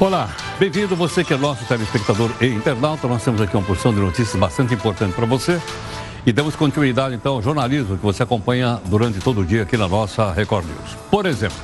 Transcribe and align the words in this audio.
Olá, 0.00 0.34
bem-vindo 0.58 0.96
você 0.96 1.22
que 1.22 1.34
é 1.34 1.36
nosso 1.36 1.62
telespectador 1.66 2.30
e 2.40 2.46
internauta. 2.46 3.06
Nós 3.06 3.22
temos 3.22 3.38
aqui 3.38 3.54
uma 3.54 3.62
porção 3.62 3.92
de 3.92 4.00
notícias 4.00 4.34
bastante 4.34 4.72
importante 4.72 5.12
para 5.12 5.26
você. 5.26 5.60
E 6.24 6.32
damos 6.32 6.56
continuidade 6.56 7.14
então 7.14 7.34
ao 7.34 7.42
jornalismo 7.42 7.98
que 7.98 8.02
você 8.02 8.22
acompanha 8.22 8.80
durante 8.86 9.20
todo 9.20 9.42
o 9.42 9.44
dia 9.44 9.64
aqui 9.64 9.76
na 9.76 9.86
nossa 9.86 10.32
Record 10.32 10.64
News. 10.64 10.96
Por 11.10 11.26
exemplo, 11.26 11.58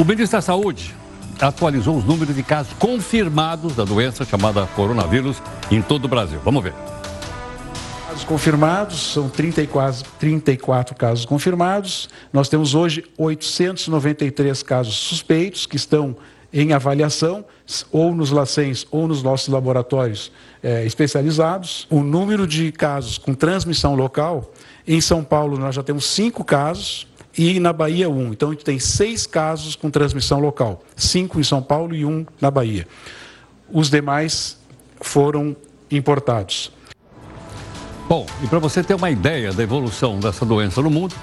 o 0.00 0.04
ministro 0.06 0.38
da 0.38 0.40
Saúde 0.40 0.94
atualizou 1.38 1.94
os 1.94 2.06
números 2.06 2.34
de 2.34 2.42
casos 2.42 2.72
confirmados 2.78 3.76
da 3.76 3.84
doença 3.84 4.24
chamada 4.24 4.66
coronavírus 4.68 5.42
em 5.70 5.82
todo 5.82 6.06
o 6.06 6.08
Brasil. 6.08 6.40
Vamos 6.42 6.64
ver. 6.64 6.72
Casos 8.08 8.24
confirmados, 8.24 9.12
são 9.12 9.28
34, 9.28 10.04
34 10.18 10.96
casos 10.96 11.26
confirmados. 11.26 12.08
Nós 12.32 12.48
temos 12.48 12.74
hoje 12.74 13.04
893 13.18 14.62
casos 14.62 14.94
suspeitos 14.94 15.66
que 15.66 15.76
estão 15.76 16.16
em 16.52 16.72
avaliação, 16.72 17.44
ou 17.90 18.14
nos 18.14 18.30
LACENS 18.30 18.86
ou 18.90 19.08
nos 19.08 19.22
nossos 19.22 19.48
laboratórios 19.48 20.30
é, 20.62 20.84
especializados. 20.84 21.86
O 21.88 22.00
número 22.00 22.46
de 22.46 22.70
casos 22.70 23.16
com 23.16 23.34
transmissão 23.34 23.94
local, 23.94 24.52
em 24.86 25.00
São 25.00 25.24
Paulo 25.24 25.58
nós 25.58 25.74
já 25.74 25.82
temos 25.82 26.04
cinco 26.04 26.44
casos 26.44 27.06
e 27.36 27.58
na 27.58 27.72
Bahia 27.72 28.10
um. 28.10 28.32
Então 28.32 28.50
a 28.50 28.52
gente 28.52 28.64
tem 28.64 28.78
seis 28.78 29.26
casos 29.26 29.74
com 29.74 29.90
transmissão 29.90 30.40
local, 30.40 30.82
cinco 30.94 31.40
em 31.40 31.44
São 31.44 31.62
Paulo 31.62 31.94
e 31.94 32.04
um 32.04 32.26
na 32.40 32.50
Bahia. 32.50 32.86
Os 33.72 33.88
demais 33.88 34.58
foram 35.00 35.56
importados. 35.90 36.70
Bom, 38.08 38.26
e 38.42 38.46
para 38.46 38.58
você 38.58 38.82
ter 38.82 38.94
uma 38.94 39.10
ideia 39.10 39.52
da 39.52 39.62
evolução 39.62 40.20
dessa 40.20 40.44
doença 40.44 40.82
no 40.82 40.90
mundo, 40.90 41.14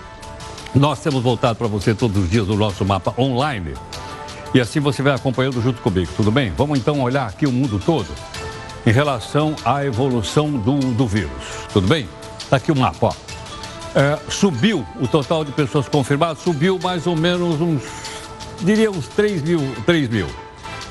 nós 0.73 0.99
temos 1.02 1.21
voltado 1.21 1.57
para 1.57 1.67
você 1.67 1.93
todos 1.93 2.23
os 2.23 2.30
dias 2.30 2.47
o 2.47 2.55
nosso 2.55 2.83
mapa 2.83 3.13
online 3.17 3.73
e 4.53 4.59
assim 4.59 4.80
você 4.80 5.02
vai 5.02 5.13
acompanhando 5.13 5.62
junto 5.62 5.81
comigo, 5.81 6.12
tudo 6.16 6.31
bem? 6.31 6.52
Vamos 6.58 6.80
então 6.80 7.02
olhar 7.02 7.27
aqui 7.27 7.45
o 7.45 7.52
mundo 7.52 7.80
todo 7.84 8.08
em 8.86 8.91
relação 8.91 9.56
à 9.64 9.86
evolução 9.86 10.52
do, 10.52 10.80
do 10.80 11.08
vírus, 11.08 11.31
tudo 11.72 11.88
bem? 11.88 12.08
Está 12.39 12.58
aqui 12.58 12.72
o 12.72 12.75
mapa, 12.75 13.08
ó. 13.08 13.14
É, 13.95 14.19
subiu 14.30 14.86
o 15.00 15.08
total 15.08 15.44
de 15.44 15.52
pessoas 15.52 15.88
confirmadas, 15.88 16.39
subiu 16.39 16.80
mais 16.81 17.08
ou 17.08 17.16
menos 17.16 17.59
uns, 17.59 17.83
diria 18.61 18.89
uns 18.89 19.08
3 19.08 19.41
mil, 19.41 19.59
3 19.86 20.09
mil. 20.09 20.28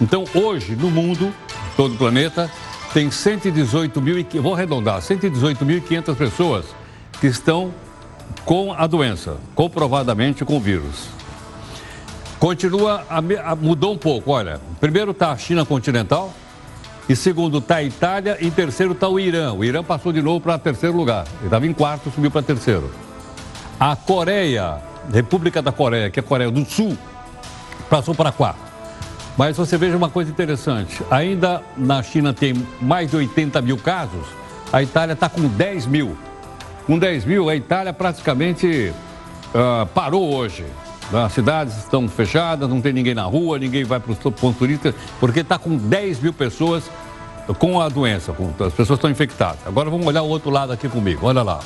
Então 0.01 0.25
hoje 0.35 0.77
no 0.77 0.91
mundo, 0.91 1.33
todo 1.77 1.95
o 1.95 1.99
planeta, 1.99 2.51
tem 2.93 3.11
118 3.11 4.01
mil, 4.01 4.25
vou 4.43 4.55
arredondar, 4.55 5.01
118.500 5.01 6.17
pessoas 6.17 6.65
que 7.21 7.27
estão 7.27 7.73
com 8.45 8.73
a 8.73 8.87
doença, 8.87 9.37
comprovadamente 9.55 10.45
com 10.45 10.57
o 10.57 10.61
vírus. 10.61 11.09
Continua, 12.39 13.05
a, 13.11 13.19
a, 13.51 13.57
mudou 13.57 13.93
um 13.93 13.99
pouco. 13.99 14.31
Olha, 14.31 14.61
primeiro 14.81 15.11
está 15.11 15.33
a 15.33 15.37
China 15.37 15.65
continental, 15.65 16.33
e 17.09 17.17
segundo 17.17 17.59
está 17.59 17.77
a 17.77 17.83
Itália, 17.83 18.39
e 18.41 18.51
terceiro 18.51 18.93
está 18.93 19.09
o 19.09 19.19
Irã. 19.19 19.53
O 19.53 19.65
Irã 19.65 19.83
passou 19.83 20.13
de 20.13 20.23
novo 20.23 20.41
para 20.41 20.57
terceiro 20.59 20.97
lugar. 20.97 21.27
Ele 21.39 21.47
estava 21.47 21.67
em 21.67 21.73
quarto, 21.73 22.11
subiu 22.11 22.31
para 22.31 22.43
terceiro. 22.43 22.91
A 23.81 23.97
Coreia, 23.97 24.79
República 25.13 25.61
da 25.61 25.73
Coreia, 25.73 26.11
que 26.11 26.21
é 26.21 26.23
a 26.23 26.25
Coreia 26.25 26.51
do 26.51 26.65
Sul, 26.65 26.97
passou 27.91 28.15
para 28.15 28.31
quarto. 28.31 28.69
Mas 29.37 29.57
você 29.57 29.77
veja 29.77 29.97
uma 29.97 30.11
coisa 30.11 30.31
interessante: 30.31 31.03
ainda 31.11 31.63
na 31.77 32.03
China 32.03 32.33
tem 32.33 32.55
mais 32.81 33.11
de 33.11 33.17
80 33.17 33.61
mil 33.63 33.79
casos, 33.79 34.27
a 34.73 34.83
Itália 34.83 35.15
está 35.15 35.29
com 35.29 35.43
10 35.43 35.87
mil. 35.87 36.17
Com 36.87 36.99
10 36.99 37.25
mil, 37.25 37.49
a 37.49 37.57
Itália 37.57 37.93
praticamente 37.93 38.93
uh, 39.55 39.87
parou 39.87 40.35
hoje. 40.35 40.65
As 41.13 41.33
cidades 41.33 41.79
estão 41.79 42.07
fechadas, 42.09 42.69
não 42.69 42.81
tem 42.81 42.93
ninguém 42.93 43.15
na 43.15 43.25
rua, 43.25 43.59
ninguém 43.59 43.85
vai 43.85 43.99
para 43.99 44.13
os 44.13 44.19
pontos 44.19 44.57
turísticos, 44.59 44.95
porque 45.19 45.41
está 45.41 45.59
com 45.59 45.77
10 45.77 46.21
mil 46.21 46.33
pessoas 46.33 46.85
com 47.59 47.81
a 47.81 47.89
doença, 47.89 48.33
as 48.33 48.73
pessoas 48.75 48.99
estão 48.99 49.11
infectadas. 49.11 49.61
Agora 49.65 49.89
vamos 49.89 50.07
olhar 50.07 50.23
o 50.23 50.29
outro 50.29 50.51
lado 50.51 50.73
aqui 50.73 50.89
comigo, 50.89 51.27
olha 51.27 51.43
lá. 51.43 51.61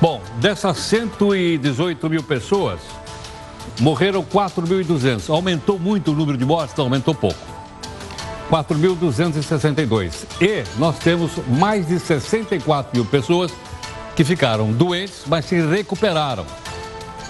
Bom, 0.00 0.22
dessas 0.40 0.78
118 0.78 2.08
mil 2.08 2.22
pessoas, 2.22 2.80
morreram 3.80 4.22
4.200. 4.22 5.28
Aumentou 5.28 5.78
muito 5.78 6.12
o 6.12 6.14
número 6.14 6.38
de 6.38 6.44
mortes? 6.44 6.74
Não, 6.76 6.84
aumentou 6.84 7.14
pouco. 7.14 7.38
4.262. 8.50 10.24
E 10.40 10.64
nós 10.78 10.98
temos 10.98 11.32
mais 11.46 11.86
de 11.86 11.98
64 11.98 12.90
mil 12.94 13.04
pessoas 13.04 13.52
que 14.16 14.24
ficaram 14.24 14.72
doentes, 14.72 15.22
mas 15.26 15.44
se 15.44 15.60
recuperaram. 15.60 16.46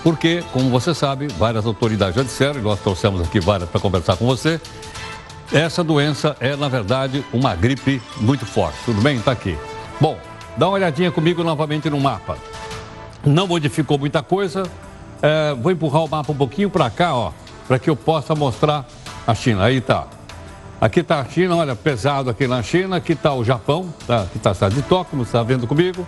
Porque, 0.02 0.44
como 0.52 0.70
você 0.70 0.94
sabe, 0.94 1.26
várias 1.28 1.66
autoridades 1.66 2.14
já 2.14 2.22
disseram, 2.22 2.60
e 2.60 2.62
nós 2.62 2.80
trouxemos 2.80 3.20
aqui 3.20 3.40
várias 3.40 3.68
para 3.68 3.80
conversar 3.80 4.16
com 4.16 4.26
você, 4.26 4.60
essa 5.52 5.82
doença 5.82 6.36
é, 6.40 6.54
na 6.56 6.68
verdade, 6.68 7.24
uma 7.32 7.54
gripe 7.54 8.02
muito 8.20 8.44
forte. 8.44 8.78
Tudo 8.84 9.00
bem? 9.00 9.16
Está 9.16 9.32
aqui. 9.32 9.56
Bom, 10.00 10.18
dá 10.56 10.66
uma 10.66 10.74
olhadinha 10.74 11.10
comigo 11.10 11.42
novamente 11.42 11.88
no 11.88 11.98
mapa. 11.98 12.36
Não 13.24 13.46
modificou 13.46 13.98
muita 13.98 14.22
coisa. 14.22 14.64
É, 15.22 15.54
vou 15.54 15.72
empurrar 15.72 16.04
o 16.04 16.08
mapa 16.08 16.30
um 16.32 16.36
pouquinho 16.36 16.70
para 16.70 16.88
cá, 16.90 17.14
ó, 17.14 17.32
para 17.66 17.78
que 17.78 17.90
eu 17.90 17.96
possa 17.96 18.34
mostrar 18.34 18.86
a 19.26 19.34
China. 19.34 19.64
Aí 19.64 19.80
tá. 19.80 20.06
Aqui 20.80 21.00
está 21.00 21.18
a 21.18 21.24
China, 21.24 21.56
olha, 21.56 21.74
pesado 21.74 22.30
aqui 22.30 22.46
na 22.46 22.62
China. 22.62 22.96
Aqui 22.96 23.14
está 23.14 23.34
o 23.34 23.42
Japão, 23.42 23.92
tá? 24.06 24.22
aqui 24.22 24.36
está 24.36 24.50
a 24.50 24.54
cidade 24.54 24.76
de 24.76 24.82
Tóquio, 24.82 25.20
está 25.22 25.42
vendo 25.42 25.66
comigo. 25.66 26.06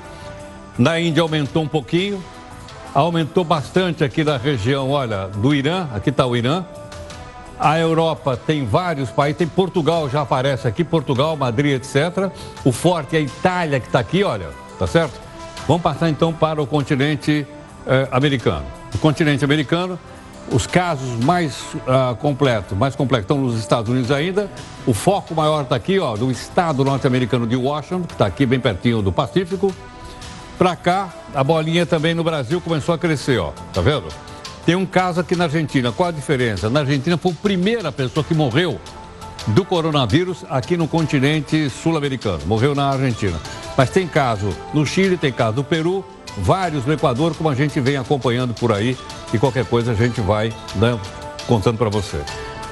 Na 0.78 1.00
Índia 1.00 1.22
aumentou 1.22 1.62
um 1.62 1.68
pouquinho 1.68 2.22
aumentou 2.94 3.44
bastante 3.44 4.02
aqui 4.02 4.24
na 4.24 4.36
região, 4.36 4.90
olha, 4.90 5.28
do 5.28 5.54
Irã, 5.54 5.88
aqui 5.94 6.10
está 6.10 6.26
o 6.26 6.36
Irã. 6.36 6.64
A 7.58 7.78
Europa 7.78 8.36
tem 8.36 8.64
vários 8.64 9.10
países, 9.10 9.38
tem 9.38 9.46
Portugal, 9.46 10.08
já 10.08 10.22
aparece 10.22 10.66
aqui, 10.66 10.82
Portugal, 10.82 11.36
Madrid, 11.36 11.74
etc. 11.74 12.30
O 12.64 12.72
forte 12.72 13.16
é 13.16 13.18
a 13.18 13.22
Itália, 13.22 13.78
que 13.78 13.86
está 13.86 14.00
aqui, 14.00 14.24
olha, 14.24 14.48
tá 14.78 14.86
certo? 14.86 15.20
Vamos 15.68 15.82
passar 15.82 16.08
então 16.08 16.32
para 16.32 16.60
o 16.62 16.66
continente 16.66 17.46
eh, 17.86 18.08
americano. 18.10 18.64
O 18.94 18.98
continente 18.98 19.44
americano, 19.44 19.98
os 20.50 20.66
casos 20.66 21.22
mais 21.24 21.62
uh, 21.74 22.16
completos, 22.16 22.76
mais 22.76 22.96
completos 22.96 23.24
estão 23.24 23.38
nos 23.38 23.58
Estados 23.58 23.90
Unidos 23.90 24.10
ainda. 24.10 24.50
O 24.86 24.92
foco 24.92 25.34
maior 25.34 25.62
está 25.62 25.76
aqui, 25.76 25.98
ó, 25.98 26.16
do 26.16 26.30
estado 26.30 26.84
norte-americano 26.84 27.46
de 27.46 27.54
Washington, 27.56 28.02
que 28.02 28.14
está 28.14 28.26
aqui 28.26 28.46
bem 28.46 28.58
pertinho 28.58 29.00
do 29.00 29.12
Pacífico. 29.12 29.72
Para 30.60 30.76
cá, 30.76 31.08
a 31.34 31.42
bolinha 31.42 31.86
também 31.86 32.12
no 32.12 32.22
Brasil 32.22 32.60
começou 32.60 32.94
a 32.94 32.98
crescer, 32.98 33.38
ó. 33.38 33.50
Tá 33.72 33.80
vendo? 33.80 34.08
Tem 34.66 34.74
um 34.74 34.84
caso 34.84 35.18
aqui 35.18 35.34
na 35.34 35.44
Argentina. 35.44 35.90
Qual 35.90 36.10
a 36.10 36.12
diferença? 36.12 36.68
Na 36.68 36.80
Argentina 36.80 37.16
foi 37.16 37.32
a 37.32 37.34
primeira 37.34 37.90
pessoa 37.90 38.22
que 38.22 38.34
morreu 38.34 38.78
do 39.46 39.64
coronavírus 39.64 40.44
aqui 40.50 40.76
no 40.76 40.86
continente 40.86 41.70
sul-americano. 41.70 42.40
Morreu 42.44 42.74
na 42.74 42.90
Argentina. 42.90 43.40
Mas 43.74 43.88
tem 43.88 44.06
caso 44.06 44.54
no 44.74 44.84
Chile, 44.84 45.16
tem 45.16 45.32
caso 45.32 45.56
no 45.56 45.64
Peru, 45.64 46.04
vários 46.36 46.84
no 46.84 46.92
Equador, 46.92 47.34
como 47.34 47.48
a 47.48 47.54
gente 47.54 47.80
vem 47.80 47.96
acompanhando 47.96 48.52
por 48.52 48.70
aí. 48.70 48.98
E 49.32 49.38
qualquer 49.38 49.64
coisa 49.64 49.92
a 49.92 49.94
gente 49.94 50.20
vai 50.20 50.52
né, 50.74 51.00
contando 51.46 51.78
para 51.78 51.88
você. 51.88 52.20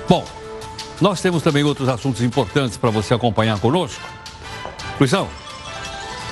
Bom, 0.06 0.26
nós 1.00 1.22
temos 1.22 1.42
também 1.42 1.64
outros 1.64 1.88
assuntos 1.88 2.20
importantes 2.20 2.76
para 2.76 2.90
você 2.90 3.14
acompanhar 3.14 3.58
conosco. 3.58 4.02
Luizão, 5.00 5.26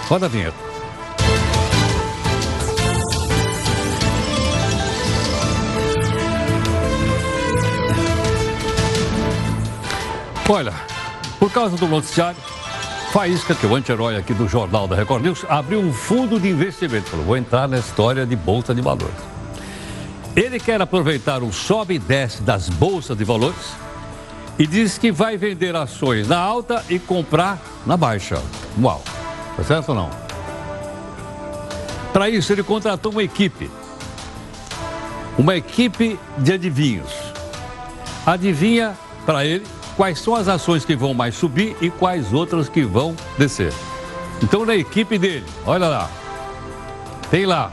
roda 0.06 0.26
a 0.26 0.28
vinheta. 0.28 0.65
Olha, 10.48 10.72
por 11.40 11.50
causa 11.50 11.76
do 11.76 11.88
noticiário, 11.88 12.38
Faísca, 13.12 13.52
que 13.52 13.66
é 13.66 13.68
o 13.68 13.74
anti-herói 13.74 14.16
aqui 14.16 14.32
do 14.32 14.46
Jornal 14.46 14.86
da 14.86 14.94
Record 14.94 15.24
News, 15.24 15.44
abriu 15.48 15.80
um 15.80 15.92
fundo 15.92 16.38
de 16.38 16.48
investimento. 16.48 17.10
Falou, 17.10 17.26
vou 17.26 17.36
entrar 17.36 17.66
na 17.66 17.78
história 17.78 18.24
de 18.24 18.36
Bolsa 18.36 18.72
de 18.72 18.80
Valores. 18.80 19.16
Ele 20.36 20.60
quer 20.60 20.80
aproveitar 20.80 21.42
o 21.42 21.52
sobe 21.52 21.94
e 21.94 21.98
desce 21.98 22.42
das 22.42 22.68
bolsas 22.68 23.16
de 23.16 23.24
valores 23.24 23.72
e 24.56 24.66
diz 24.68 24.98
que 24.98 25.10
vai 25.10 25.36
vender 25.36 25.74
ações 25.74 26.28
na 26.28 26.38
alta 26.38 26.84
e 26.88 26.98
comprar 26.98 27.58
na 27.84 27.96
baixa. 27.96 28.40
Uau, 28.80 29.02
tá 29.56 29.64
certo 29.64 29.88
ou 29.88 29.94
não? 29.96 30.10
Para 32.12 32.30
isso, 32.30 32.52
ele 32.52 32.62
contratou 32.62 33.10
uma 33.10 33.22
equipe. 33.22 33.68
Uma 35.36 35.56
equipe 35.56 36.20
de 36.38 36.52
adivinhos. 36.52 37.12
Adivinha 38.24 38.96
para 39.24 39.44
ele 39.44 39.66
quais 39.96 40.18
são 40.18 40.34
as 40.34 40.46
ações 40.46 40.84
que 40.84 40.94
vão 40.94 41.14
mais 41.14 41.34
subir 41.34 41.76
e 41.80 41.90
quais 41.90 42.32
outras 42.32 42.68
que 42.68 42.82
vão 42.82 43.16
descer. 43.38 43.72
Então, 44.42 44.66
na 44.66 44.76
equipe 44.76 45.18
dele, 45.18 45.46
olha 45.64 45.88
lá, 45.88 46.10
tem 47.30 47.46
lá 47.46 47.72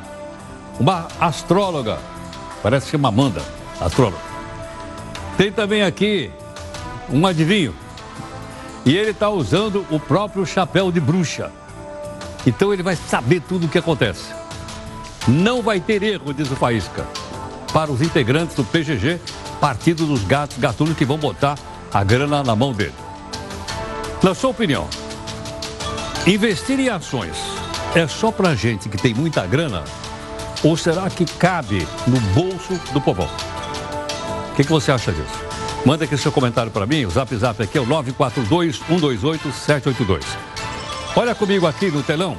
uma 0.80 1.08
astróloga, 1.20 2.00
parece 2.62 2.90
que 2.90 2.96
uma 2.96 3.10
Amanda, 3.10 3.42
astróloga. 3.80 4.24
Tem 5.38 5.52
também 5.52 5.84
aqui 5.84 6.32
um 7.10 7.28
adivinho, 7.28 7.76
e 8.86 8.96
ele 8.96 9.12
está 9.12 9.30
usando 9.30 9.86
o 9.90 10.00
próprio 10.00 10.46
chapéu 10.46 10.92
de 10.92 11.00
bruxa. 11.00 11.52
Então 12.46 12.74
ele 12.74 12.84
vai 12.84 12.96
saber 12.96 13.42
tudo 13.42 13.66
o 13.66 13.70
que 13.70 13.78
acontece. 13.78 14.34
Não 15.28 15.62
vai 15.62 15.80
ter 15.80 16.04
erro, 16.04 16.34
diz 16.34 16.52
o 16.52 16.56
Faísca, 16.56 17.06
para 17.72 17.92
os 17.92 18.02
integrantes 18.02 18.56
do 18.56 18.64
PGG, 18.64 19.20
Partido 19.60 20.06
dos 20.06 20.24
Gatos 20.24 20.58
Gatunos, 20.58 20.98
que 20.98 21.06
vão 21.06 21.18
botar 21.18 21.58
a 21.94 22.04
grana 22.04 22.44
na 22.44 22.56
mão 22.56 22.74
dele. 22.74 22.96
Na 24.24 24.34
sua 24.34 24.50
opinião, 24.50 24.88
investir 26.26 26.80
em 26.80 26.90
ações 26.90 27.38
é 27.94 28.08
só 28.08 28.32
para 28.32 28.56
gente 28.56 28.90
que 28.90 28.98
tem 28.98 29.14
muita 29.14 29.46
grana 29.46 29.84
ou 30.64 30.76
será 30.76 31.08
que 31.10 31.26
cabe 31.26 31.88
no 32.08 32.20
bolso 32.34 32.74
do 32.92 33.00
povão? 33.00 33.30
O 34.52 34.56
que, 34.56 34.64
que 34.64 34.72
você 34.72 34.92
acha 34.92 35.12
disso? 35.12 35.44
Manda 35.86 36.06
aqui 36.06 36.18
seu 36.18 36.32
comentário 36.32 36.72
para 36.72 36.88
mim, 36.88 37.06
o 37.06 37.12
zap 37.12 37.36
zap 37.36 37.62
aqui 37.62 37.78
é 37.78 37.82
o 37.82 37.86
942-128-782. 37.86 40.24
Olha 41.16 41.36
comigo 41.36 41.68
aqui 41.68 41.92
no 41.92 42.02
telão 42.02 42.36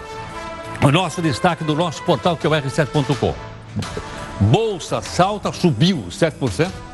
o 0.83 0.91
nosso 0.91 1.23
destaque 1.23 1.63
do 1.63 1.77
nosso 1.77 2.03
portal 2.03 2.37
que 2.37 2.45
é 2.47 2.51
o 2.51 2.53
R7.com. 2.53 3.35
Bolsa 4.41 5.01
salta, 5.01 5.53
subiu 5.53 6.07
7%. 6.11 6.94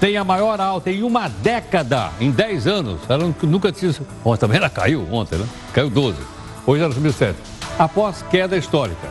Tem 0.00 0.16
a 0.16 0.24
maior 0.24 0.60
alta 0.60 0.90
em 0.90 1.02
uma 1.02 1.28
década, 1.28 2.10
em 2.20 2.30
10 2.30 2.66
anos. 2.66 3.00
Ela 3.08 3.32
nunca 3.42 3.72
tinha. 3.72 3.94
Ontem 4.24 4.40
também 4.40 4.58
ela 4.58 4.68
caiu 4.68 5.06
ontem, 5.10 5.38
né? 5.38 5.46
Caiu 5.72 5.88
12. 5.88 6.18
Hoje 6.66 6.82
ela 6.82 6.92
subiu 6.92 7.12
7. 7.12 7.36
Após 7.78 8.22
queda 8.30 8.56
histórica. 8.56 9.08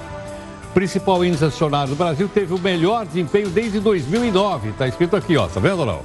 Principal 0.73 1.23
índice 1.23 1.45
acionário 1.45 1.89
do 1.89 1.95
Brasil 1.95 2.27
teve 2.27 2.53
o 2.53 2.59
melhor 2.59 3.05
desempenho 3.05 3.49
desde 3.49 3.79
2009. 3.79 4.69
Está 4.69 4.87
escrito 4.87 5.15
aqui, 5.15 5.37
ó. 5.37 5.47
Tá 5.47 5.59
vendo, 5.59 5.85
não? 5.85 6.01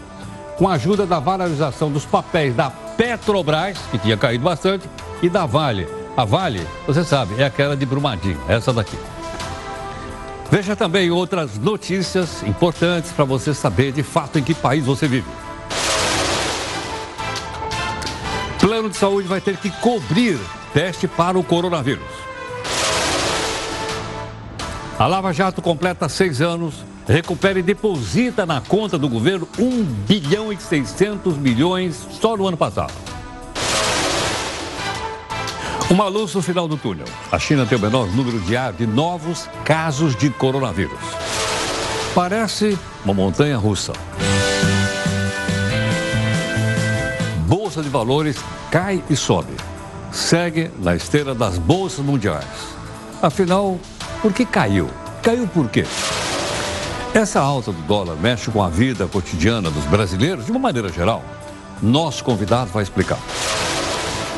Com 0.57 0.69
a 0.69 0.75
ajuda 0.75 1.07
da 1.07 1.19
valorização 1.19 1.91
dos 1.91 2.05
papéis 2.05 2.55
da 2.55 2.71
Petrobras, 2.71 3.79
que 3.91 3.99
tinha 3.99 4.17
caído 4.17 4.45
bastante, 4.45 4.89
e 5.23 5.29
da 5.29 5.47
Vale. 5.47 5.89
A 6.17 6.25
Vale, 6.25 6.67
você 6.87 7.05
sabe, 7.05 7.41
é 7.41 7.45
aquela 7.45 7.77
de 7.77 7.87
Brumadinho, 7.87 8.41
essa 8.49 8.73
daqui. 8.73 8.99
Veja 10.51 10.75
também 10.75 11.11
outras 11.11 11.59
notícias 11.59 12.43
importantes 12.43 13.13
para 13.13 13.25
você 13.25 13.53
saber 13.53 13.93
de 13.93 14.03
fato 14.03 14.39
em 14.39 14.43
que 14.43 14.55
país 14.55 14.85
você 14.85 15.07
vive. 15.07 15.27
Plano 18.59 18.89
de 18.89 18.97
saúde 18.97 19.29
vai 19.29 19.41
ter 19.41 19.59
que 19.59 19.71
cobrir 19.71 20.39
teste 20.73 21.07
para 21.07 21.39
o 21.39 21.45
coronavírus. 21.45 22.05
A 24.99 25.07
Lava 25.07 25.33
Jato 25.33 25.61
completa 25.61 26.09
seis 26.09 26.41
anos, 26.41 26.85
recupera 27.07 27.59
e 27.59 27.63
deposita 27.63 28.45
na 28.45 28.61
conta 28.61 28.99
do 28.99 29.09
governo 29.09 29.47
1 29.59 29.85
bilhão 30.09 30.53
e 30.53 30.57
600 30.57 31.37
milhões 31.37 32.07
só 32.21 32.37
no 32.37 32.49
ano 32.49 32.57
passado. 32.57 32.93
Uma 35.91 36.07
luz 36.07 36.35
no 36.35 36.43
final 36.43 36.69
do 36.69 36.77
túnel. 36.77 37.07
A 37.33 37.39
China 37.39 37.65
tem 37.65 37.79
o 37.79 37.81
menor 37.81 38.09
número 38.09 38.39
diário 38.41 38.77
de 38.77 38.87
novos 38.87 39.49
casos 39.65 40.15
de 40.15 40.29
coronavírus. 40.29 41.01
Parece 42.15 42.79
uma 43.03 43.15
montanha 43.15 43.57
russa. 43.57 43.95
Bolsa 47.47 47.83
de 47.83 47.89
valores 47.89 48.37
cai 48.71 49.03
e 49.09 49.17
sobe. 49.17 49.55
Segue 50.13 50.71
na 50.79 50.95
esteira 50.95 51.35
das 51.35 51.57
bolsas 51.57 52.05
mundiais. 52.05 52.45
Afinal, 53.23 53.79
por 54.21 54.31
que 54.35 54.45
caiu? 54.45 54.91
Caiu 55.23 55.49
por 55.49 55.71
quê? 55.71 55.87
Essa 57.15 57.41
alta 57.41 57.73
do 57.73 57.81
dólar 57.83 58.17
mexe 58.17 58.51
com 58.51 58.63
a 58.63 58.69
vida 58.69 59.07
cotidiana 59.07 59.71
dos 59.71 59.85
brasileiros 59.87 60.45
de 60.45 60.51
uma 60.51 60.61
maneira 60.61 60.93
geral. 60.93 61.25
Nosso 61.83 62.23
convidado 62.23 62.71
vai 62.73 62.83
explicar. 62.83 63.19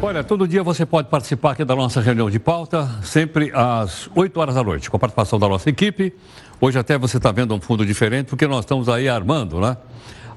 Olha, 0.00 0.22
todo 0.22 0.46
dia 0.46 0.62
você 0.62 0.86
pode 0.86 1.08
participar 1.08 1.50
aqui 1.50 1.64
da 1.64 1.74
nossa 1.74 2.00
reunião 2.00 2.30
de 2.30 2.38
pauta, 2.38 2.88
sempre 3.02 3.50
às 3.52 4.08
8 4.14 4.38
horas 4.38 4.54
da 4.54 4.62
noite, 4.62 4.88
com 4.88 4.96
a 4.96 5.00
participação 5.00 5.40
da 5.40 5.48
nossa 5.48 5.68
equipe. 5.68 6.14
Hoje 6.60 6.78
até 6.78 6.96
você 6.96 7.16
está 7.16 7.32
vendo 7.32 7.56
um 7.56 7.60
fundo 7.60 7.84
diferente, 7.84 8.28
porque 8.28 8.46
nós 8.46 8.60
estamos 8.60 8.88
aí 8.88 9.08
armando, 9.08 9.58
né? 9.58 9.76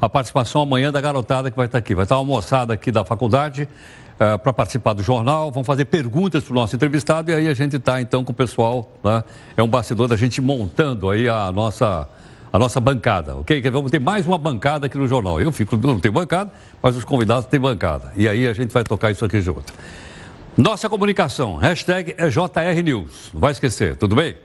A 0.01 0.10
participação 0.10 0.63
amanhã 0.63 0.91
da 0.91 1.00
garotada 1.00 1.51
que 1.51 1.57
vai 1.57 1.67
estar 1.67 1.77
aqui. 1.77 1.93
Vai 1.93 2.05
estar 2.05 2.17
uma 2.17 2.25
moçada 2.25 2.74
aqui 2.74 2.91
da 2.91 3.05
faculdade 3.05 3.69
uh, 4.19 4.38
para 4.38 4.53
participar 4.53 4.93
do 4.93 5.01
jornal, 5.01 5.51
vão 5.51 5.63
fazer 5.63 5.85
perguntas 5.85 6.43
para 6.43 6.51
o 6.51 6.55
nosso 6.55 6.75
entrevistado 6.75 7.31
e 7.31 7.33
aí 7.33 7.47
a 7.47 7.53
gente 7.53 7.77
está 7.77 8.01
então 8.01 8.23
com 8.23 8.31
o 8.31 8.35
pessoal, 8.35 8.91
né? 9.03 9.23
é 9.55 9.63
um 9.63 9.67
bastidor 9.67 10.07
da 10.07 10.17
gente 10.17 10.41
montando 10.41 11.09
aí 11.09 11.29
a 11.29 11.51
nossa, 11.51 12.07
a 12.51 12.59
nossa 12.59 12.79
bancada, 12.79 13.35
ok? 13.38 13.61
Vamos 13.71 13.91
ter 13.91 13.99
mais 13.99 14.27
uma 14.27 14.38
bancada 14.38 14.88
aqui 14.88 14.97
no 14.97 15.07
jornal. 15.07 15.39
Eu 15.39 15.51
fico, 15.51 15.77
não 15.77 15.99
tenho 15.99 16.13
bancada, 16.13 16.51
mas 16.81 16.95
os 16.95 17.05
convidados 17.05 17.45
têm 17.45 17.59
bancada. 17.59 18.11
E 18.15 18.27
aí 18.27 18.47
a 18.47 18.53
gente 18.53 18.73
vai 18.73 18.83
tocar 18.83 19.11
isso 19.11 19.23
aqui 19.23 19.41
junto. 19.41 19.73
Nossa 20.57 20.89
comunicação, 20.89 21.55
hashtag 21.55 22.15
é 22.17 22.27
JR 22.27 22.83
News, 22.83 23.29
não 23.33 23.39
vai 23.39 23.51
esquecer, 23.51 23.95
tudo 23.95 24.15
bem? 24.15 24.35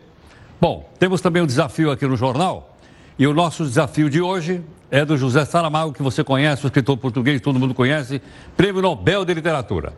Bom, 0.60 0.88
temos 0.98 1.20
também 1.20 1.42
um 1.42 1.46
desafio 1.46 1.90
aqui 1.90 2.06
no 2.06 2.16
jornal. 2.16 2.70
E 3.18 3.26
o 3.26 3.34
nosso 3.34 3.64
desafio 3.64 4.10
de 4.10 4.20
hoje 4.20 4.60
é 4.94 5.04
do 5.04 5.16
José 5.16 5.44
Saramago, 5.44 5.92
que 5.92 6.04
você 6.04 6.22
conhece, 6.22 6.64
o 6.64 6.68
escritor 6.68 6.96
português, 6.96 7.40
todo 7.40 7.58
mundo 7.58 7.74
conhece, 7.74 8.22
Prêmio 8.56 8.80
Nobel 8.80 9.24
de 9.24 9.34
Literatura. 9.34 9.92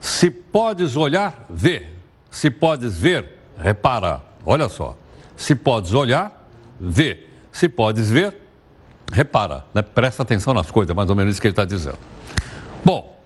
Se 0.00 0.28
podes 0.28 0.96
olhar, 0.96 1.46
vê. 1.48 1.86
Se 2.28 2.50
podes 2.50 2.98
ver, 2.98 3.38
repara. 3.56 4.20
Olha 4.44 4.68
só. 4.68 4.96
Se 5.36 5.54
podes 5.54 5.94
olhar, 5.94 6.44
vê. 6.80 7.24
Se 7.52 7.68
podes 7.68 8.10
ver, 8.10 8.36
repara. 9.12 9.64
Né? 9.72 9.80
Presta 9.80 10.24
atenção 10.24 10.52
nas 10.54 10.72
coisas, 10.72 10.94
mais 10.94 11.08
ou 11.08 11.14
menos 11.14 11.34
isso 11.34 11.40
que 11.40 11.46
ele 11.46 11.52
está 11.52 11.64
dizendo. 11.64 11.98
Bom, 12.84 13.16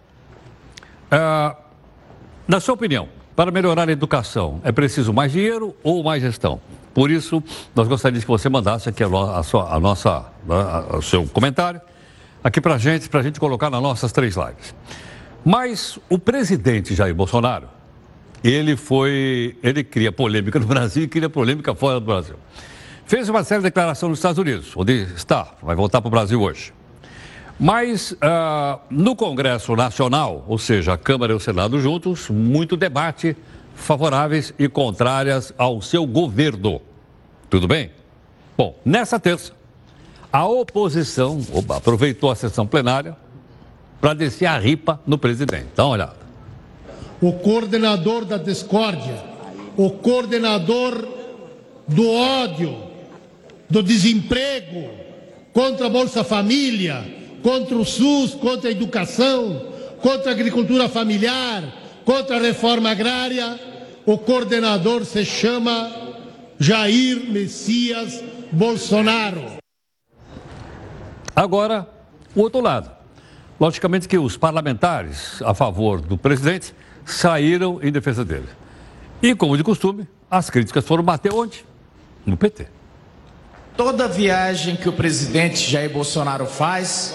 uh, 1.11 1.57
na 2.47 2.61
sua 2.61 2.75
opinião, 2.75 3.09
para 3.35 3.51
melhorar 3.51 3.89
a 3.89 3.93
educação, 3.93 4.61
é 4.63 4.71
preciso 4.71 5.15
mais 5.15 5.33
dinheiro 5.33 5.75
ou 5.83 6.05
mais 6.05 6.21
gestão? 6.21 6.61
Por 6.95 7.11
isso, 7.11 7.43
nós 7.75 7.89
gostaríamos 7.89 8.25
que 8.25 8.31
você 8.31 8.49
mandasse 8.49 8.89
aqui 8.89 9.03
a, 9.03 9.09
a, 9.09 9.43
sua, 9.43 9.75
a 9.75 9.81
nossa, 9.81 10.25
né, 10.47 10.55
a, 10.55 10.97
o 10.97 11.03
seu 11.03 11.27
comentário 11.27 11.81
aqui 12.43 12.61
para 12.61 12.79
gente, 12.79 13.09
para 13.09 13.21
a 13.21 13.23
gente 13.23 13.41
colocar 13.41 13.69
nas 13.69 13.83
nossas 13.83 14.13
três 14.13 14.37
lives. 14.37 14.75
Mas 15.45 15.99
o 16.09 16.19
presidente 16.19 16.95
Jair 16.95 17.15
Bolsonaro, 17.15 17.69
ele 18.43 18.77
foi, 18.77 19.57
ele 19.63 19.83
cria 19.83 20.13
polêmica 20.13 20.59
no 20.59 20.67
Brasil 20.67 21.03
e 21.03 21.09
cria 21.09 21.29
polêmica 21.29 21.75
fora 21.75 21.99
do 21.99 22.07
Brasil. 22.07 22.37
Fez 23.07 23.29
uma 23.29 23.43
série 23.43 23.61
de 23.61 23.65
declarações 23.65 24.11
nos 24.11 24.19
Estados 24.19 24.39
Unidos, 24.39 24.73
onde 24.77 25.03
está, 25.17 25.55
vai 25.63 25.75
voltar 25.75 26.01
para 26.01 26.09
o 26.09 26.11
Brasil 26.11 26.41
hoje. 26.41 26.73
Mas 27.59 28.13
uh, 28.13 28.81
no 28.91 29.15
Congresso 29.15 29.77
Nacional, 29.77 30.45
ou 30.49 30.59
seja, 30.59 30.95
a 30.95 30.99
Câmara 30.99 31.33
e 31.33 31.37
o 31.37 31.41
Senado 31.41 31.81
juntos, 31.81 32.29
muito 32.29 32.77
debate 32.77 33.37
favoráveis 33.75 34.55
e 34.59 34.69
contrárias 34.69 35.53
ao 35.59 35.83
seu 35.83 36.07
governo. 36.07 36.81
Tudo 37.51 37.69
bem? 37.69 37.91
Bom, 38.57 38.77
nessa 38.85 39.19
terça, 39.19 39.53
a 40.33 40.47
oposição 40.47 41.41
opa, 41.53 41.77
aproveitou 41.77 42.31
a 42.31 42.35
sessão 42.35 42.67
plenária 42.67 43.17
para 44.01 44.15
descer 44.15 44.47
a 44.47 44.59
ripa 44.59 45.01
no 45.07 45.19
presidente. 45.19 45.69
Dá 45.75 45.85
uma 45.85 45.95
olhada. 45.95 46.17
O 47.21 47.33
coordenador 47.33 48.25
da 48.25 48.37
discórdia, 48.37 49.23
o 49.77 49.91
coordenador 49.91 51.07
do 51.87 52.11
ódio, 52.11 52.77
do 53.69 53.83
desemprego, 53.83 54.91
contra 55.53 55.87
a 55.87 55.91
Bolsa 55.91 56.25
Família, 56.25 57.05
contra 57.43 57.77
o 57.77 57.85
SUS, 57.85 58.35
contra 58.35 58.69
a 58.69 58.73
educação, 58.73 59.69
contra 60.01 60.31
a 60.31 60.35
agricultura 60.35 60.89
familiar, 60.89 61.63
contra 62.05 62.37
a 62.37 62.41
reforma 62.41 62.91
agrária. 62.91 63.59
O 64.07 64.19
coordenador 64.19 65.05
se 65.05 65.25
chama 65.25 65.91
Jair 66.59 67.31
Messias 67.31 68.23
Bolsonaro. 68.53 69.57
Agora, 71.35 71.89
o 72.35 72.41
outro 72.41 72.61
lado. 72.61 72.91
Logicamente 73.59 74.07
que 74.07 74.19
os 74.19 74.37
parlamentares 74.37 75.41
a 75.43 75.55
favor 75.55 76.01
do 76.01 76.19
presidente 76.19 76.75
saíram 77.05 77.81
em 77.83 77.91
defesa 77.91 78.25
dele. 78.25 78.49
E, 79.23 79.35
como 79.35 79.57
de 79.57 79.65
costume, 79.65 80.07
as 80.31 80.51
críticas 80.51 80.85
foram 80.85 81.03
bater 81.03 81.33
onde? 81.33 81.65
No 82.27 82.37
PT. 82.37 82.67
Toda 83.77 84.07
viagem 84.07 84.77
que 84.77 84.89
o 84.89 84.93
presidente 84.93 85.69
Jair 85.69 85.91
Bolsonaro 85.91 86.47
faz, 86.47 87.15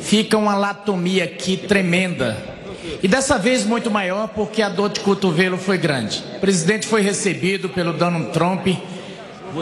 fica 0.00 0.36
uma 0.36 0.56
latomia 0.56 1.24
aqui 1.24 1.56
tremenda. 1.56 2.59
E 3.02 3.08
dessa 3.08 3.38
vez 3.38 3.64
muito 3.64 3.90
maior 3.90 4.28
porque 4.28 4.62
a 4.62 4.68
dor 4.68 4.90
de 4.90 5.00
cotovelo 5.00 5.58
foi 5.58 5.78
grande. 5.78 6.24
O 6.36 6.40
presidente 6.40 6.86
foi 6.86 7.02
recebido 7.02 7.68
pelo 7.68 7.92
Donald 7.92 8.30
Trump 8.32 8.66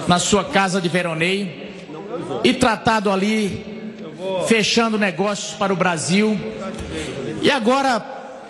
na 0.07 0.19
sua 0.19 0.45
casa 0.45 0.81
de 0.81 0.89
veraneio 0.89 1.51
e 2.45 2.53
tratado 2.53 3.11
ali 3.11 3.79
fechando 4.47 4.99
negócios 4.99 5.55
para 5.55 5.73
o 5.73 5.77
Brasil. 5.77 6.39
E 7.43 7.51
agora, 7.51 8.05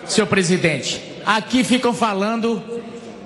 seu 0.06 0.26
presidente, 0.26 1.00
aqui 1.24 1.62
ficam 1.62 1.92
falando 1.92 2.62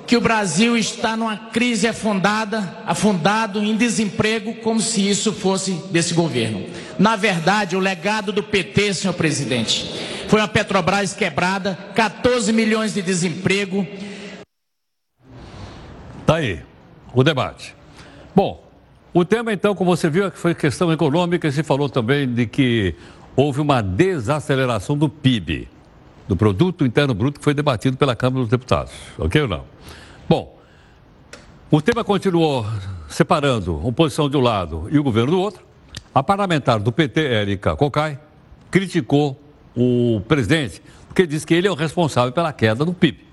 que 0.07 0.17
o 0.17 0.21
Brasil 0.21 0.77
está 0.77 1.17
numa 1.17 1.37
crise 1.37 1.87
afundada, 1.87 2.77
afundado 2.85 3.63
em 3.65 3.77
desemprego, 3.77 4.55
como 4.57 4.81
se 4.81 5.09
isso 5.09 5.33
fosse 5.33 5.73
desse 5.91 6.13
governo. 6.13 6.67
Na 6.99 7.17
verdade, 7.17 7.77
o 7.77 7.81
legado 7.81 8.33
do 8.33 8.43
PT, 8.43 8.95
senhor 8.95 9.15
presidente, 9.15 9.91
foi 10.33 10.41
uma 10.41 10.49
Petrobras 10.49 11.13
quebrada, 11.13 11.75
14 11.95 12.55
milhões 12.55 12.95
de 12.95 13.03
desemprego. 13.03 13.87
Tá 16.25 16.37
aí 16.37 16.63
o 17.13 17.23
debate. 17.23 17.77
Bom, 18.35 18.67
o 19.13 19.27
tema, 19.27 19.53
então, 19.53 19.75
como 19.75 19.95
você 19.95 20.09
viu, 20.09 20.25
é 20.25 20.31
foi 20.31 20.55
questão 20.55 20.91
econômica 20.91 21.47
e 21.47 21.53
se 21.53 21.63
falou 21.63 21.87
também 21.87 22.27
de 22.27 22.47
que 22.47 22.95
houve 23.37 23.61
uma 23.61 23.83
desaceleração 23.83 24.97
do 24.97 25.07
PIB, 25.07 25.69
do 26.27 26.35
Produto 26.35 26.87
Interno 26.87 27.13
Bruto, 27.13 27.39
que 27.39 27.45
foi 27.45 27.53
debatido 27.53 27.99
pela 27.99 28.17
Câmara 28.17 28.41
dos 28.41 28.49
Deputados. 28.51 28.95
Ok 29.19 29.43
ou 29.43 29.49
não? 29.49 29.65
Bom, 30.27 30.59
o 31.71 31.83
tema 31.83 32.03
continuou 32.03 32.65
separando 33.07 33.87
oposição 33.87 34.31
de 34.31 34.37
um 34.39 34.41
lado 34.41 34.89
e 34.91 34.99
o 34.99 35.03
governo 35.03 35.33
do 35.33 35.39
outro. 35.39 35.63
A 36.15 36.23
parlamentar 36.23 36.81
do 36.81 36.91
PT, 36.91 37.21
Érica 37.21 37.77
Cocai, 37.77 38.19
criticou 38.71 39.42
o 39.77 40.21
presidente, 40.27 40.83
porque 41.09 41.27
disse 41.27 41.47
que 41.47 41.55
ele 41.55 41.67
é 41.67 41.71
o 41.71 41.75
responsável 41.75 42.33
pela 42.33 42.53
queda 42.53 42.85
do 42.85 42.93
PIB. 42.93 43.32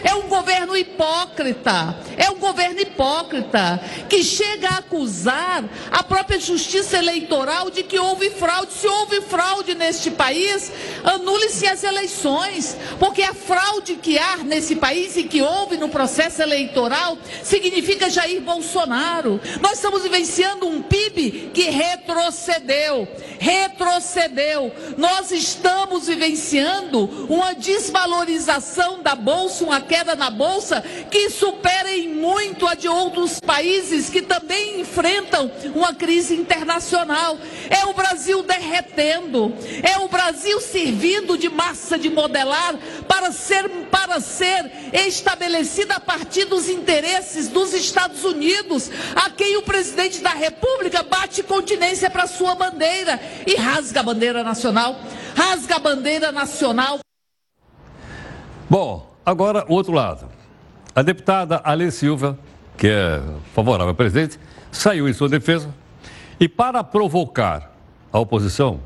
É 0.00 0.14
um 0.14 0.22
governo 0.22 0.74
hipócrita, 0.74 1.94
é 2.16 2.30
um 2.30 2.38
governo 2.38 2.80
hipócrita 2.80 3.78
que 4.08 4.24
chega 4.24 4.68
a 4.68 4.78
acusar 4.78 5.64
a 5.90 6.02
própria 6.02 6.40
justiça 6.40 6.96
eleitoral 6.96 7.70
de 7.70 7.82
que 7.82 7.98
houve 7.98 8.30
fraude. 8.30 8.72
Se 8.72 8.86
houve 8.86 9.20
fraude 9.20 9.74
neste 9.74 10.10
país, 10.10 10.72
anule-se 11.04 11.66
as 11.66 11.84
eleições, 11.84 12.74
porque 12.98 13.22
a 13.22 13.34
fraude 13.34 13.96
que 13.96 14.18
há 14.18 14.38
nesse 14.38 14.76
país 14.76 15.14
e 15.16 15.24
que 15.24 15.42
houve 15.42 15.76
no 15.76 15.90
processo 15.90 16.40
eleitoral 16.40 17.18
significa 17.42 18.08
Jair 18.08 18.40
Bolsonaro. 18.40 19.38
Nós 19.60 19.74
estamos 19.74 20.02
vivenciando 20.02 20.66
um 20.66 20.80
PIB 20.80 21.50
que 21.52 21.64
retrocedeu, 21.64 23.06
retrocedeu. 23.38 24.72
Nós 24.96 25.30
estamos 25.32 26.06
vivenciando 26.06 27.04
uma 27.28 27.54
desvalorização 27.54 29.02
da 29.02 29.14
bolsa, 29.14 29.64
uma 29.64 29.81
queda 29.82 30.14
na 30.14 30.30
bolsa 30.30 30.82
que 31.10 31.28
supera 31.30 31.90
em 31.90 32.08
muito 32.08 32.66
a 32.66 32.74
de 32.74 32.88
outros 32.88 33.38
países 33.40 34.08
que 34.08 34.22
também 34.22 34.80
enfrentam 34.80 35.50
uma 35.74 35.94
crise 35.94 36.34
internacional. 36.34 37.38
É 37.68 37.86
o 37.86 37.94
Brasil 37.94 38.42
derretendo, 38.42 39.54
é 39.82 39.98
o 39.98 40.08
Brasil 40.08 40.60
servindo 40.60 41.36
de 41.36 41.48
massa 41.48 41.98
de 41.98 42.08
modelar 42.08 42.74
para 43.06 43.32
ser 43.32 43.68
para 43.90 44.20
ser 44.20 44.70
estabelecida 44.92 45.96
a 45.96 46.00
partir 46.00 46.46
dos 46.46 46.68
interesses 46.68 47.48
dos 47.48 47.72
Estados 47.72 48.24
Unidos, 48.24 48.90
a 49.14 49.30
quem 49.30 49.56
o 49.56 49.62
presidente 49.62 50.20
da 50.20 50.30
República 50.30 51.02
bate 51.02 51.42
continência 51.42 52.10
para 52.10 52.26
sua 52.26 52.54
bandeira 52.54 53.20
e 53.46 53.54
rasga 53.54 54.00
a 54.00 54.02
bandeira 54.02 54.42
nacional, 54.42 54.98
rasga 55.36 55.76
a 55.76 55.78
bandeira 55.78 56.32
nacional. 56.32 57.00
Bom, 58.68 59.11
Agora, 59.24 59.64
o 59.68 59.74
outro 59.74 59.92
lado. 59.92 60.28
A 60.94 61.02
deputada 61.02 61.60
Ale 61.64 61.90
Silva, 61.90 62.38
que 62.76 62.88
é 62.88 63.22
favorável 63.54 63.88
ao 63.88 63.94
presidente, 63.94 64.38
saiu 64.70 65.08
em 65.08 65.12
sua 65.12 65.28
defesa 65.28 65.74
e, 66.38 66.48
para 66.48 66.82
provocar 66.82 67.72
a 68.12 68.18
oposição, 68.18 68.80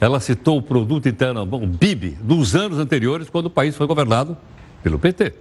ela 0.00 0.20
citou 0.20 0.58
o 0.58 0.62
produto 0.62 1.08
interno, 1.08 1.42
o 1.42 1.78
PIB, 1.78 2.18
dos 2.20 2.54
anos 2.54 2.78
anteriores, 2.78 3.30
quando 3.30 3.46
o 3.46 3.50
país 3.50 3.76
foi 3.76 3.86
governado 3.86 4.36
pelo 4.82 4.98
PT. 4.98 5.32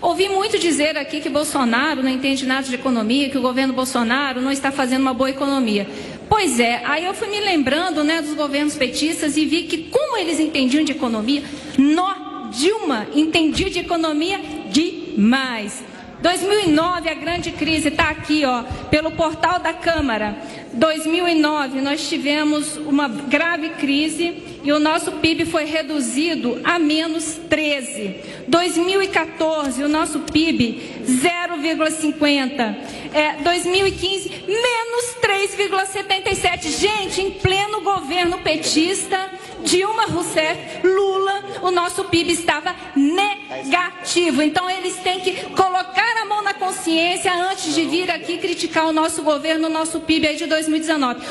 Ouvi 0.00 0.28
muito 0.28 0.58
dizer 0.58 0.96
aqui 0.96 1.20
que 1.20 1.28
Bolsonaro 1.28 2.02
não 2.02 2.10
entende 2.10 2.46
nada 2.46 2.66
de 2.66 2.74
economia, 2.74 3.28
que 3.30 3.38
o 3.38 3.42
governo 3.42 3.72
Bolsonaro 3.72 4.40
não 4.40 4.50
está 4.50 4.72
fazendo 4.72 5.02
uma 5.02 5.14
boa 5.14 5.30
economia. 5.30 5.86
Pois 6.28 6.58
é, 6.58 6.84
aí 6.84 7.04
eu 7.04 7.14
fui 7.14 7.28
me 7.28 7.40
lembrando 7.40 8.02
né, 8.02 8.22
dos 8.22 8.34
governos 8.34 8.74
petistas 8.74 9.36
e 9.36 9.44
vi 9.44 9.64
que, 9.64 9.84
como 9.90 10.16
eles 10.16 10.40
entendiam 10.40 10.84
de 10.84 10.92
economia, 10.92 11.42
nós 11.78 12.19
Dilma 12.50 13.06
entendia 13.14 13.70
de 13.70 13.78
economia 13.78 14.40
demais. 14.70 15.82
2009, 16.20 17.08
a 17.08 17.14
grande 17.14 17.50
crise 17.52 17.88
está 17.88 18.10
aqui, 18.10 18.44
ó, 18.44 18.62
pelo 18.90 19.10
portal 19.12 19.58
da 19.58 19.72
Câmara. 19.72 20.36
2009, 20.74 21.80
nós 21.80 22.06
tivemos 22.08 22.76
uma 22.76 23.08
grave 23.08 23.70
crise 23.70 24.42
e 24.62 24.70
o 24.70 24.78
nosso 24.78 25.12
PIB 25.12 25.46
foi 25.46 25.64
reduzido 25.64 26.60
a 26.62 26.78
menos 26.78 27.40
13. 27.48 28.16
2014, 28.46 29.82
o 29.82 29.88
nosso 29.88 30.20
PIB 30.20 31.02
0,50. 31.06 32.76
É, 33.14 33.42
2015, 33.42 34.09
menos 34.28 35.16
3,77. 35.22 36.78
Gente, 36.78 37.20
em 37.20 37.30
pleno 37.32 37.80
governo 37.80 38.38
petista, 38.38 39.30
Dilma 39.64 40.06
Rousseff, 40.06 40.86
Lula, 40.86 41.42
o 41.62 41.70
nosso 41.70 42.04
PIB 42.04 42.32
estava 42.32 42.74
negativo. 42.96 44.42
Então 44.42 44.68
eles 44.68 44.96
têm 44.96 45.20
que 45.20 45.44
colocar 45.50 46.22
a 46.22 46.24
mão 46.24 46.42
na 46.42 46.54
consciência 46.54 47.32
antes 47.32 47.74
de 47.74 47.84
vir 47.86 48.10
aqui 48.10 48.38
criticar 48.38 48.86
o 48.86 48.92
nosso 48.92 49.22
governo, 49.22 49.68
o 49.68 49.70
nosso 49.70 50.00
PIB 50.00 50.28
aí 50.28 50.36
de 50.36 50.46
2019. 50.46 51.26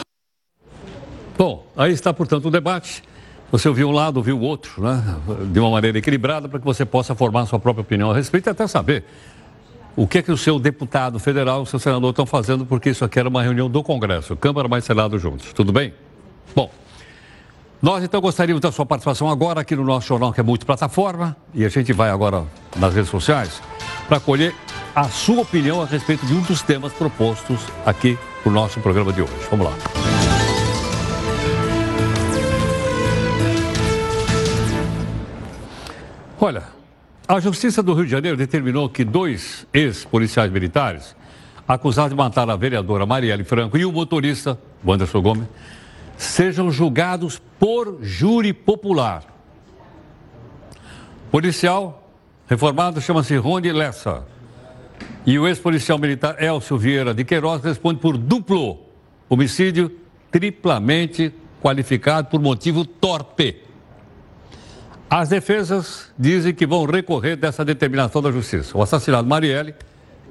Bom, 1.37 1.65
aí 1.75 1.93
está, 1.93 2.13
portanto, 2.13 2.47
o 2.47 2.51
debate. 2.51 3.03
Você 3.51 3.67
ouviu 3.67 3.89
um 3.89 3.91
lado, 3.91 4.17
ouviu 4.17 4.37
o 4.37 4.41
outro, 4.41 4.83
né? 4.83 5.03
de 5.51 5.59
uma 5.59 5.71
maneira 5.71 5.97
equilibrada, 5.97 6.47
para 6.47 6.59
que 6.59 6.65
você 6.65 6.85
possa 6.85 7.15
formar 7.15 7.45
sua 7.47 7.59
própria 7.59 7.81
opinião 7.81 8.11
a 8.11 8.13
respeito 8.13 8.47
e 8.47 8.51
até 8.51 8.67
saber 8.67 9.05
o 9.95 10.07
que 10.07 10.19
é 10.19 10.21
que 10.21 10.31
o 10.31 10.37
seu 10.37 10.59
deputado 10.59 11.19
federal, 11.19 11.61
o 11.61 11.65
seu 11.65 11.79
senador 11.79 12.11
estão 12.11 12.25
fazendo, 12.25 12.65
porque 12.65 12.89
isso 12.89 13.03
aqui 13.03 13.19
era 13.19 13.27
uma 13.27 13.41
reunião 13.41 13.69
do 13.69 13.83
Congresso, 13.83 14.35
Câmara 14.35 14.67
mais 14.67 14.85
Senado 14.85 15.17
juntos. 15.19 15.51
Tudo 15.53 15.71
bem? 15.71 15.93
Bom, 16.55 16.71
nós 17.81 18.03
então 18.03 18.19
gostaríamos 18.19 18.61
da 18.61 18.71
sua 18.71 18.85
participação 18.85 19.29
agora 19.29 19.61
aqui 19.61 19.75
no 19.75 19.83
nosso 19.83 20.07
jornal, 20.07 20.33
que 20.33 20.39
é 20.39 20.43
multiplataforma, 20.43 21.35
e 21.53 21.65
a 21.65 21.69
gente 21.69 21.93
vai 21.93 22.09
agora 22.09 22.45
nas 22.75 22.93
redes 22.93 23.09
sociais 23.09 23.61
para 24.07 24.19
colher 24.19 24.53
a 24.95 25.05
sua 25.07 25.41
opinião 25.41 25.81
a 25.81 25.85
respeito 25.85 26.25
de 26.25 26.33
um 26.33 26.41
dos 26.41 26.61
temas 26.61 26.91
propostos 26.91 27.59
aqui 27.85 28.17
no 28.45 28.51
nosso 28.51 28.79
programa 28.79 29.13
de 29.13 29.21
hoje. 29.21 29.33
Vamos 29.49 29.67
lá. 29.67 29.73
Olha, 36.41 36.63
a 37.29 37.39
Justiça 37.39 37.83
do 37.83 37.93
Rio 37.93 38.05
de 38.05 38.11
Janeiro 38.11 38.35
determinou 38.35 38.89
que 38.89 39.05
dois 39.05 39.67
ex-policiais 39.71 40.51
militares, 40.51 41.15
acusados 41.67 42.09
de 42.09 42.15
matar 42.15 42.49
a 42.49 42.55
vereadora 42.55 43.05
Marielle 43.05 43.43
Franco 43.43 43.77
e 43.77 43.85
o 43.85 43.91
motorista, 43.91 44.59
Wanderson 44.83 45.21
Gomes, 45.21 45.47
sejam 46.17 46.71
julgados 46.71 47.39
por 47.59 47.99
júri 48.01 48.51
popular. 48.51 49.23
Policial 51.29 52.11
reformado 52.47 52.99
chama-se 52.99 53.37
Rony 53.37 53.71
Lessa. 53.73 54.25
E 55.23 55.37
o 55.37 55.47
ex-policial 55.47 55.99
militar 55.99 56.41
Elcio 56.41 56.79
Vieira 56.79 57.13
de 57.13 57.23
Queiroz 57.23 57.61
responde 57.61 57.99
por 57.99 58.17
duplo 58.17 58.79
homicídio 59.29 59.91
triplamente 60.31 61.31
qualificado 61.61 62.27
por 62.27 62.41
motivo 62.41 62.83
torpe. 62.85 63.68
As 65.09 65.27
defesas 65.27 66.11
dizem 66.17 66.53
que 66.53 66.67
vão 66.67 66.85
recorrer 66.85 67.35
dessa 67.35 67.65
determinação 67.65 68.21
da 68.21 68.31
justiça. 68.31 68.77
O 68.77 68.81
assassinato 68.83 69.23
de 69.23 69.29
Marielle 69.29 69.73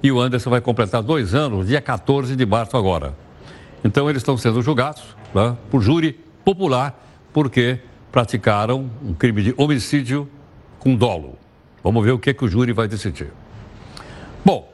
e 0.00 0.12
o 0.12 0.20
Anderson 0.20 0.50
vai 0.50 0.60
completar 0.60 1.02
dois 1.02 1.34
anos, 1.34 1.66
dia 1.66 1.80
14 1.80 2.36
de 2.36 2.46
março 2.46 2.76
agora. 2.76 3.12
Então 3.82 4.08
eles 4.08 4.20
estão 4.20 4.36
sendo 4.36 4.62
julgados 4.62 5.02
né, 5.34 5.56
por 5.68 5.80
júri 5.82 6.20
popular 6.44 6.96
porque 7.32 7.80
praticaram 8.12 8.88
um 9.02 9.12
crime 9.12 9.42
de 9.42 9.54
homicídio 9.56 10.28
com 10.78 10.94
dolo. 10.94 11.36
Vamos 11.82 12.04
ver 12.04 12.12
o 12.12 12.18
que, 12.18 12.32
que 12.32 12.44
o 12.44 12.48
júri 12.48 12.72
vai 12.72 12.86
decidir. 12.86 13.32
Bom, 14.44 14.72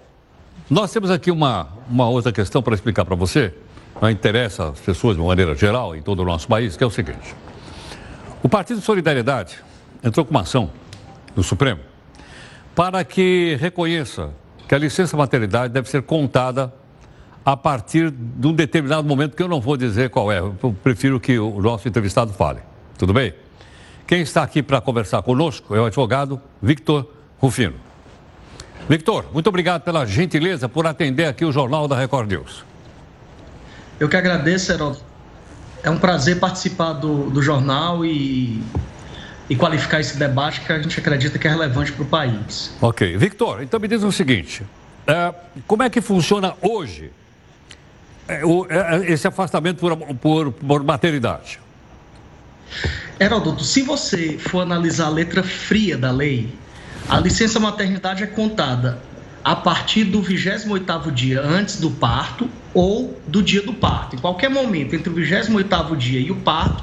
nós 0.69 0.93
temos 0.93 1.11
aqui 1.11 1.31
uma, 1.31 1.69
uma 1.89 2.09
outra 2.11 2.31
questão 2.31 2.63
para 2.63 2.75
explicar 2.75 3.07
para 3.07 3.17
você, 3.17 3.55
não 4.03 4.11
interessa 4.11 4.69
as 4.69 4.81
pessoas 4.81 5.17
de 5.17 5.23
uma 5.23 5.29
maneira 5.29 5.55
geral 5.55 5.97
em 5.97 6.03
todo 6.03 6.21
o 6.21 6.25
nosso 6.27 6.47
país, 6.47 6.77
que 6.77 6.85
é 6.85 6.87
o 6.87 6.91
seguinte. 6.91 7.35
O 8.43 8.49
Partido 8.51 8.83
Solidariedade 8.83 9.63
entrou 10.05 10.25
com 10.25 10.31
uma 10.31 10.43
ação 10.43 10.71
no 11.35 11.43
Supremo 11.43 11.81
para 12.75 13.03
que 13.05 13.57
reconheça 13.61 14.31
que 14.69 14.75
a 14.75 14.79
licença 14.79 15.17
maternidade 15.17 15.73
deve 15.73 15.89
ser 15.89 16.03
contada 16.03 16.73
a 17.45 17.57
partir 17.57 18.11
de 18.11 18.47
um 18.47 18.53
determinado 18.53 19.07
momento 19.07 19.37
que 19.37 19.43
eu 19.43 19.49
não 19.49 19.61
vou 19.61 19.77
dizer 19.77 20.11
qual 20.11 20.33
é. 20.33 20.39
Eu 20.39 20.75
prefiro 20.83 21.21
que 21.21 21.39
o 21.39 21.61
nosso 21.61 21.87
entrevistado 21.87 22.33
fale. 22.33 22.61
Tudo 22.99 23.13
bem? 23.13 23.35
Quem 24.07 24.23
está 24.23 24.43
aqui 24.43 24.63
para 24.63 24.81
conversar 24.81 25.23
conosco 25.23 25.75
é 25.75 25.81
o 25.81 25.87
advogado 25.87 26.41
Victor 26.63 27.09
Rufino. 27.39 27.75
Victor, 28.89 29.27
muito 29.33 29.47
obrigado 29.47 29.83
pela 29.83 30.05
gentileza 30.05 30.69
por 30.69 30.87
atender 30.87 31.27
aqui 31.27 31.45
o 31.45 31.53
Jornal 31.53 31.87
da 31.87 31.97
Record 31.97 32.31
News. 32.31 32.65
Eu 33.99 34.09
que 34.09 34.17
agradeço, 34.17 34.73
Heródoto. 34.73 35.05
É 35.83 35.91
um 35.91 35.99
prazer 35.99 36.41
participar 36.41 36.95
do, 36.95 37.31
do 37.31 37.43
jornal 37.43 38.05
e 38.05 38.63
e 39.49 39.57
qualificar 39.57 40.01
esse 40.01 40.17
debate 40.17 40.61
que 40.61 40.73
a 40.73 40.81
gente 40.81 40.99
acredita 40.99 41.39
que 41.39 41.47
é 41.47 41.51
relevante 41.51 41.93
para 41.93 42.03
o 42.03 42.07
país. 42.07 42.73
Ok. 42.81 43.17
Victor, 43.17 43.63
então 43.63 43.79
me 43.79 43.89
diz 43.89 44.03
o 44.03 44.13
seguinte: 44.13 44.63
é, 45.07 45.35
como 45.67 45.83
é 45.83 45.91
que 45.91 46.01
funciona 46.01 46.55
hoje 46.63 47.11
é, 48.27 48.45
o, 48.45 48.67
é, 48.69 49.11
esse 49.11 49.27
afastamento 49.27 49.79
por, 49.79 49.97
por, 50.17 50.53
por 50.53 50.85
maternidade? 50.85 51.61
Heródoto, 53.21 53.63
se 53.63 53.83
você 53.83 54.39
for 54.39 54.61
analisar 54.61 55.07
a 55.07 55.11
letra 55.11 55.43
fria 55.43 55.97
da 55.97 56.11
lei, 56.11 56.53
a 57.09 57.21
licença 57.21 57.61
maternidade 57.61 58.25
é 58.25 58.27
contada 58.27 58.99
a 59.45 59.55
partir 59.55 60.05
do 60.05 60.23
28º 60.23 61.11
dia 61.13 61.41
antes 61.43 61.79
do 61.79 61.91
parto 61.91 62.49
ou 62.73 63.21
do 63.29 63.43
dia 63.43 63.63
do 63.63 63.75
parto. 63.75 64.17
Em 64.17 64.19
qualquer 64.19 64.49
momento 64.49 64.97
entre 64.97 65.11
o 65.11 65.15
28º 65.15 65.97
dia 65.97 66.19
e 66.19 66.31
o 66.31 66.37
parto, 66.37 66.83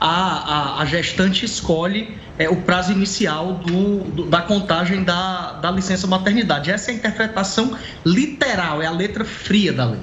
a, 0.00 0.78
a, 0.78 0.82
a 0.82 0.84
gestante 0.84 1.44
escolhe 1.44 2.16
é, 2.38 2.48
o 2.48 2.56
prazo 2.56 2.92
inicial 2.92 3.54
do, 3.54 4.00
do, 4.04 4.26
da 4.26 4.42
contagem 4.42 5.02
da, 5.02 5.52
da 5.54 5.70
licença 5.70 6.06
maternidade. 6.06 6.70
Essa 6.70 6.90
é 6.90 6.94
a 6.94 6.96
interpretação 6.96 7.76
literal, 8.04 8.82
é 8.82 8.86
a 8.86 8.90
letra 8.90 9.24
fria 9.24 9.72
da 9.72 9.86
lei. 9.86 10.00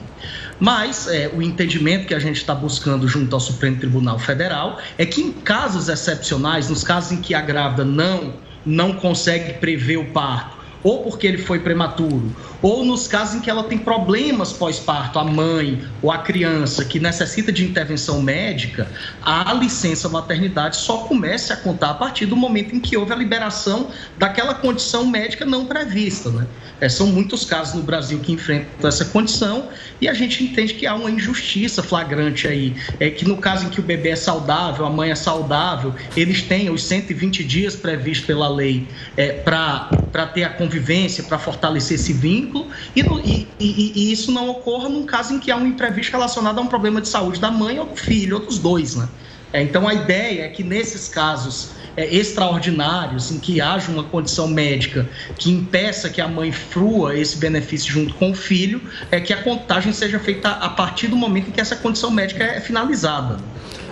Mas 0.59 1.07
é, 1.07 1.29
o 1.33 1.41
entendimento 1.41 2.07
que 2.07 2.13
a 2.13 2.19
gente 2.19 2.37
está 2.37 2.55
buscando 2.55 3.07
junto 3.07 3.35
ao 3.35 3.39
Supremo 3.39 3.77
Tribunal 3.77 4.17
Federal 4.17 4.79
é 4.97 5.05
que 5.05 5.21
em 5.21 5.31
casos 5.31 5.89
excepcionais, 5.89 6.69
nos 6.69 6.83
casos 6.83 7.11
em 7.11 7.21
que 7.21 7.33
a 7.33 7.41
grávida 7.41 7.83
não, 7.83 8.33
não 8.65 8.93
consegue 8.93 9.53
prever 9.53 9.97
o 9.97 10.05
parto, 10.05 10.62
ou 10.83 11.03
porque 11.03 11.25
ele 11.25 11.37
foi 11.37 11.59
prematuro, 11.59 12.35
ou 12.61 12.83
nos 12.83 13.07
casos 13.07 13.35
em 13.35 13.39
que 13.39 13.49
ela 13.49 13.63
tem 13.63 13.77
problemas 13.77 14.53
pós-parto, 14.53 15.19
a 15.19 15.23
mãe 15.23 15.81
ou 16.01 16.11
a 16.11 16.19
criança 16.19 16.85
que 16.85 16.99
necessita 16.99 17.51
de 17.51 17.65
intervenção 17.65 18.21
médica, 18.21 18.87
a 19.21 19.53
licença 19.53 20.09
maternidade 20.09 20.77
só 20.77 20.99
começa 20.99 21.53
a 21.53 21.57
contar 21.57 21.91
a 21.91 21.93
partir 21.93 22.25
do 22.25 22.35
momento 22.35 22.75
em 22.75 22.79
que 22.79 22.95
houve 22.97 23.11
a 23.11 23.15
liberação 23.15 23.89
daquela 24.17 24.53
condição 24.53 25.05
médica 25.05 25.45
não 25.45 25.65
prevista. 25.65 26.29
Né? 26.29 26.47
É, 26.79 26.89
são 26.89 27.07
muitos 27.07 27.45
casos 27.45 27.73
no 27.73 27.83
Brasil 27.83 28.19
que 28.19 28.31
enfrentam 28.31 28.87
essa 28.87 29.05
condição 29.05 29.69
e 30.01 30.07
a 30.07 30.13
gente 30.13 30.43
entende 30.43 30.73
que 30.73 30.85
há 30.85 30.95
uma 30.95 31.09
injustiça 31.09 31.81
flagrante 31.81 32.47
aí. 32.47 32.75
É 32.99 33.09
que 33.09 33.25
no 33.25 33.37
caso 33.37 33.65
em 33.65 33.69
que 33.69 33.79
o 33.79 33.83
bebê 33.83 34.09
é 34.09 34.15
saudável, 34.15 34.85
a 34.85 34.89
mãe 34.89 35.11
é 35.11 35.15
saudável, 35.15 35.93
eles 36.15 36.41
têm 36.41 36.69
os 36.69 36.83
120 36.83 37.43
dias 37.43 37.75
previstos 37.75 38.25
pela 38.25 38.49
lei 38.49 38.87
é, 39.15 39.31
para 39.31 40.25
ter 40.33 40.43
a 40.43 40.49
convivência, 40.73 41.23
para 41.23 41.37
fortalecer 41.37 41.95
esse 41.95 42.13
vínculo, 42.13 42.67
e, 42.95 43.01
e, 43.01 43.47
e, 43.59 43.93
e, 43.95 44.11
isso 44.11 44.31
não 44.31 44.49
ocorra 44.49 44.89
num 44.89 45.05
caso 45.05 45.35
em 45.35 45.39
que 45.39 45.51
há 45.51 45.55
um 45.55 45.67
imprevisto 45.67 46.11
relacionado 46.11 46.57
a 46.57 46.61
um 46.61 46.67
problema 46.67 46.99
de 46.99 47.07
saúde 47.07 47.39
da 47.39 47.51
mãe 47.51 47.79
ou 47.79 47.85
do 47.85 47.95
filho, 47.95 48.37
ou 48.37 48.45
dos 48.45 48.57
dois. 48.57 48.95
Né? 48.95 49.07
É, 49.51 49.61
então 49.61 49.87
a 49.87 49.93
ideia 49.93 50.43
é 50.43 50.49
que 50.49 50.63
nesses 50.63 51.07
casos 51.07 51.69
é, 51.95 52.11
extraordinários, 52.13 53.31
em 53.31 53.39
que 53.39 53.61
haja 53.61 53.91
uma 53.91 54.03
condição 54.03 54.47
médica 54.47 55.07
que 55.37 55.51
impeça 55.51 56.09
que 56.09 56.19
a 56.19 56.27
mãe 56.27 56.51
frua 56.51 57.15
esse 57.15 57.37
benefício 57.37 57.91
junto 57.91 58.15
com 58.15 58.31
o 58.31 58.35
filho, 58.35 58.81
é 59.11 59.19
que 59.19 59.31
a 59.31 59.43
contagem 59.43 59.93
seja 59.93 60.19
feita 60.19 60.49
a 60.49 60.69
partir 60.69 61.07
do 61.07 61.15
momento 61.15 61.49
em 61.49 61.51
que 61.51 61.61
essa 61.61 61.75
condição 61.75 62.09
médica 62.09 62.43
é 62.43 62.59
finalizada. 62.59 63.37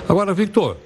Agora, 0.09 0.33
Victor, 0.33 0.77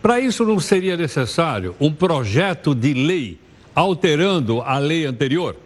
para 0.00 0.18
isso 0.20 0.44
não 0.44 0.58
seria 0.58 0.96
necessário 0.96 1.76
um 1.78 1.92
projeto 1.92 2.74
de 2.74 2.94
lei 2.94 3.43
alterando 3.74 4.62
a 4.62 4.78
lei 4.78 5.06
anterior? 5.06 5.63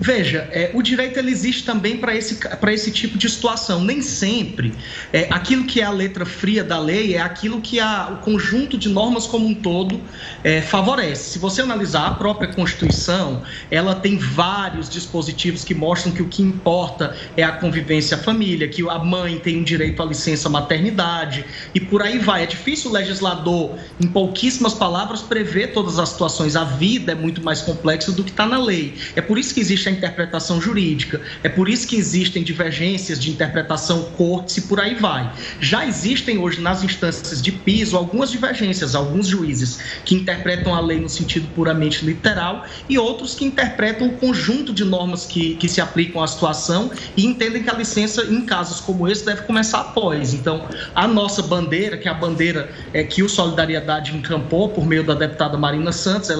Veja, 0.00 0.48
é, 0.52 0.70
o 0.74 0.82
direito 0.82 1.18
ele 1.18 1.32
existe 1.32 1.64
também 1.64 1.96
para 1.96 2.14
esse, 2.14 2.38
esse 2.68 2.90
tipo 2.92 3.18
de 3.18 3.28
situação. 3.28 3.82
Nem 3.82 4.00
sempre 4.00 4.72
é, 5.12 5.26
aquilo 5.30 5.64
que 5.64 5.80
é 5.80 5.84
a 5.84 5.90
letra 5.90 6.24
fria 6.24 6.62
da 6.62 6.78
lei 6.78 7.16
é 7.16 7.20
aquilo 7.20 7.60
que 7.60 7.80
a, 7.80 8.10
o 8.12 8.16
conjunto 8.24 8.78
de 8.78 8.88
normas 8.88 9.26
como 9.26 9.48
um 9.48 9.54
todo 9.54 10.00
é, 10.44 10.62
favorece. 10.62 11.32
Se 11.32 11.38
você 11.38 11.62
analisar 11.62 12.06
a 12.06 12.10
própria 12.12 12.48
Constituição, 12.48 13.42
ela 13.70 13.94
tem 13.96 14.16
vários 14.16 14.88
dispositivos 14.88 15.64
que 15.64 15.74
mostram 15.74 16.12
que 16.12 16.22
o 16.22 16.28
que 16.28 16.42
importa 16.42 17.16
é 17.36 17.42
a 17.42 17.52
convivência 17.52 18.16
à 18.16 18.20
família, 18.20 18.68
que 18.68 18.88
a 18.88 18.98
mãe 19.00 19.38
tem 19.40 19.58
um 19.58 19.64
direito 19.64 20.00
à 20.00 20.06
licença 20.06 20.48
maternidade 20.48 21.44
e 21.74 21.80
por 21.80 22.02
aí 22.02 22.18
vai. 22.18 22.44
É 22.44 22.46
difícil 22.46 22.90
o 22.90 22.94
legislador, 22.94 23.76
em 24.00 24.06
pouquíssimas 24.06 24.74
palavras, 24.74 25.22
prever 25.22 25.72
todas 25.72 25.98
as 25.98 26.10
situações. 26.10 26.54
A 26.54 26.64
vida 26.64 27.12
é 27.12 27.14
muito 27.16 27.42
mais 27.42 27.62
complexa 27.62 28.12
do 28.12 28.22
que 28.22 28.30
está 28.30 28.46
na 28.46 28.62
lei. 28.62 28.94
É 29.16 29.20
por 29.20 29.36
isso 29.38 29.52
que 29.52 29.60
existe 29.60 29.87
a 29.88 29.92
interpretação 29.92 30.60
jurídica. 30.60 31.20
É 31.42 31.48
por 31.48 31.68
isso 31.68 31.86
que 31.86 31.96
existem 31.96 32.42
divergências 32.42 33.18
de 33.18 33.30
interpretação 33.30 34.02
cortes 34.16 34.56
e 34.58 34.62
por 34.62 34.80
aí 34.80 34.94
vai. 34.94 35.32
Já 35.60 35.86
existem 35.86 36.38
hoje 36.38 36.60
nas 36.60 36.82
instâncias 36.82 37.42
de 37.42 37.50
piso 37.50 37.96
algumas 37.96 38.30
divergências, 38.30 38.94
alguns 38.94 39.26
juízes 39.26 39.78
que 40.04 40.14
interpretam 40.14 40.74
a 40.74 40.80
lei 40.80 41.00
no 41.00 41.08
sentido 41.08 41.48
puramente 41.54 42.04
literal 42.04 42.64
e 42.88 42.98
outros 42.98 43.34
que 43.34 43.44
interpretam 43.44 44.08
o 44.08 44.12
conjunto 44.12 44.72
de 44.72 44.84
normas 44.84 45.24
que, 45.24 45.56
que 45.56 45.68
se 45.68 45.80
aplicam 45.80 46.22
à 46.22 46.26
situação 46.26 46.90
e 47.16 47.24
entendem 47.24 47.62
que 47.62 47.70
a 47.70 47.74
licença, 47.74 48.22
em 48.24 48.42
casos 48.44 48.80
como 48.80 49.08
esse, 49.08 49.24
deve 49.24 49.42
começar 49.42 49.80
após. 49.80 50.34
Então, 50.34 50.68
a 50.94 51.08
nossa 51.08 51.42
bandeira, 51.42 51.96
que 51.96 52.08
é 52.08 52.10
a 52.10 52.14
bandeira 52.14 52.70
é, 52.92 53.02
que 53.02 53.22
o 53.22 53.28
Solidariedade 53.28 54.14
encampou 54.14 54.68
por 54.68 54.86
meio 54.86 55.04
da 55.04 55.14
deputada 55.14 55.56
Marina 55.56 55.92
Santos, 55.92 56.30
é 56.30 56.36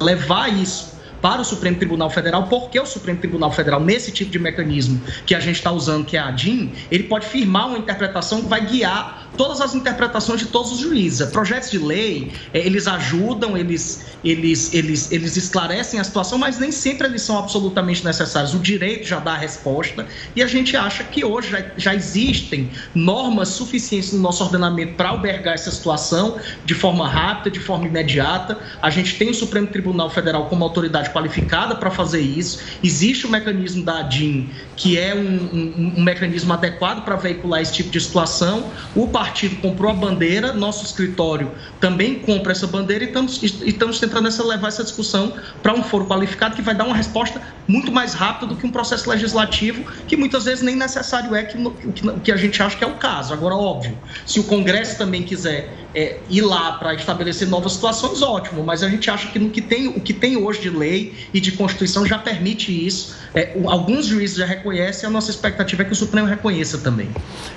levar 0.00 0.48
isso 0.48 0.93
para 1.24 1.40
o 1.40 1.44
Supremo 1.44 1.78
Tribunal 1.78 2.10
Federal, 2.10 2.48
porque 2.48 2.78
o 2.78 2.84
Supremo 2.84 3.18
Tribunal 3.18 3.50
Federal, 3.50 3.80
nesse 3.80 4.12
tipo 4.12 4.30
de 4.30 4.38
mecanismo 4.38 5.00
que 5.24 5.34
a 5.34 5.40
gente 5.40 5.56
está 5.56 5.72
usando, 5.72 6.04
que 6.04 6.18
é 6.18 6.20
a 6.20 6.30
DIN, 6.30 6.70
ele 6.90 7.04
pode 7.04 7.24
firmar 7.24 7.68
uma 7.68 7.78
interpretação 7.78 8.42
que 8.42 8.46
vai 8.46 8.60
guiar 8.66 9.23
todas 9.36 9.60
as 9.60 9.74
interpretações 9.74 10.40
de 10.40 10.46
todos 10.46 10.72
os 10.72 10.78
juízes. 10.78 11.28
Projetos 11.30 11.70
de 11.70 11.78
lei, 11.78 12.32
é, 12.52 12.58
eles 12.58 12.86
ajudam, 12.86 13.56
eles, 13.56 14.06
eles, 14.24 14.72
eles, 14.72 15.10
eles 15.12 15.36
esclarecem 15.36 16.00
a 16.00 16.04
situação, 16.04 16.38
mas 16.38 16.58
nem 16.58 16.72
sempre 16.72 17.06
eles 17.06 17.22
são 17.22 17.38
absolutamente 17.38 18.04
necessários. 18.04 18.54
O 18.54 18.58
direito 18.58 19.06
já 19.06 19.18
dá 19.18 19.32
a 19.32 19.36
resposta 19.36 20.06
e 20.34 20.42
a 20.42 20.46
gente 20.46 20.76
acha 20.76 21.04
que 21.04 21.24
hoje 21.24 21.50
já, 21.50 21.64
já 21.76 21.94
existem 21.94 22.70
normas 22.94 23.48
suficientes 23.48 24.12
no 24.12 24.20
nosso 24.20 24.42
ordenamento 24.42 24.94
para 24.94 25.10
albergar 25.10 25.54
essa 25.54 25.70
situação 25.70 26.38
de 26.64 26.74
forma 26.74 27.08
rápida, 27.08 27.50
de 27.50 27.60
forma 27.60 27.86
imediata. 27.86 28.58
A 28.80 28.90
gente 28.90 29.16
tem 29.16 29.30
o 29.30 29.34
Supremo 29.34 29.66
Tribunal 29.66 30.10
Federal 30.10 30.46
como 30.46 30.64
autoridade 30.64 31.10
qualificada 31.10 31.74
para 31.74 31.90
fazer 31.90 32.20
isso. 32.20 32.60
Existe 32.82 33.26
o 33.26 33.30
mecanismo 33.30 33.84
da 33.84 34.00
ADIM, 34.00 34.50
que 34.76 34.98
é 34.98 35.14
um, 35.14 35.18
um, 35.20 35.94
um 35.98 36.02
mecanismo 36.02 36.52
adequado 36.52 37.04
para 37.04 37.16
veicular 37.16 37.60
esse 37.60 37.72
tipo 37.72 37.90
de 37.90 38.00
situação. 38.00 38.70
O 38.94 39.06
partido 39.24 39.56
comprou 39.56 39.90
a 39.90 39.94
bandeira, 39.94 40.52
nosso 40.52 40.84
escritório 40.84 41.50
também 41.80 42.18
compra 42.18 42.52
essa 42.52 42.66
bandeira 42.66 43.04
e 43.04 43.06
estamos, 43.06 43.42
e 43.42 43.68
estamos 43.70 43.98
tentando 43.98 44.28
essa, 44.28 44.44
levar 44.44 44.68
essa 44.68 44.84
discussão 44.84 45.32
para 45.62 45.72
um 45.72 45.82
foro 45.82 46.04
qualificado 46.04 46.54
que 46.54 46.60
vai 46.60 46.74
dar 46.74 46.84
uma 46.84 46.94
resposta 46.94 47.40
muito 47.66 47.90
mais 47.90 48.12
rápida 48.12 48.46
do 48.52 48.56
que 48.56 48.66
um 48.66 48.70
processo 48.70 49.08
legislativo, 49.08 49.82
que 50.06 50.14
muitas 50.14 50.44
vezes 50.44 50.62
nem 50.62 50.76
necessário 50.76 51.34
é 51.34 51.42
que, 51.42 51.56
que, 51.92 52.20
que 52.20 52.32
a 52.32 52.36
gente 52.36 52.62
acha 52.62 52.76
que 52.76 52.84
é 52.84 52.86
o 52.86 52.96
caso. 52.96 53.32
Agora, 53.32 53.54
óbvio, 53.54 53.96
se 54.26 54.38
o 54.40 54.44
Congresso 54.44 54.98
também 54.98 55.22
quiser 55.22 55.83
é, 55.94 56.18
ir 56.28 56.40
lá 56.42 56.72
para 56.72 56.94
estabelecer 56.94 57.48
novas 57.48 57.72
situações, 57.72 58.22
ótimo, 58.22 58.62
mas 58.64 58.82
a 58.82 58.88
gente 58.88 59.10
acha 59.10 59.28
que 59.28 59.38
no 59.38 59.50
que 59.50 59.60
tem, 59.60 59.88
o 59.88 60.00
que 60.00 60.12
tem 60.12 60.36
hoje 60.36 60.60
de 60.60 60.70
lei 60.70 61.14
e 61.32 61.40
de 61.40 61.52
Constituição 61.52 62.04
já 62.04 62.18
permite 62.18 62.86
isso. 62.86 63.16
É, 63.34 63.56
alguns 63.66 64.06
juízes 64.06 64.36
já 64.36 64.46
reconhecem, 64.46 65.08
a 65.08 65.10
nossa 65.10 65.30
expectativa 65.30 65.82
é 65.82 65.84
que 65.84 65.92
o 65.92 65.96
Supremo 65.96 66.26
reconheça 66.26 66.78
também. 66.78 67.08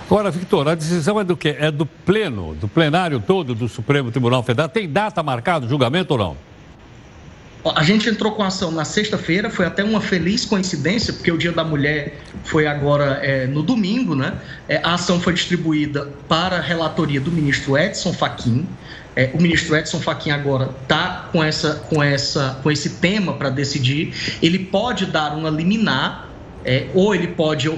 Agora, 0.05 0.31
Victor, 0.31 0.67
a 0.67 0.75
decisão 0.75 1.19
é 1.19 1.23
do 1.23 1.35
quê? 1.35 1.55
É 1.59 1.71
do 1.71 1.85
pleno, 1.85 2.55
do 2.55 2.67
plenário 2.67 3.19
todo 3.19 3.53
do 3.53 3.67
Supremo 3.67 4.11
Tribunal 4.11 4.43
Federal? 4.43 4.69
Tem 4.69 4.87
data 4.89 5.21
marcada, 5.21 5.67
julgamento 5.67 6.13
ou 6.13 6.19
não? 6.19 6.46
A 7.75 7.83
gente 7.83 8.09
entrou 8.09 8.31
com 8.33 8.43
a 8.43 8.47
ação 8.47 8.71
na 8.71 8.85
sexta-feira, 8.85 9.49
foi 9.49 9.65
até 9.65 9.83
uma 9.83 10.01
feliz 10.01 10.45
coincidência, 10.45 11.13
porque 11.13 11.31
o 11.31 11.37
Dia 11.37 11.51
da 11.51 11.63
Mulher 11.63 12.19
foi 12.43 12.67
agora 12.67 13.19
é, 13.21 13.47
no 13.47 13.63
domingo, 13.63 14.15
né? 14.15 14.33
É, 14.67 14.77
a 14.83 14.93
ação 14.93 15.19
foi 15.19 15.33
distribuída 15.33 16.07
para 16.27 16.57
a 16.57 16.61
relatoria 16.61 17.19
do 17.19 17.31
ministro 17.31 17.77
Edson 17.77 18.13
Fachin. 18.13 18.67
É, 19.15 19.31
o 19.33 19.41
ministro 19.41 19.75
Edson 19.75 19.99
Fachin 19.99 20.29
agora 20.31 20.69
está 20.83 21.29
com, 21.31 21.43
essa, 21.43 21.75
com, 21.89 22.03
essa, 22.03 22.59
com 22.61 22.71
esse 22.71 22.91
tema 22.91 23.33
para 23.33 23.49
decidir. 23.49 24.13
Ele 24.41 24.59
pode 24.59 25.07
dar 25.07 25.35
uma 25.35 25.49
liminar 25.49 26.26
é, 26.67 26.85
ou 26.93 27.15
ele 27.15 27.27
pode 27.27 27.71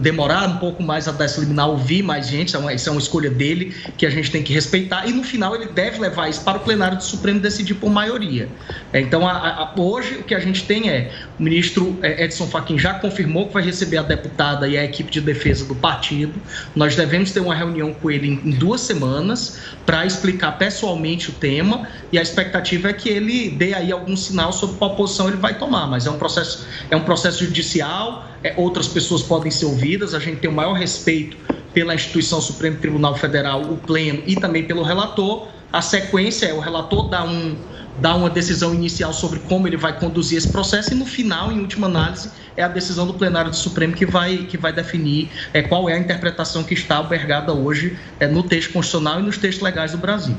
demorar 0.00 0.48
um 0.48 0.56
pouco 0.56 0.82
mais 0.82 1.06
a 1.06 1.12
dar 1.12 1.26
essa 1.26 1.40
liminar, 1.40 1.68
ouvir 1.68 2.02
mais 2.02 2.26
gente, 2.26 2.48
isso 2.48 2.56
é, 2.56 2.60
uma, 2.60 2.72
isso 2.74 2.88
é 2.88 2.92
uma 2.92 3.00
escolha 3.00 3.30
dele 3.30 3.72
que 3.96 4.04
a 4.04 4.10
gente 4.10 4.28
tem 4.28 4.42
que 4.42 4.52
respeitar, 4.52 5.06
e 5.06 5.12
no 5.12 5.22
final 5.22 5.54
ele 5.54 5.66
deve 5.66 6.00
levar 6.00 6.28
isso 6.28 6.42
para 6.42 6.58
o 6.58 6.60
plenário 6.60 6.98
do 6.98 7.04
Supremo 7.04 7.38
decidir 7.38 7.74
por 7.74 7.88
maioria. 7.88 8.48
É, 8.92 9.00
então, 9.00 9.26
a, 9.26 9.32
a, 9.32 9.80
hoje 9.80 10.16
o 10.16 10.24
que 10.24 10.34
a 10.34 10.40
gente 10.40 10.64
tem 10.64 10.90
é 10.90 11.12
o 11.38 11.42
ministro 11.42 11.96
é, 12.02 12.24
Edson 12.24 12.48
Fachin 12.48 12.76
já 12.76 12.94
confirmou 12.94 13.46
que 13.46 13.54
vai 13.54 13.62
receber 13.62 13.98
a 13.98 14.02
deputada 14.02 14.66
e 14.66 14.76
a 14.76 14.84
equipe 14.84 15.12
de 15.12 15.20
defesa 15.20 15.64
do 15.64 15.76
partido. 15.76 16.34
Nós 16.74 16.96
devemos 16.96 17.30
ter 17.30 17.38
uma 17.38 17.54
reunião 17.54 17.94
com 17.94 18.10
ele 18.10 18.26
em, 18.26 18.48
em 18.48 18.50
duas 18.50 18.80
semanas 18.80 19.60
para 19.86 20.04
explicar 20.04 20.58
pessoalmente 20.58 21.30
o 21.30 21.32
tema 21.34 21.86
e 22.10 22.18
a 22.18 22.22
expectativa 22.22 22.88
é 22.88 22.92
que 22.92 23.08
ele 23.08 23.50
dê 23.50 23.74
aí 23.74 23.92
algum 23.92 24.16
sinal 24.16 24.52
sobre 24.52 24.76
qual 24.76 24.96
posição 24.96 25.28
ele 25.28 25.36
vai 25.36 25.56
tomar, 25.56 25.86
mas 25.86 26.06
é 26.06 26.10
um 26.10 26.18
processo, 26.18 26.66
é 26.90 26.96
um 26.96 27.02
processo 27.02 27.44
judicial, 27.44 28.23
é, 28.42 28.54
outras 28.56 28.88
pessoas 28.88 29.22
podem 29.22 29.50
ser 29.50 29.66
ouvidas, 29.66 30.14
a 30.14 30.18
gente 30.18 30.38
tem 30.38 30.50
o 30.50 30.52
maior 30.52 30.74
respeito 30.74 31.36
pela 31.72 31.94
instituição 31.94 32.40
Supremo 32.40 32.78
Tribunal 32.78 33.16
Federal, 33.16 33.62
o 33.62 33.76
Pleno 33.76 34.22
e 34.26 34.36
também 34.36 34.64
pelo 34.64 34.82
relator. 34.82 35.48
A 35.72 35.82
sequência 35.82 36.46
é 36.46 36.54
o 36.54 36.60
relator 36.60 37.08
dar 37.08 37.26
um 37.26 37.56
dar 37.98 38.16
uma 38.16 38.28
decisão 38.28 38.74
inicial 38.74 39.12
sobre 39.12 39.38
como 39.40 39.68
ele 39.68 39.76
vai 39.76 39.98
conduzir 39.98 40.38
esse 40.38 40.48
processo 40.48 40.92
e 40.92 40.96
no 40.96 41.06
final, 41.06 41.52
em 41.52 41.60
última 41.60 41.86
análise, 41.86 42.30
é 42.56 42.62
a 42.62 42.68
decisão 42.68 43.06
do 43.06 43.14
plenário 43.14 43.50
do 43.50 43.56
Supremo 43.56 43.94
que 43.94 44.06
vai, 44.06 44.38
que 44.38 44.56
vai 44.56 44.72
definir 44.72 45.30
é, 45.52 45.62
qual 45.62 45.88
é 45.88 45.94
a 45.94 45.98
interpretação 45.98 46.64
que 46.64 46.74
está 46.74 46.96
albergada 46.96 47.52
hoje 47.52 47.96
é, 48.18 48.26
no 48.26 48.42
texto 48.42 48.72
constitucional 48.72 49.20
e 49.20 49.22
nos 49.22 49.38
textos 49.38 49.62
legais 49.62 49.92
do 49.92 49.98
Brasil. 49.98 50.34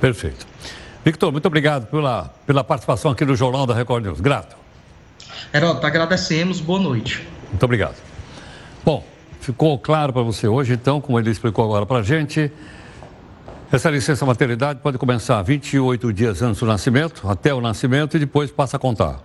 Perfeito. 0.00 0.46
Victor, 1.04 1.32
muito 1.32 1.46
obrigado 1.46 1.86
pela, 1.86 2.32
pela 2.46 2.62
participação 2.62 3.10
aqui 3.10 3.24
no 3.24 3.34
Jornal 3.34 3.66
da 3.66 3.74
Record 3.74 4.04
News. 4.04 4.20
Grato. 4.20 4.61
Heródoto, 5.54 5.86
agradecemos. 5.86 6.60
Boa 6.60 6.80
noite. 6.80 7.28
Muito 7.50 7.62
obrigado. 7.62 7.96
Bom, 8.82 9.04
ficou 9.38 9.78
claro 9.78 10.10
para 10.10 10.22
você 10.22 10.48
hoje, 10.48 10.72
então, 10.72 10.98
como 10.98 11.18
ele 11.18 11.30
explicou 11.30 11.64
agora 11.64 11.84
para 11.84 11.98
a 11.98 12.02
gente, 12.02 12.50
essa 13.70 13.90
licença 13.90 14.24
maternidade 14.24 14.80
pode 14.80 14.96
começar 14.96 15.42
28 15.42 16.10
dias 16.10 16.40
antes 16.40 16.60
do 16.60 16.66
nascimento, 16.66 17.28
até 17.28 17.52
o 17.52 17.60
nascimento, 17.60 18.16
e 18.16 18.20
depois 18.20 18.50
passa 18.50 18.78
a 18.78 18.80
contar. 18.80 19.20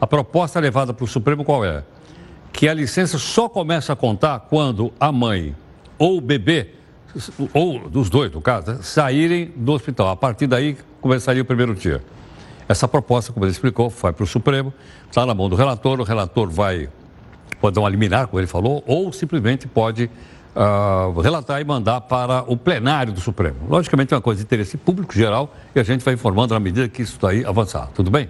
A 0.00 0.06
proposta 0.06 0.60
levada 0.60 0.94
para 0.94 1.04
o 1.04 1.08
Supremo 1.08 1.44
qual 1.44 1.64
é? 1.64 1.82
Que 2.52 2.68
a 2.68 2.74
licença 2.74 3.18
só 3.18 3.48
começa 3.48 3.92
a 3.92 3.96
contar 3.96 4.38
quando 4.48 4.92
a 5.00 5.10
mãe 5.10 5.54
ou 5.98 6.18
o 6.18 6.20
bebê, 6.20 6.74
ou 7.52 7.88
dos 7.88 8.08
dois, 8.08 8.30
no 8.30 8.40
caso, 8.40 8.82
saírem 8.84 9.52
do 9.56 9.72
hospital. 9.72 10.10
A 10.10 10.16
partir 10.16 10.46
daí 10.46 10.76
começaria 11.00 11.42
o 11.42 11.44
primeiro 11.44 11.74
dia. 11.74 12.02
Essa 12.68 12.88
proposta, 12.88 13.32
como 13.32 13.44
ele 13.44 13.52
explicou, 13.52 13.88
vai 13.88 14.12
para 14.12 14.24
o 14.24 14.26
Supremo, 14.26 14.72
está 15.08 15.24
na 15.24 15.34
mão 15.34 15.48
do 15.48 15.54
relator, 15.54 16.00
o 16.00 16.02
relator 16.02 16.50
vai, 16.50 16.88
pode 17.60 17.78
uma 17.78 17.88
liminar, 17.88 18.26
como 18.26 18.40
ele 18.40 18.46
falou, 18.46 18.82
ou 18.86 19.12
simplesmente 19.12 19.68
pode 19.68 20.10
uh, 20.56 21.20
relatar 21.20 21.60
e 21.60 21.64
mandar 21.64 22.00
para 22.02 22.42
o 22.50 22.56
plenário 22.56 23.12
do 23.12 23.20
Supremo. 23.20 23.56
Logicamente 23.68 24.12
é 24.12 24.16
uma 24.16 24.22
coisa 24.22 24.40
de 24.40 24.44
interesse 24.44 24.76
público 24.76 25.14
geral 25.14 25.54
e 25.74 25.80
a 25.80 25.82
gente 25.82 26.04
vai 26.04 26.14
informando 26.14 26.54
na 26.54 26.60
medida 26.60 26.88
que 26.88 27.02
isso 27.02 27.18
daí 27.20 27.44
avançar. 27.44 27.88
Tudo 27.94 28.10
bem? 28.10 28.28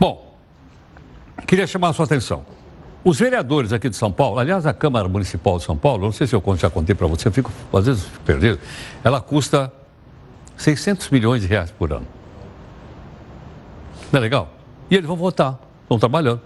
Bom, 0.00 0.36
queria 1.46 1.66
chamar 1.66 1.88
a 1.88 1.92
sua 1.92 2.06
atenção. 2.06 2.44
Os 3.04 3.18
vereadores 3.18 3.72
aqui 3.72 3.88
de 3.88 3.94
São 3.94 4.10
Paulo, 4.10 4.38
aliás, 4.38 4.66
a 4.66 4.72
Câmara 4.72 5.08
Municipal 5.08 5.58
de 5.58 5.64
São 5.64 5.76
Paulo, 5.76 6.04
não 6.04 6.12
sei 6.12 6.26
se 6.26 6.34
eu 6.34 6.42
já 6.56 6.68
contei 6.68 6.94
para 6.94 7.06
você, 7.06 7.28
eu 7.28 7.32
fico, 7.32 7.52
às 7.72 7.86
vezes 7.86 8.04
perdido, 8.24 8.58
ela 9.04 9.20
custa 9.20 9.72
600 10.56 11.10
milhões 11.10 11.42
de 11.42 11.46
reais 11.46 11.70
por 11.70 11.92
ano. 11.92 12.15
Não 14.16 14.18
é 14.18 14.22
legal? 14.22 14.50
E 14.90 14.94
eles 14.94 15.06
vão 15.06 15.14
votar, 15.14 15.60
estão 15.82 15.98
trabalhando. 15.98 16.40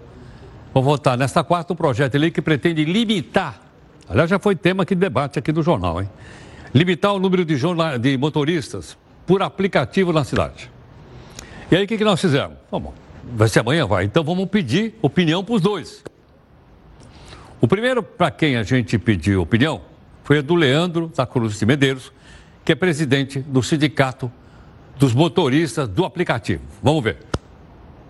Vão 0.73 0.83
votar 0.83 1.17
nesta 1.17 1.41
quarta 1.41 1.71
um 1.71 1.75
projeto 1.75 2.11
de 2.11 2.17
lei 2.17 2.29
que 2.29 2.41
pretende 2.41 2.83
limitar, 2.83 3.61
aliás, 4.09 4.29
já 4.29 4.37
foi 4.37 4.57
tema 4.57 4.83
aqui 4.83 4.93
de 4.93 4.99
debate 4.99 5.39
aqui 5.39 5.53
do 5.53 5.63
jornal, 5.63 6.01
hein? 6.01 6.09
Limitar 6.73 7.13
o 7.13 7.19
número 7.19 7.45
de, 7.45 7.55
jornal, 7.55 7.97
de 7.97 8.17
motoristas 8.17 8.97
por 9.25 9.41
aplicativo 9.41 10.11
na 10.11 10.25
cidade. 10.25 10.69
E 11.71 11.77
aí 11.77 11.85
o 11.85 11.87
que, 11.87 11.97
que 11.97 12.03
nós 12.03 12.19
fizemos? 12.19 12.57
Vamos, 12.69 12.91
vai 13.23 13.47
ser 13.47 13.61
amanhã, 13.61 13.87
vai. 13.87 14.03
Então 14.03 14.21
vamos 14.21 14.49
pedir 14.49 14.95
opinião 15.01 15.41
para 15.41 15.55
os 15.55 15.61
dois. 15.61 16.03
O 17.61 17.69
primeiro 17.69 18.03
para 18.03 18.31
quem 18.31 18.57
a 18.57 18.63
gente 18.63 18.99
pediu 18.99 19.41
opinião 19.41 19.79
foi 20.25 20.39
a 20.39 20.41
do 20.41 20.55
Leandro 20.55 21.09
da 21.15 21.25
Cruz 21.25 21.57
de 21.57 21.65
Medeiros, 21.65 22.11
que 22.65 22.73
é 22.73 22.75
presidente 22.75 23.39
do 23.39 23.63
Sindicato 23.63 24.29
dos 24.99 25.13
Motoristas 25.13 25.87
do 25.87 26.03
Aplicativo. 26.03 26.63
Vamos 26.83 27.01
ver. 27.01 27.30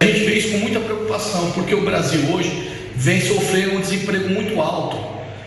A 0.01 0.03
gente 0.03 0.25
vê 0.25 0.33
isso 0.33 0.49
com 0.53 0.57
muita 0.57 0.79
preocupação, 0.79 1.51
porque 1.51 1.75
o 1.75 1.81
Brasil 1.81 2.21
hoje 2.33 2.71
vem 2.95 3.21
sofrendo 3.21 3.75
um 3.75 3.81
desemprego 3.81 4.29
muito 4.29 4.59
alto. 4.59 4.97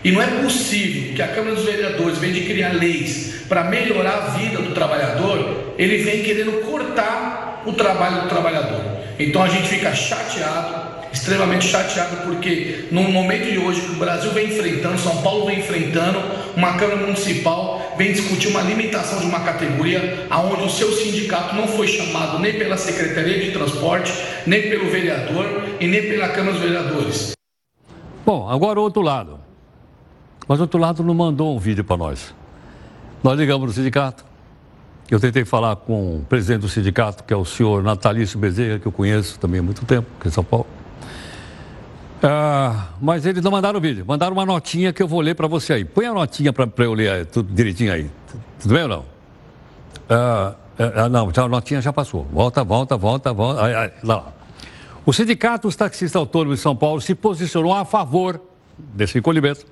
E 0.05 0.13
não 0.13 0.23
é 0.23 0.27
possível 0.29 1.13
que 1.13 1.21
a 1.21 1.27
Câmara 1.27 1.57
dos 1.57 1.65
Vereadores, 1.65 2.19
vem 2.19 2.31
de 2.31 2.43
criar 2.43 2.73
leis 2.73 3.35
para 3.49 3.65
melhorar 3.65 4.13
a 4.13 4.39
vida 4.39 4.59
do 4.59 4.73
trabalhador, 4.73 5.75
ele 5.77 6.05
vem 6.05 6.23
querendo 6.23 6.65
cortar 6.65 7.65
o 7.67 7.73
trabalho 7.73 8.23
do 8.23 8.29
trabalhador. 8.29 8.81
Então 9.19 9.43
a 9.43 9.49
gente 9.49 9.67
fica 9.67 9.93
chateado 9.93 11.05
extremamente 11.25 11.69
chateado 11.69 12.17
porque 12.27 12.87
no 12.93 13.03
momento 13.05 13.51
de 13.51 13.57
hoje 13.57 13.81
que 13.81 13.93
o 13.93 13.97
Brasil 13.97 14.31
vem 14.33 14.49
enfrentando, 14.49 14.99
São 14.99 15.23
Paulo 15.23 15.47
vem 15.47 15.61
enfrentando, 15.61 16.21
uma 16.55 16.75
Câmara 16.75 17.01
Municipal 17.01 17.81
vem 17.97 18.13
discutir 18.13 18.49
uma 18.49 18.61
limitação 18.61 19.21
de 19.21 19.25
uma 19.25 19.41
categoria 19.41 20.27
aonde 20.29 20.65
o 20.65 20.71
seu 20.71 20.93
sindicato 20.93 21.57
não 21.57 21.67
foi 21.67 21.89
chamado 21.89 22.39
nem 22.39 22.59
pela 22.59 22.77
Secretaria 22.77 23.41
de 23.43 23.53
Transporte, 23.53 24.13
nem 24.47 24.69
pelo 24.69 24.91
vereador 24.91 25.47
e 25.81 25.87
nem 25.87 26.03
pela 26.03 26.29
Câmara 26.29 26.53
dos 26.53 26.61
Vereadores. 26.61 27.33
Bom, 28.27 28.47
agora 28.49 28.79
o 28.79 28.83
outro 28.83 29.01
lado. 29.01 29.41
Mas 30.47 30.59
o 30.59 30.63
outro 30.63 30.79
lado 30.79 31.03
não 31.03 31.15
mandou 31.15 31.57
um 31.57 31.59
vídeo 31.59 31.85
para 31.85 31.97
nós. 31.97 32.35
Nós 33.23 33.39
ligamos 33.39 33.67
no 33.67 33.73
sindicato. 33.73 34.27
Eu 35.11 35.19
tentei 35.19 35.47
falar 35.47 35.77
com 35.77 36.17
o 36.17 36.27
presidente 36.29 36.61
do 36.61 36.69
sindicato, 36.69 37.25
que 37.25 37.33
é 37.33 37.37
o 37.37 37.47
senhor 37.47 37.83
Natalício 37.83 38.39
Bezerra, 38.39 38.79
que 38.79 38.87
eu 38.87 38.93
conheço 38.93 39.39
também 39.39 39.61
há 39.61 39.63
muito 39.63 39.87
tempo, 39.87 40.07
aqui 40.19 40.29
em 40.29 40.31
São 40.31 40.45
Paulo. 40.45 40.67
Ah, 42.27 42.89
mas 43.03 43.27
eles 43.27 43.45
não 43.45 43.51
mandaram 43.51 43.79
o 43.79 43.83
vídeo, 43.83 44.03
mandaram 44.07 44.33
uma 44.33 44.47
notinha 44.47 44.95
que 44.95 45.03
eu 45.03 45.07
vou 45.07 45.21
ler 45.21 45.35
para 45.35 45.47
você 45.47 45.75
aí. 45.75 45.85
Põe 45.85 46.07
a 46.07 46.15
notinha 46.15 46.55
para 46.55 46.67
eu 46.79 46.95
ler 46.95 47.11
aí, 47.11 47.25
tudo 47.27 47.53
direitinho 47.53 47.93
aí. 47.93 48.11
Tudo 48.59 48.73
bem 48.73 48.85
ou 48.85 48.89
não? 48.89 49.05
Ah, 50.09 50.55
ah, 50.79 51.09
não, 51.11 51.31
já, 51.31 51.43
a 51.43 51.49
notinha 51.49 51.83
já 51.83 51.93
passou. 51.93 52.27
Volta, 52.33 52.65
volta, 52.65 52.97
volta, 52.97 53.31
volta. 53.31 53.93
Lá. 54.03 54.33
O 55.05 55.13
Sindicato 55.13 55.69
dos 55.69 55.77
Taxistas 55.77 56.17
Autônomos 56.17 56.59
de 56.59 56.63
São 56.63 56.75
Paulo 56.75 56.99
se 56.99 57.15
posicionou 57.15 57.75
a 57.75 57.85
favor 57.85 58.41
desse 58.79 59.19
encolhimento 59.19 59.67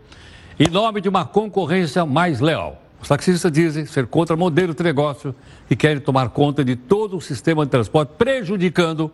em 0.60 0.68
nome 0.68 1.00
de 1.00 1.08
uma 1.08 1.24
concorrência 1.24 2.04
mais 2.04 2.38
leal. 2.38 2.82
Os 3.00 3.08
taxistas 3.08 3.50
dizem 3.50 3.84
ser 3.84 4.06
contra 4.06 4.36
modelo 4.36 4.74
de 4.74 4.82
negócio 4.82 5.34
e 5.68 5.74
querem 5.74 6.00
tomar 6.00 6.28
conta 6.28 6.64
de 6.64 6.76
todo 6.76 7.16
o 7.16 7.20
sistema 7.20 7.64
de 7.64 7.70
transporte, 7.70 8.12
prejudicando 8.16 9.10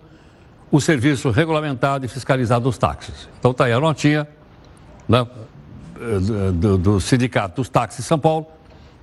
o 0.70 0.80
serviço 0.80 1.30
regulamentado 1.30 2.04
e 2.04 2.08
fiscalizado 2.08 2.64
dos 2.64 2.78
táxis. 2.78 3.28
Então 3.38 3.52
está 3.52 3.64
aí 3.64 3.72
a 3.72 3.80
notinha 3.80 4.28
né, 5.08 5.26
do, 6.52 6.78
do, 6.78 7.00
Sindicato 7.00 7.56
dos 7.56 7.68
Táxis 7.68 8.04
São 8.04 8.18
Paulo, 8.18 8.46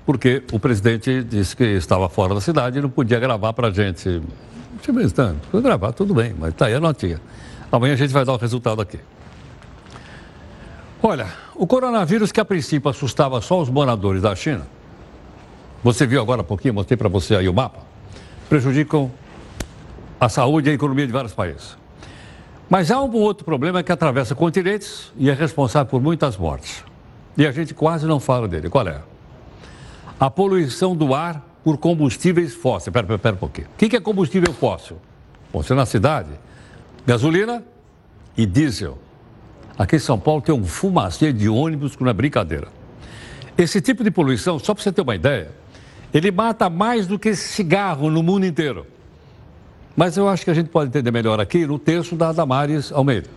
porque 0.06 0.44
o 0.52 0.60
presidente 0.60 1.24
disse 1.24 1.56
que 1.56 1.64
estava 1.64 2.08
fora 2.08 2.36
da 2.36 2.42
cidade 2.42 2.78
e 2.78 2.82
não 2.82 2.90
podia 2.90 3.20
gravar 3.20 3.54
para 3.54 3.70
a 3.70 3.72
gente. 3.72 4.22
Instante, 5.04 5.40
foi 5.50 5.62
gravar, 5.62 5.94
tudo 5.94 6.14
bem, 6.14 6.36
mas 6.38 6.50
está 6.52 6.68
aí 6.68 6.76
a 6.76 6.80
notinha. 6.80 7.20
Amanhã 7.72 7.94
a 7.94 7.98
gente 7.98 8.14
vai 8.14 8.24
dar 8.24 8.34
o 8.34 8.38
resultado 8.38 8.82
aqui. 8.82 9.00
Olha, 11.02 11.28
o 11.56 11.66
coronavírus 11.66 12.32
que 12.32 12.40
a 12.40 12.46
princípio 12.46 12.90
assustava 12.90 13.42
só 13.42 13.60
os 13.60 13.70
moradores 13.70 14.22
da 14.22 14.36
China, 14.36 14.68
você 15.84 16.06
viu 16.06 16.22
agora 16.22 16.42
há 16.42 16.44
pouquinho, 16.44 16.74
mostrei 16.74 16.98
para 16.98 17.10
você 17.10 17.36
aí 17.36 17.50
o 17.50 17.54
mapa, 17.54 17.80
prejudicam 18.48 19.12
a 20.20 20.30
saúde 20.30 20.70
e 20.70 20.72
a 20.72 20.74
economia 20.74 21.06
de 21.06 21.14
vários 21.14 21.34
países. 21.34 21.78
Mas 22.70 22.90
há 22.90 23.02
um 23.02 23.12
outro 23.12 23.46
problema 23.46 23.84
que 23.84 23.92
atravessa 23.92 24.34
continentes 24.34 25.12
e 25.18 25.30
é 25.30 25.34
responsável 25.34 25.90
por 25.90 26.02
muitas 26.02 26.36
mortes. 26.38 26.84
E 27.38 27.46
a 27.46 27.52
gente 27.52 27.74
quase 27.74 28.08
não 28.08 28.20
fala 28.20 28.48
dele. 28.48 28.70
Qual 28.70 28.88
é? 28.88 29.02
A 30.20 30.30
poluição 30.30 30.96
do 30.96 31.14
ar 31.14 31.46
por 31.64 31.78
combustíveis 31.78 32.54
fósseis. 32.54 32.92
Pera, 32.92 33.06
pera, 33.06 33.20
pera 33.20 33.36
um 33.36 33.40
pouquinho. 33.40 33.68
O 33.68 33.78
que 33.78 33.96
é 33.96 34.00
combustível 34.00 34.54
fóssil? 34.54 34.98
Você 35.54 35.74
na 35.74 35.86
cidade, 35.86 36.30
gasolina 37.06 37.64
e 38.38 38.46
diesel. 38.46 38.98
Aqui 39.78 39.98
em 39.98 40.00
São 40.00 40.18
Paulo 40.18 40.42
tem 40.42 40.56
um 40.56 40.66
fumacê 40.66 41.34
de 41.34 41.50
ônibus 41.50 41.96
que 41.96 42.04
não 42.04 42.10
é 42.10 42.14
brincadeira. 42.14 42.68
Esse 43.58 43.82
tipo 43.82 44.04
de 44.04 44.12
poluição, 44.12 44.58
só 44.58 44.74
para 44.74 44.84
você 44.84 44.92
ter 44.92 45.02
uma 45.02 45.16
ideia, 45.16 45.52
ele 46.14 46.32
mata 46.32 46.70
mais 46.70 47.06
do 47.08 47.20
que 47.20 47.36
cigarro 47.36 48.10
no 48.10 48.24
mundo 48.24 48.46
inteiro. 48.46 48.88
Mas 49.96 50.18
eu 50.18 50.28
acho 50.28 50.44
que 50.44 50.52
a 50.52 50.54
gente 50.54 50.70
pode 50.70 50.90
entender 50.90 51.12
melhor 51.12 51.40
aqui 51.40 51.66
no 51.66 51.80
texto 51.80 52.16
da 52.16 52.32
Damares 52.32 52.92
Almeida. 52.92 53.30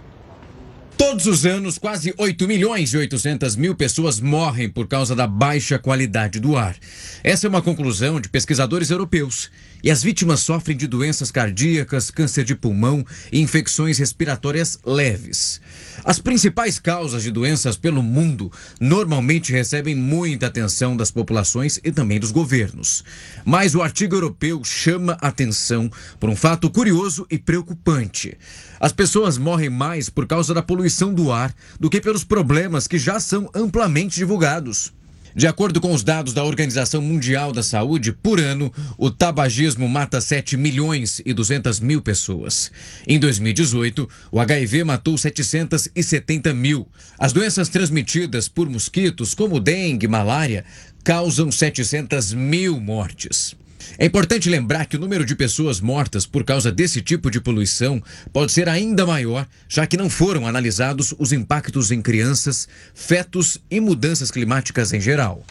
Todos 0.97 1.27
os 1.27 1.47
anos, 1.47 1.79
quase 1.79 2.13
8 2.19 2.49
milhões 2.49 2.93
e 2.93 2.97
800 2.97 3.55
mil 3.55 3.77
pessoas 3.77 4.21
morrem 4.21 4.69
por 4.69 4.89
causa 4.89 5.15
da 5.15 5.29
baixa 5.29 5.79
qualidade 5.79 6.41
do 6.41 6.57
ar. 6.57 6.75
Essa 7.23 7.47
é 7.47 7.49
uma 7.49 7.63
conclusão 7.63 8.21
de 8.21 8.29
pesquisadores 8.29 8.91
europeus. 8.91 9.49
E 9.83 9.91
as 9.91 10.03
vítimas 10.03 10.41
sofrem 10.41 10.77
de 10.77 10.87
doenças 10.87 11.31
cardíacas, 11.31 12.11
câncer 12.11 12.45
de 12.45 12.55
pulmão 12.55 13.05
e 13.31 13.41
infecções 13.41 13.99
respiratórias 13.99 14.79
leves. 14.85 15.61
As 16.05 16.19
principais 16.19 16.79
causas 16.79 17.23
de 17.23 17.31
doenças 17.31 17.77
pelo 17.77 18.03
mundo 18.03 18.51
normalmente 18.81 19.53
recebem 19.53 19.95
muita 19.95 20.47
atenção 20.47 20.97
das 20.97 21.11
populações 21.11 21.79
e 21.85 21.93
também 21.93 22.19
dos 22.19 22.33
governos. 22.33 23.05
Mas 23.45 23.75
o 23.75 23.83
artigo 23.83 24.17
europeu 24.17 24.65
chama 24.65 25.17
atenção 25.21 25.91
por 26.19 26.29
um 26.29 26.37
fato 26.37 26.69
curioso 26.71 27.27
e 27.31 27.39
preocupante. 27.39 28.37
As 28.81 28.93
pessoas 28.93 29.39
morrem 29.39 29.71
mais 29.71 30.09
por 30.09 30.27
causa 30.27 30.53
da 30.53 30.63
poluição 30.63 31.15
do 31.15 31.31
ar 31.31 31.55
do 31.79 31.89
que 31.89 32.01
pelos 32.01 32.25
problemas 32.25 32.87
que 32.87 32.99
já 32.99 33.21
são 33.21 33.49
amplamente 33.55 34.17
divulgados. 34.17 34.98
De 35.35 35.47
acordo 35.47 35.81
com 35.81 35.93
os 35.93 36.03
dados 36.03 36.33
da 36.33 36.45
Organização 36.45 37.01
Mundial 37.01 37.53
da 37.53 37.63
Saúde, 37.63 38.13
por 38.13 38.41
ano, 38.41 38.73
o 38.97 39.11
tabagismo 39.11 39.89
mata 39.89 40.21
7 40.21 40.57
milhões 40.57 41.21
e 41.25 41.33
200 41.33 41.81
mil 41.81 42.01
pessoas. 42.01 42.71
Em 43.07 43.19
2018, 43.19 44.09
o 44.33 44.41
HIV 44.41 44.85
matou 44.85 45.19
770 45.19 46.55
mil. 46.55 46.89
As 47.19 47.33
doenças 47.33 47.69
transmitidas 47.69 48.49
por 48.49 48.69
mosquitos, 48.69 49.35
como 49.35 49.61
dengue 49.61 50.07
e 50.07 50.09
malária, 50.09 50.65
causam 51.05 51.51
700 51.51 52.33
mil 52.33 52.81
mortes. 52.81 53.58
É 53.99 54.07
importante 54.07 54.49
lembrar 54.49 54.87
que 54.87 54.97
o 54.97 55.01
número 55.01 55.25
de 55.25 55.35
pessoas 55.35 55.81
mortas 55.81 56.27
por 56.27 56.45
causa 56.45 56.71
desse 56.71 57.01
tipo 57.01 57.31
de 57.31 57.41
poluição 57.41 58.03
pode 58.33 58.53
ser 58.53 58.69
ainda 58.69 59.07
maior, 59.07 59.47
já 59.69 59.87
que 59.87 59.97
não 59.97 60.11
foram 60.11 60.47
analisados 60.47 61.15
os 61.19 61.33
impactos 61.33 61.91
em 61.91 62.03
crianças, 62.03 62.69
fetos 62.95 63.59
e 63.71 63.81
mudanças 63.81 64.31
climáticas 64.31 64.93
em 64.93 65.01
geral. 65.01 65.45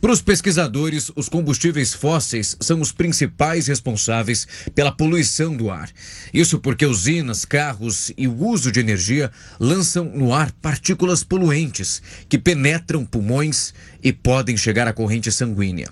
Para 0.00 0.12
os 0.12 0.22
pesquisadores, 0.22 1.12
os 1.14 1.28
combustíveis 1.28 1.92
fósseis 1.92 2.56
são 2.58 2.80
os 2.80 2.90
principais 2.90 3.66
responsáveis 3.66 4.48
pela 4.74 4.90
poluição 4.90 5.54
do 5.54 5.70
ar. 5.70 5.90
Isso 6.32 6.58
porque 6.58 6.86
usinas, 6.86 7.44
carros 7.44 8.10
e 8.16 8.26
o 8.26 8.34
uso 8.34 8.72
de 8.72 8.80
energia 8.80 9.30
lançam 9.58 10.06
no 10.06 10.32
ar 10.32 10.52
partículas 10.52 11.22
poluentes 11.22 12.00
que 12.30 12.38
penetram 12.38 13.04
pulmões 13.04 13.74
e 14.02 14.10
podem 14.10 14.56
chegar 14.56 14.88
à 14.88 14.92
corrente 14.92 15.30
sanguínea. 15.30 15.90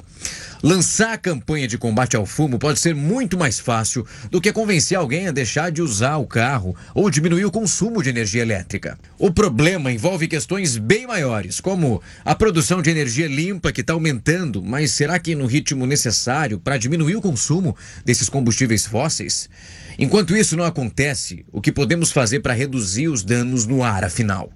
Lançar 0.60 1.12
a 1.12 1.18
campanha 1.18 1.68
de 1.68 1.78
combate 1.78 2.16
ao 2.16 2.26
fumo 2.26 2.58
pode 2.58 2.80
ser 2.80 2.92
muito 2.92 3.38
mais 3.38 3.60
fácil 3.60 4.04
do 4.28 4.40
que 4.40 4.52
convencer 4.52 4.98
alguém 4.98 5.28
a 5.28 5.32
deixar 5.32 5.70
de 5.70 5.80
usar 5.80 6.16
o 6.16 6.26
carro 6.26 6.74
ou 6.92 7.08
diminuir 7.08 7.44
o 7.44 7.50
consumo 7.50 8.02
de 8.02 8.10
energia 8.10 8.42
elétrica. 8.42 8.98
O 9.16 9.30
problema 9.30 9.92
envolve 9.92 10.26
questões 10.26 10.76
bem 10.76 11.06
maiores, 11.06 11.60
como 11.60 12.02
a 12.24 12.34
produção 12.34 12.82
de 12.82 12.90
energia 12.90 13.28
limpa 13.28 13.70
que 13.70 13.82
está 13.82 13.92
aumentando, 13.92 14.60
mas 14.60 14.90
será 14.90 15.16
que 15.20 15.36
no 15.36 15.46
ritmo 15.46 15.86
necessário 15.86 16.58
para 16.58 16.76
diminuir 16.76 17.14
o 17.14 17.22
consumo 17.22 17.76
desses 18.04 18.28
combustíveis 18.28 18.84
fósseis? 18.84 19.48
Enquanto 19.96 20.36
isso 20.36 20.56
não 20.56 20.64
acontece, 20.64 21.44
o 21.52 21.60
que 21.60 21.70
podemos 21.70 22.10
fazer 22.10 22.40
para 22.40 22.52
reduzir 22.52 23.08
os 23.08 23.22
danos 23.22 23.64
no 23.64 23.84
ar, 23.84 24.04
afinal? 24.04 24.52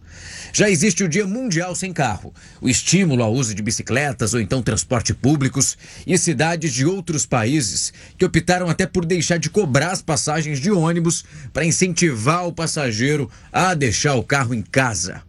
Já 0.53 0.69
existe 0.69 1.03
o 1.03 1.09
Dia 1.09 1.27
Mundial 1.27 1.75
Sem 1.75 1.93
Carro, 1.93 2.33
o 2.61 2.69
estímulo 2.69 3.23
ao 3.23 3.33
uso 3.33 3.55
de 3.55 3.63
bicicletas 3.63 4.35
ou 4.35 4.41
então 4.41 4.63
transporte 4.63 5.15
públicos 5.15 5.77
e 6.07 6.17
cidades 6.19 6.73
de 6.73 6.85
outros 6.85 7.25
países 7.25 7.93
que 8.19 8.25
optaram 8.25 8.69
até 8.69 8.87
por 8.87 9.05
deixar 9.05 9.39
de 9.39 9.49
cobrar 9.49 9.93
as 9.93 10.03
passagens 10.03 10.61
de 10.61 10.71
ônibus 10.71 11.25
para 11.53 11.65
incentivar 11.65 12.47
o 12.47 12.53
passageiro 12.53 13.31
a 13.53 13.75
deixar 13.75 14.15
o 14.15 14.23
carro 14.23 14.55
em 14.55 14.63
casa. 14.63 15.23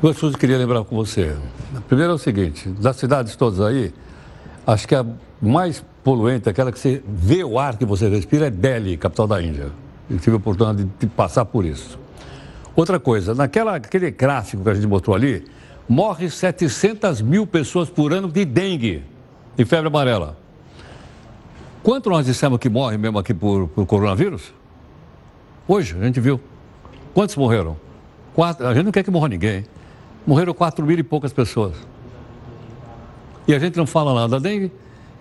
Duas 0.00 0.18
coisas 0.18 0.36
que 0.36 0.44
eu 0.44 0.48
queria 0.48 0.58
lembrar 0.58 0.82
com 0.84 0.96
você. 0.96 1.36
Primeiro 1.86 2.12
é 2.12 2.14
o 2.14 2.18
seguinte, 2.18 2.68
das 2.68 2.96
cidades 2.96 3.36
todas 3.36 3.60
aí, 3.60 3.94
acho 4.66 4.88
que 4.88 4.94
a 4.94 5.06
mais 5.40 5.84
poluente, 6.02 6.48
aquela 6.48 6.72
que 6.72 6.78
você 6.78 7.02
vê 7.06 7.44
o 7.44 7.58
ar 7.58 7.76
que 7.76 7.84
você 7.84 8.08
respira, 8.08 8.46
é 8.46 8.50
Delhi, 8.50 8.96
capital 8.96 9.26
da 9.26 9.42
Índia. 9.42 9.70
Eu 10.10 10.18
tive 10.18 10.32
a 10.32 10.36
oportunidade 10.36 10.88
de 10.98 11.06
passar 11.06 11.44
por 11.44 11.64
isso. 11.64 12.01
Outra 12.74 12.98
coisa, 12.98 13.34
naquela, 13.34 13.76
aquele 13.76 14.10
gráfico 14.10 14.62
que 14.62 14.70
a 14.70 14.74
gente 14.74 14.86
mostrou 14.86 15.14
ali, 15.14 15.44
morre 15.88 16.30
700 16.30 17.20
mil 17.20 17.46
pessoas 17.46 17.90
por 17.90 18.12
ano 18.12 18.28
de 18.28 18.44
dengue 18.44 19.04
e 19.58 19.64
febre 19.64 19.88
amarela. 19.88 20.38
Quanto 21.82 22.08
nós 22.08 22.24
dissemos 22.24 22.58
que 22.58 22.68
morre 22.68 22.96
mesmo 22.96 23.18
aqui 23.18 23.34
por, 23.34 23.68
por 23.68 23.84
coronavírus? 23.84 24.54
Hoje, 25.68 25.96
a 26.00 26.04
gente 26.04 26.20
viu. 26.20 26.40
Quantos 27.12 27.36
morreram? 27.36 27.76
Quatro, 28.34 28.66
a 28.66 28.72
gente 28.72 28.84
não 28.84 28.92
quer 28.92 29.02
que 29.02 29.10
morra 29.10 29.28
ninguém. 29.28 29.64
Morreram 30.26 30.54
4 30.54 30.86
mil 30.86 30.98
e 30.98 31.02
poucas 31.02 31.32
pessoas. 31.32 31.74
E 33.46 33.54
a 33.54 33.58
gente 33.58 33.76
não 33.76 33.86
fala 33.86 34.14
nada 34.14 34.28
da 34.28 34.38
dengue 34.38 34.72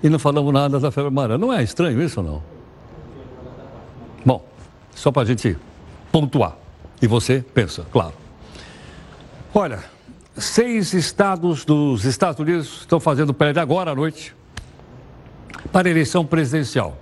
e 0.01 0.07
não 0.07 0.19
falamos 0.19 0.53
nada 0.53 0.79
da 0.79 0.91
febre 0.91 1.09
amarela. 1.09 1.37
Não 1.37 1.51
é 1.51 1.61
estranho 1.63 2.01
isso 2.01 2.21
ou 2.21 2.25
não? 2.25 2.43
Bom, 4.23 4.45
só 4.95 5.11
para 5.11 5.23
a 5.23 5.25
gente 5.25 5.57
pontuar. 6.11 6.60
E 7.01 7.07
você 7.07 7.43
pensa, 7.53 7.85
claro. 7.91 8.13
Olha, 9.53 9.79
seis 10.37 10.93
estados 10.93 11.65
dos 11.65 12.05
Estados 12.05 12.39
Unidos 12.39 12.81
estão 12.81 12.99
fazendo 12.99 13.33
prévia 13.33 13.61
agora 13.61 13.91
à 13.91 13.95
noite 13.95 14.35
para 15.71 15.87
a 15.87 15.91
eleição 15.91 16.25
presidencial. 16.25 16.97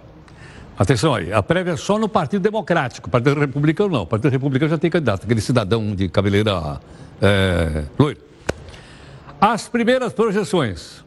Atenção 0.78 1.14
aí, 1.14 1.34
a 1.34 1.44
prévia 1.44 1.74
é 1.74 1.76
só 1.78 2.00
no 2.00 2.08
Partido 2.08 2.42
Democrático, 2.42 3.10
Partido 3.10 3.38
Republicano 3.38 3.90
não. 3.90 4.06
Partido 4.06 4.32
Republicano 4.32 4.70
já 4.72 4.78
tem 4.78 4.90
candidato, 4.90 5.26
aquele 5.26 5.42
cidadão 5.42 5.94
de 5.94 6.08
cabeleira 6.08 6.80
é, 7.22 7.84
loiro. 7.98 8.22
As 9.42 9.68
primeiras 9.68 10.14
projeções, 10.14 11.04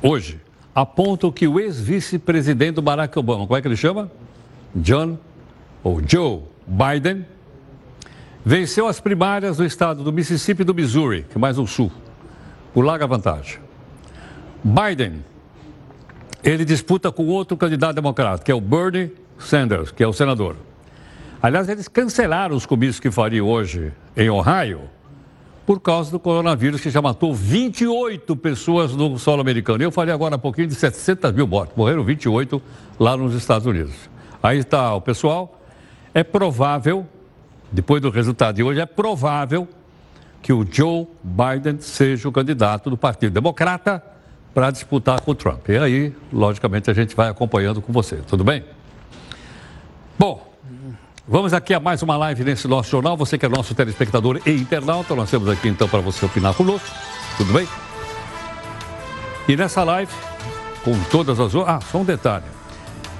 hoje, 0.00 0.40
apontam 0.72 1.32
que 1.32 1.48
o 1.48 1.58
ex-vice-presidente 1.58 2.76
do 2.76 2.82
Barack 2.82 3.18
Obama, 3.18 3.44
como 3.44 3.56
é 3.56 3.60
que 3.60 3.66
ele 3.66 3.76
chama? 3.76 4.10
John, 4.74 5.18
ou 5.82 6.00
Joe 6.06 6.42
Biden, 6.66 7.26
venceu 8.44 8.86
as 8.86 9.00
primárias 9.00 9.56
do 9.56 9.64
estado 9.64 10.02
do 10.02 10.12
Mississippi 10.12 10.62
e 10.62 10.64
do 10.64 10.74
Missouri, 10.74 11.24
que 11.28 11.36
é 11.36 11.40
mais 11.40 11.56
no 11.56 11.66
sul, 11.66 11.90
por 12.72 12.84
larga 12.84 13.06
vantagem. 13.06 13.58
Biden, 14.62 15.24
ele 16.42 16.64
disputa 16.64 17.10
com 17.12 17.26
outro 17.26 17.56
candidato 17.56 17.94
democrata, 17.94 18.42
que 18.42 18.50
é 18.50 18.54
o 18.54 18.60
Bernie 18.60 19.12
Sanders, 19.38 19.90
que 19.90 20.02
é 20.02 20.06
o 20.06 20.12
senador. 20.12 20.56
Aliás, 21.42 21.68
eles 21.68 21.88
cancelaram 21.88 22.56
os 22.56 22.64
comícios 22.64 23.00
que 23.00 23.10
fariam 23.10 23.46
hoje 23.46 23.92
em 24.16 24.30
Ohio 24.30 24.82
por 25.66 25.80
causa 25.80 26.10
do 26.10 26.18
coronavírus, 26.18 26.80
que 26.80 26.90
já 26.90 27.00
matou 27.00 27.34
28 27.34 28.36
pessoas 28.36 28.94
no 28.94 29.18
solo 29.18 29.40
americano. 29.40 29.82
Eu 29.82 29.90
falei 29.90 30.14
agora 30.14 30.36
há 30.36 30.38
pouquinho 30.38 30.68
de 30.68 30.74
700 30.74 31.32
mil 31.32 31.46
mortes. 31.46 31.76
Morreram 31.76 32.04
28 32.04 32.62
lá 32.98 33.16
nos 33.16 33.34
Estados 33.34 33.66
Unidos. 33.66 33.94
Aí 34.42 34.58
está 34.58 34.94
o 34.94 35.00
pessoal. 35.00 35.60
É 36.14 36.22
provável, 36.22 37.06
depois 37.72 38.00
do 38.00 38.08
resultado 38.08 38.54
de 38.54 38.62
hoje, 38.62 38.80
é 38.80 38.86
provável 38.86 39.68
que 40.40 40.52
o 40.52 40.64
Joe 40.70 41.08
Biden 41.22 41.80
seja 41.80 42.28
o 42.28 42.32
candidato 42.32 42.88
do 42.88 42.96
Partido 42.96 43.32
Democrata 43.32 44.02
para 44.54 44.70
disputar 44.70 45.20
com 45.20 45.32
o 45.32 45.34
Trump. 45.34 45.68
E 45.68 45.76
aí, 45.76 46.14
logicamente, 46.32 46.88
a 46.88 46.94
gente 46.94 47.16
vai 47.16 47.28
acompanhando 47.28 47.82
com 47.82 47.92
você. 47.92 48.16
Tudo 48.16 48.44
bem? 48.44 48.64
Bom, 50.16 50.54
Vamos 51.26 51.54
aqui 51.54 51.72
a 51.72 51.80
mais 51.80 52.02
uma 52.02 52.18
live 52.18 52.44
nesse 52.44 52.68
nosso 52.68 52.90
jornal. 52.90 53.16
Você 53.16 53.38
que 53.38 53.46
é 53.46 53.48
nosso 53.48 53.74
telespectador 53.74 54.42
e 54.44 54.50
internauta, 54.50 55.14
nós 55.14 55.30
temos 55.30 55.48
aqui 55.48 55.68
então 55.68 55.88
para 55.88 56.00
você 56.00 56.26
opinar 56.26 56.52
conosco. 56.52 56.86
Tudo 57.38 57.50
bem? 57.50 57.66
E 59.48 59.56
nessa 59.56 59.82
live, 59.84 60.12
com 60.84 60.92
todas 61.04 61.40
as. 61.40 61.54
Ah, 61.66 61.80
só 61.80 61.96
um 61.96 62.04
detalhe. 62.04 62.44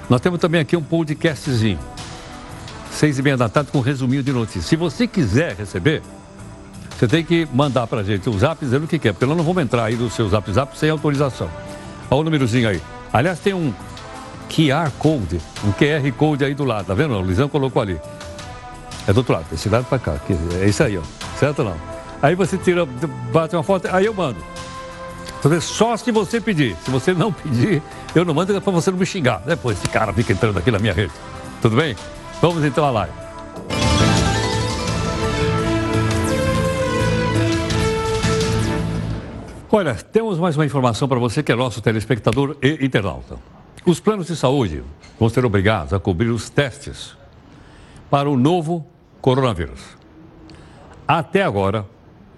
Nós 0.07 0.21
temos 0.21 0.39
também 0.39 0.61
aqui 0.61 0.77
um 0.77 0.83
podcastzinho. 0.83 1.79
Seis 2.95 3.19
e 3.19 3.21
meia 3.21 3.35
da 3.35 3.49
tarde 3.49 3.71
com 3.71 3.79
um 3.79 3.81
resuminho 3.81 4.23
de 4.23 4.31
notícias. 4.31 4.63
Se 4.63 4.77
você 4.77 5.05
quiser 5.05 5.53
receber, 5.53 6.01
você 6.97 7.05
tem 7.09 7.25
que 7.25 7.45
mandar 7.53 7.85
para 7.87 7.99
a 7.99 8.03
gente 8.03 8.29
o 8.29 8.39
zap 8.39 8.63
dizendo 8.63 8.85
o 8.85 8.87
que 8.87 8.97
quer, 8.97 9.11
porque 9.11 9.25
nós 9.25 9.35
não 9.35 9.43
vamos 9.43 9.61
entrar 9.61 9.83
aí 9.83 9.95
no 9.95 10.09
seu 10.09 10.29
zap 10.29 10.49
zap 10.49 10.77
sem 10.79 10.89
autorização. 10.89 11.49
Olha 12.09 12.21
o 12.21 12.23
númerozinho 12.23 12.69
aí. 12.69 12.81
Aliás, 13.11 13.37
tem 13.39 13.53
um 13.53 13.73
QR 14.49 14.89
Code, 14.97 15.41
um 15.65 15.73
QR 15.73 16.09
Code 16.13 16.45
aí 16.45 16.55
do 16.55 16.63
lado, 16.63 16.85
tá 16.85 16.93
vendo? 16.93 17.13
O 17.15 17.19
Luizão 17.19 17.49
colocou 17.49 17.81
ali. 17.81 17.99
É 19.05 19.11
do 19.11 19.17
outro 19.17 19.33
lado, 19.33 19.45
esse 19.51 19.67
lado 19.67 19.83
para 19.85 19.99
cá. 19.99 20.15
É 20.61 20.65
isso 20.65 20.81
aí, 20.81 20.97
ó. 20.97 21.01
Certo 21.37 21.59
ou 21.59 21.65
não? 21.65 21.75
Aí 22.21 22.33
você 22.33 22.57
tira, 22.57 22.85
bate 22.85 23.57
uma 23.57 23.63
foto, 23.63 23.89
aí 23.91 24.05
eu 24.05 24.13
mando. 24.13 24.39
Só 25.59 25.97
se 25.97 26.11
você 26.13 26.39
pedir. 26.39 26.77
Se 26.85 26.89
você 26.89 27.13
não 27.13 27.33
pedir, 27.33 27.83
eu 28.15 28.23
não 28.23 28.33
mando 28.33 28.55
é 28.55 28.59
para 28.61 28.71
você 28.71 28.89
não 28.89 28.97
me 28.97 29.05
xingar. 29.05 29.41
Depois 29.45 29.77
esse 29.77 29.89
cara 29.89 30.13
fica 30.13 30.31
entrando 30.31 30.57
aqui 30.57 30.71
na 30.71 30.79
minha 30.79 30.93
rede. 30.93 31.11
Tudo 31.61 31.75
bem? 31.75 31.93
Vamos 32.47 32.63
então 32.63 32.85
à 32.85 32.91
live. 32.91 33.13
Olha, 39.71 39.95
temos 39.95 40.37
mais 40.37 40.55
uma 40.55 40.63
informação 40.63 41.07
para 41.07 41.17
você 41.17 41.41
que 41.41 41.51
é 41.51 41.55
nosso 41.55 41.81
telespectador 41.81 42.55
e 42.61 42.85
internauta. 42.85 43.39
Os 43.83 43.99
planos 43.99 44.27
de 44.27 44.35
saúde 44.35 44.83
vão 45.19 45.27
ser 45.27 45.43
obrigados 45.43 45.91
a 45.91 45.99
cobrir 45.99 46.29
os 46.29 46.47
testes 46.47 47.17
para 48.11 48.29
o 48.29 48.37
novo 48.37 48.85
coronavírus. 49.21 49.81
Até 51.07 51.41
agora, 51.41 51.83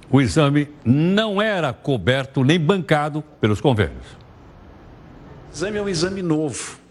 o 0.09 0.21
exame 0.21 0.69
não 0.85 1.41
era 1.41 1.73
coberto 1.73 2.45
nem 2.45 2.57
bancado 2.57 3.21
pelos 3.41 3.59
convênios. 3.59 4.07
O 5.49 5.53
exame 5.53 5.77
é 5.79 5.81
um 5.81 5.89
exame 5.89 6.21
novo 6.21 6.86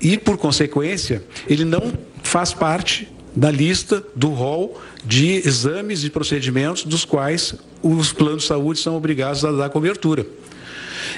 e, 0.00 0.16
por 0.16 0.36
consequência, 0.36 1.22
ele 1.48 1.64
não 1.64 1.92
faz 2.22 2.52
parte 2.52 3.08
da 3.34 3.50
lista 3.50 4.02
do 4.14 4.28
rol 4.28 4.80
de 5.04 5.36
exames 5.46 6.04
e 6.04 6.10
procedimentos 6.10 6.84
dos 6.84 7.04
quais 7.04 7.54
os 7.82 8.12
planos 8.12 8.42
de 8.42 8.48
saúde 8.48 8.80
são 8.80 8.96
obrigados 8.96 9.44
a 9.44 9.52
dar 9.52 9.70
cobertura. 9.70 10.26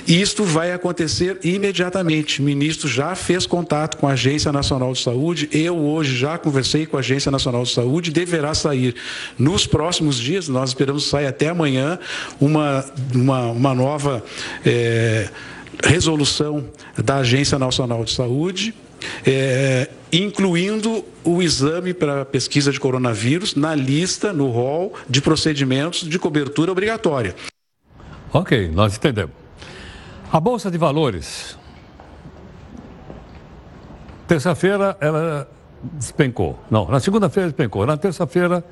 Isto 0.06 0.44
vai 0.44 0.72
acontecer 0.72 1.38
imediatamente. 1.42 2.40
O 2.40 2.44
ministro 2.44 2.88
já 2.88 3.14
fez 3.14 3.46
contato 3.46 3.96
com 3.96 4.06
a 4.06 4.12
Agência 4.12 4.52
Nacional 4.52 4.92
de 4.92 5.00
Saúde. 5.00 5.48
Eu 5.52 5.76
hoje 5.76 6.16
já 6.16 6.38
conversei 6.38 6.86
com 6.86 6.96
a 6.96 7.00
Agência 7.00 7.30
Nacional 7.30 7.64
de 7.64 7.70
Saúde. 7.70 8.10
Deverá 8.10 8.54
sair 8.54 8.94
nos 9.38 9.66
próximos 9.66 10.18
dias. 10.18 10.48
Nós 10.48 10.70
esperamos 10.70 11.08
saia 11.08 11.28
até 11.28 11.48
amanhã 11.48 11.98
uma, 12.40 12.84
uma, 13.14 13.46
uma 13.46 13.74
nova 13.74 14.24
é, 14.64 15.28
resolução 15.82 16.64
da 16.96 17.16
Agência 17.16 17.58
Nacional 17.58 18.04
de 18.04 18.12
Saúde. 18.12 18.74
É, 19.26 19.88
incluindo 20.12 21.04
o 21.24 21.40
exame 21.40 21.94
para 21.94 22.24
pesquisa 22.24 22.70
de 22.70 22.78
coronavírus 22.78 23.54
na 23.54 23.74
lista, 23.74 24.32
no 24.32 24.50
rol 24.50 24.92
de 25.08 25.22
procedimentos 25.22 26.00
de 26.00 26.18
cobertura 26.18 26.70
obrigatória. 26.70 27.34
Ok, 28.32 28.70
nós 28.74 28.96
entendemos. 28.96 29.34
A 30.30 30.38
Bolsa 30.38 30.70
de 30.70 30.78
Valores. 30.78 31.56
Terça-feira 34.28 34.96
ela 35.00 35.50
despencou. 35.94 36.58
Não, 36.70 36.86
na 36.88 37.00
segunda-feira 37.00 37.48
despencou. 37.48 37.84
Na 37.86 37.96
terça-feira 37.96 38.64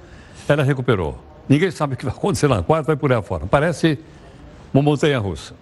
ela 0.46 0.62
recuperou. 0.62 1.18
Ninguém 1.48 1.70
sabe 1.70 1.94
o 1.94 1.96
que 1.96 2.04
vai 2.04 2.14
acontecer 2.14 2.46
na 2.46 2.62
quarta, 2.62 2.88
vai 2.88 2.96
por 2.96 3.10
aí 3.10 3.18
afora. 3.18 3.46
Parece 3.46 3.98
uma 4.72 4.82
montanha 4.82 5.18
russa. 5.18 5.54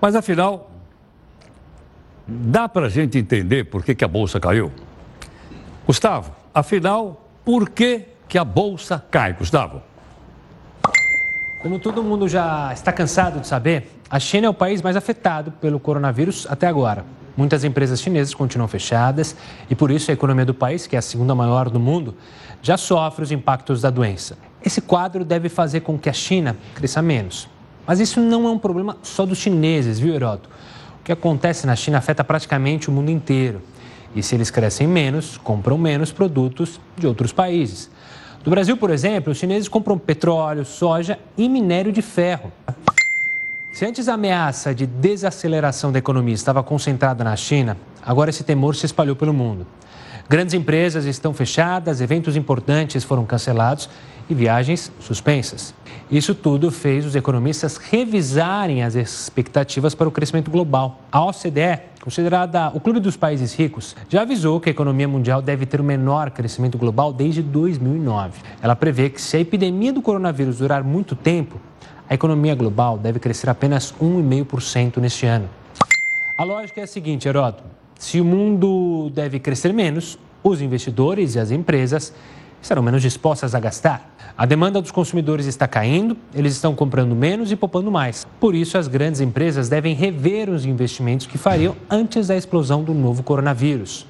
Mas 0.00 0.14
afinal, 0.16 0.70
dá 2.26 2.68
para 2.68 2.86
a 2.86 2.88
gente 2.88 3.18
entender 3.18 3.64
por 3.64 3.84
que, 3.84 3.94
que 3.94 4.04
a 4.04 4.08
Bolsa 4.08 4.40
caiu? 4.40 4.72
Gustavo, 5.86 6.32
afinal, 6.54 7.28
por 7.44 7.68
que, 7.68 8.06
que 8.28 8.38
a 8.38 8.44
Bolsa 8.44 9.04
cai, 9.10 9.32
Gustavo? 9.32 9.82
Como 11.62 11.78
todo 11.78 12.02
mundo 12.02 12.26
já 12.26 12.72
está 12.72 12.90
cansado 12.90 13.40
de 13.40 13.46
saber, 13.46 13.90
a 14.08 14.18
China 14.18 14.46
é 14.46 14.50
o 14.50 14.54
país 14.54 14.80
mais 14.80 14.96
afetado 14.96 15.52
pelo 15.52 15.78
coronavírus 15.78 16.46
até 16.48 16.66
agora. 16.66 17.04
Muitas 17.36 17.64
empresas 17.64 18.00
chinesas 18.00 18.34
continuam 18.34 18.68
fechadas 18.68 19.36
e 19.68 19.74
por 19.74 19.90
isso 19.90 20.10
a 20.10 20.14
economia 20.14 20.44
do 20.44 20.54
país, 20.54 20.86
que 20.86 20.96
é 20.96 20.98
a 20.98 21.02
segunda 21.02 21.34
maior 21.34 21.68
do 21.68 21.78
mundo, 21.78 22.14
já 22.62 22.76
sofre 22.76 23.24
os 23.24 23.32
impactos 23.32 23.82
da 23.82 23.90
doença. 23.90 24.38
Esse 24.64 24.80
quadro 24.80 25.24
deve 25.24 25.48
fazer 25.48 25.80
com 25.80 25.98
que 25.98 26.08
a 26.08 26.12
China 26.12 26.56
cresça 26.74 27.02
menos. 27.02 27.48
Mas 27.86 28.00
isso 28.00 28.20
não 28.20 28.46
é 28.46 28.50
um 28.50 28.58
problema 28.58 28.96
só 29.02 29.26
dos 29.26 29.38
chineses, 29.38 29.98
viu, 29.98 30.14
Heroto? 30.14 30.48
O 31.00 31.04
que 31.04 31.12
acontece 31.12 31.66
na 31.66 31.74
China 31.74 31.98
afeta 31.98 32.22
praticamente 32.22 32.88
o 32.88 32.92
mundo 32.92 33.10
inteiro. 33.10 33.62
E 34.14 34.22
se 34.22 34.34
eles 34.34 34.50
crescem 34.50 34.86
menos, 34.86 35.38
compram 35.38 35.78
menos 35.78 36.12
produtos 36.12 36.80
de 36.96 37.06
outros 37.06 37.32
países. 37.32 37.90
No 38.44 38.50
Brasil, 38.50 38.76
por 38.76 38.90
exemplo, 38.90 39.32
os 39.32 39.38
chineses 39.38 39.68
compram 39.68 39.98
petróleo, 39.98 40.64
soja 40.64 41.18
e 41.36 41.48
minério 41.48 41.92
de 41.92 42.02
ferro. 42.02 42.52
Se 43.72 43.84
antes 43.86 44.08
a 44.08 44.14
ameaça 44.14 44.74
de 44.74 44.86
desaceleração 44.86 45.92
da 45.92 45.98
economia 45.98 46.34
estava 46.34 46.62
concentrada 46.62 47.22
na 47.22 47.36
China, 47.36 47.76
agora 48.02 48.30
esse 48.30 48.42
temor 48.42 48.74
se 48.74 48.86
espalhou 48.86 49.14
pelo 49.14 49.32
mundo. 49.32 49.66
Grandes 50.28 50.54
empresas 50.54 51.06
estão 51.06 51.32
fechadas, 51.34 52.00
eventos 52.00 52.36
importantes 52.36 53.04
foram 53.04 53.24
cancelados 53.24 53.88
e 54.30 54.34
viagens 54.34 54.92
suspensas. 55.00 55.74
Isso 56.10 56.34
tudo 56.34 56.70
fez 56.70 57.04
os 57.04 57.14
economistas 57.14 57.76
revisarem 57.76 58.82
as 58.82 58.94
expectativas 58.94 59.94
para 59.94 60.08
o 60.08 60.10
crescimento 60.10 60.50
global. 60.50 61.00
A 61.10 61.24
OCDE, 61.24 61.80
considerada 62.00 62.68
o 62.74 62.80
clube 62.80 63.00
dos 63.00 63.16
países 63.16 63.54
ricos, 63.54 63.96
já 64.08 64.22
avisou 64.22 64.60
que 64.60 64.68
a 64.68 64.72
economia 64.72 65.06
mundial 65.06 65.42
deve 65.42 65.66
ter 65.66 65.80
o 65.80 65.84
menor 65.84 66.30
crescimento 66.30 66.78
global 66.78 67.12
desde 67.12 67.42
2009. 67.42 68.40
Ela 68.62 68.74
prevê 68.74 69.10
que 69.10 69.20
se 69.20 69.36
a 69.36 69.40
epidemia 69.40 69.92
do 69.92 70.02
coronavírus 70.02 70.58
durar 70.58 70.82
muito 70.82 71.14
tempo, 71.14 71.60
a 72.08 72.14
economia 72.14 72.54
global 72.54 72.98
deve 72.98 73.20
crescer 73.20 73.48
apenas 73.48 73.94
1,5% 74.00 74.96
neste 74.96 75.26
ano. 75.26 75.48
A 76.36 76.44
lógica 76.44 76.80
é 76.80 76.84
a 76.84 76.86
seguinte, 76.86 77.28
Heródoto: 77.28 77.62
se 77.98 78.20
o 78.20 78.24
mundo 78.24 79.10
deve 79.14 79.38
crescer 79.38 79.72
menos, 79.72 80.18
os 80.42 80.60
investidores 80.60 81.34
e 81.34 81.38
as 81.38 81.50
empresas 81.50 82.12
estarão 82.62 82.82
menos 82.82 83.02
dispostas 83.02 83.54
a 83.54 83.60
gastar. 83.60 84.16
A 84.40 84.46
demanda 84.46 84.80
dos 84.80 84.90
consumidores 84.90 85.44
está 85.44 85.68
caindo, 85.68 86.16
eles 86.34 86.54
estão 86.54 86.74
comprando 86.74 87.14
menos 87.14 87.52
e 87.52 87.56
poupando 87.56 87.90
mais. 87.90 88.26
Por 88.40 88.54
isso, 88.54 88.78
as 88.78 88.88
grandes 88.88 89.20
empresas 89.20 89.68
devem 89.68 89.94
rever 89.94 90.48
os 90.48 90.64
investimentos 90.64 91.26
que 91.26 91.36
fariam 91.36 91.76
antes 91.90 92.28
da 92.28 92.34
explosão 92.34 92.82
do 92.82 92.94
novo 92.94 93.22
coronavírus. 93.22 94.06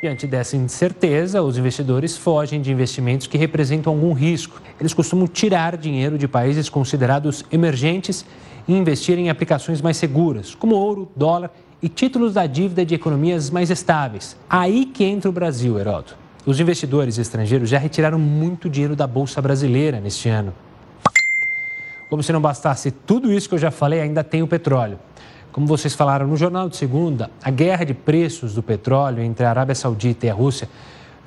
Diante 0.00 0.24
dessa 0.28 0.56
incerteza, 0.56 1.42
os 1.42 1.58
investidores 1.58 2.16
fogem 2.16 2.62
de 2.62 2.70
investimentos 2.70 3.26
que 3.26 3.36
representam 3.36 3.92
algum 3.92 4.12
risco. 4.12 4.62
Eles 4.78 4.94
costumam 4.94 5.26
tirar 5.26 5.76
dinheiro 5.76 6.16
de 6.16 6.28
países 6.28 6.68
considerados 6.68 7.44
emergentes 7.50 8.24
e 8.68 8.72
investir 8.72 9.18
em 9.18 9.30
aplicações 9.30 9.82
mais 9.82 9.96
seguras, 9.96 10.54
como 10.54 10.76
ouro, 10.76 11.08
dólar 11.16 11.50
e 11.82 11.88
títulos 11.88 12.34
da 12.34 12.46
dívida 12.46 12.86
de 12.86 12.94
economias 12.94 13.50
mais 13.50 13.68
estáveis. 13.68 14.36
Aí 14.48 14.84
que 14.84 15.02
entra 15.02 15.28
o 15.28 15.32
Brasil, 15.32 15.76
Heródoto. 15.76 16.22
Os 16.46 16.60
investidores 16.60 17.16
estrangeiros 17.16 17.70
já 17.70 17.78
retiraram 17.78 18.18
muito 18.18 18.68
dinheiro 18.68 18.94
da 18.94 19.06
Bolsa 19.06 19.40
Brasileira 19.40 19.98
neste 19.98 20.28
ano. 20.28 20.52
Como 22.10 22.22
se 22.22 22.34
não 22.34 22.40
bastasse 22.40 22.90
tudo 22.90 23.32
isso 23.32 23.48
que 23.48 23.54
eu 23.54 23.58
já 23.58 23.70
falei, 23.70 24.02
ainda 24.02 24.22
tem 24.22 24.42
o 24.42 24.46
petróleo. 24.46 24.98
Como 25.50 25.66
vocês 25.66 25.94
falaram 25.94 26.26
no 26.26 26.36
jornal 26.36 26.68
de 26.68 26.76
segunda, 26.76 27.30
a 27.42 27.50
guerra 27.50 27.84
de 27.84 27.94
preços 27.94 28.54
do 28.54 28.62
petróleo 28.62 29.22
entre 29.22 29.46
a 29.46 29.50
Arábia 29.50 29.74
Saudita 29.74 30.26
e 30.26 30.30
a 30.30 30.34
Rússia 30.34 30.68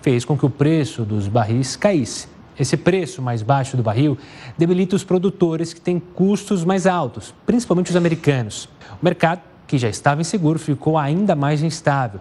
fez 0.04 0.24
com 0.24 0.38
que 0.38 0.46
o 0.46 0.52
preço 0.52 1.04
dos 1.04 1.28
barris 1.28 1.76
caísse. 1.76 2.28
Esse 2.60 2.78
preço 2.78 3.20
mais 3.20 3.42
baixo 3.42 3.76
do 3.76 3.82
barril 3.82 4.20
debilita 4.56 4.96
os 4.96 5.04
produtores 5.04 5.74
que 5.74 5.82
têm 5.82 6.00
custos 6.00 6.64
mais 6.64 6.86
altos, 6.86 7.34
principalmente 7.44 7.90
os 7.90 7.96
americanos. 7.96 8.70
O 9.02 9.04
mercado, 9.04 9.42
que 9.66 9.80
já 9.80 9.90
estava 9.90 10.22
inseguro, 10.22 10.60
ficou 10.60 10.96
ainda 10.96 11.36
mais 11.36 11.64
instável. 11.64 12.20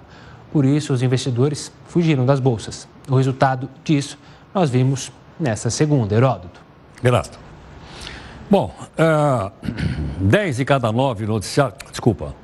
Por 0.53 0.65
isso, 0.65 0.93
os 0.93 1.03
investidores 1.03 1.73
fugiram 1.87 2.25
das 2.25 2.41
bolsas. 2.41 2.89
O 3.09 3.17
resultado 3.17 3.69
disso 3.85 4.19
nós 4.55 4.71
vimos 4.71 5.13
nessa 5.39 5.71
segunda, 5.71 6.15
Heródoto. 6.15 6.61
Grato. 7.03 7.39
Bom, 8.49 8.75
uh, 8.81 8.93
é, 8.97 9.53
10 10.21 10.57
de 10.59 10.65
cada 10.65 10.93
9 10.93 11.27
noticiários, 11.27 11.79
desculpa, 11.91 12.35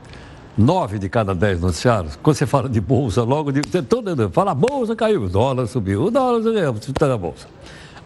9 0.58 0.98
de 0.98 1.08
cada 1.08 1.34
10 1.34 1.60
noticiários, 1.60 2.18
quando 2.22 2.36
você 2.36 2.44
fala 2.44 2.68
de 2.68 2.80
bolsa, 2.80 3.22
logo 3.22 3.52
de. 3.52 3.62
Todo, 3.82 4.30
fala, 4.30 4.50
a 4.50 4.54
bolsa 4.54 4.96
caiu, 4.96 5.22
o 5.22 5.28
dólar 5.28 5.66
subiu, 5.66 6.04
o 6.04 6.10
dólar 6.10 6.42
subiu, 6.42 6.74
está 6.76 7.06
na 7.06 7.16
bolsa. 7.16 7.46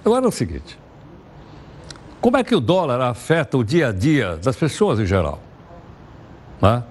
Agora 0.05 0.27
é 0.27 0.29
o 0.29 0.33
seguinte: 0.33 0.79
como 2.21 2.37
é 2.37 2.45
que 2.45 2.55
o 2.55 2.61
dólar 2.61 3.01
afeta 3.01 3.57
o 3.57 3.65
dia 3.65 3.89
a 3.89 3.93
dia 3.93 4.37
das 4.37 4.57
pessoas 4.57 5.01
em 5.01 5.07
geral? 5.07 5.41
Né? 6.61 6.83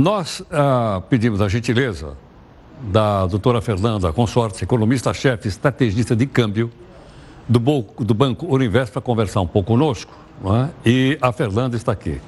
Nós 0.00 0.42
ah, 0.50 1.02
pedimos 1.10 1.42
a 1.42 1.48
gentileza 1.48 2.16
da 2.84 3.26
doutora 3.26 3.60
Fernanda 3.60 4.10
Consorte, 4.14 4.64
economista-chefe, 4.64 5.46
estrategista 5.46 6.16
de 6.16 6.24
câmbio 6.24 6.72
do, 7.46 7.60
do 7.98 8.14
Banco 8.14 8.46
Universo, 8.46 8.92
para 8.92 9.02
conversar 9.02 9.42
um 9.42 9.46
pouco 9.46 9.72
conosco. 9.72 10.10
É? 10.42 10.88
E 10.88 11.18
a 11.20 11.30
Fernanda 11.32 11.76
está 11.76 11.92
aqui. 11.92 12.18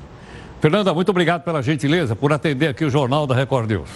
Fernanda, 0.61 0.93
muito 0.93 1.09
obrigado 1.09 1.45
pela 1.45 1.63
gentileza 1.63 2.15
por 2.15 2.31
atender 2.31 2.69
aqui 2.69 2.85
o 2.85 2.91
Jornal 2.91 3.27
da 3.27 3.35
Record 3.35 3.71
News. 3.71 3.91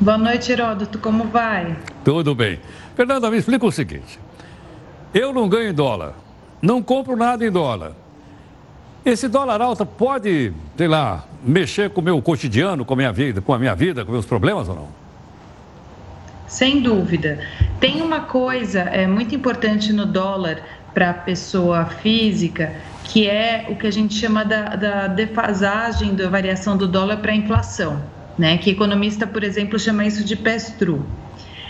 Boa 0.00 0.16
noite, 0.16 0.50
Heródoto. 0.50 0.98
Como 0.98 1.24
vai? 1.24 1.76
Tudo 2.02 2.34
bem. 2.34 2.58
Fernanda, 2.96 3.30
me 3.30 3.36
explica 3.36 3.66
o 3.66 3.70
seguinte. 3.70 4.18
Eu 5.12 5.34
não 5.34 5.46
ganho 5.46 5.68
em 5.68 5.74
dólar, 5.74 6.14
não 6.62 6.82
compro 6.82 7.14
nada 7.14 7.46
em 7.46 7.50
dólar. 7.50 7.92
Esse 9.04 9.28
dólar 9.28 9.60
alto 9.60 9.84
pode, 9.84 10.52
sei 10.74 10.88
lá, 10.88 11.27
mexer 11.42 11.90
com 11.90 12.00
o 12.00 12.04
meu 12.04 12.20
cotidiano, 12.20 12.84
com 12.84 12.94
a 12.94 12.96
minha 12.96 13.12
vida, 13.12 13.40
com 13.40 13.52
a 13.52 13.58
minha 13.58 13.74
vida, 13.74 14.04
com 14.04 14.12
meus 14.12 14.26
problemas 14.26 14.68
ou 14.68 14.74
não? 14.74 14.88
Sem 16.46 16.80
dúvida. 16.80 17.38
Tem 17.78 18.00
uma 18.00 18.20
coisa 18.20 18.80
é, 18.80 19.06
muito 19.06 19.34
importante 19.34 19.92
no 19.92 20.06
dólar 20.06 20.62
para 20.94 21.10
a 21.10 21.14
pessoa 21.14 21.84
física 21.84 22.72
que 23.08 23.26
é 23.26 23.66
o 23.68 23.74
que 23.74 23.86
a 23.86 23.90
gente 23.90 24.14
chama 24.14 24.44
da, 24.44 24.76
da 24.76 25.06
defasagem 25.08 26.14
da 26.14 26.28
variação 26.28 26.76
do 26.76 26.86
dólar 26.86 27.16
para 27.18 27.32
a 27.32 27.34
inflação, 27.34 28.02
né? 28.38 28.58
Que 28.58 28.70
economista, 28.70 29.26
por 29.26 29.42
exemplo, 29.42 29.78
chama 29.78 30.04
isso 30.04 30.22
de 30.22 30.36
pass-through. 30.36 31.02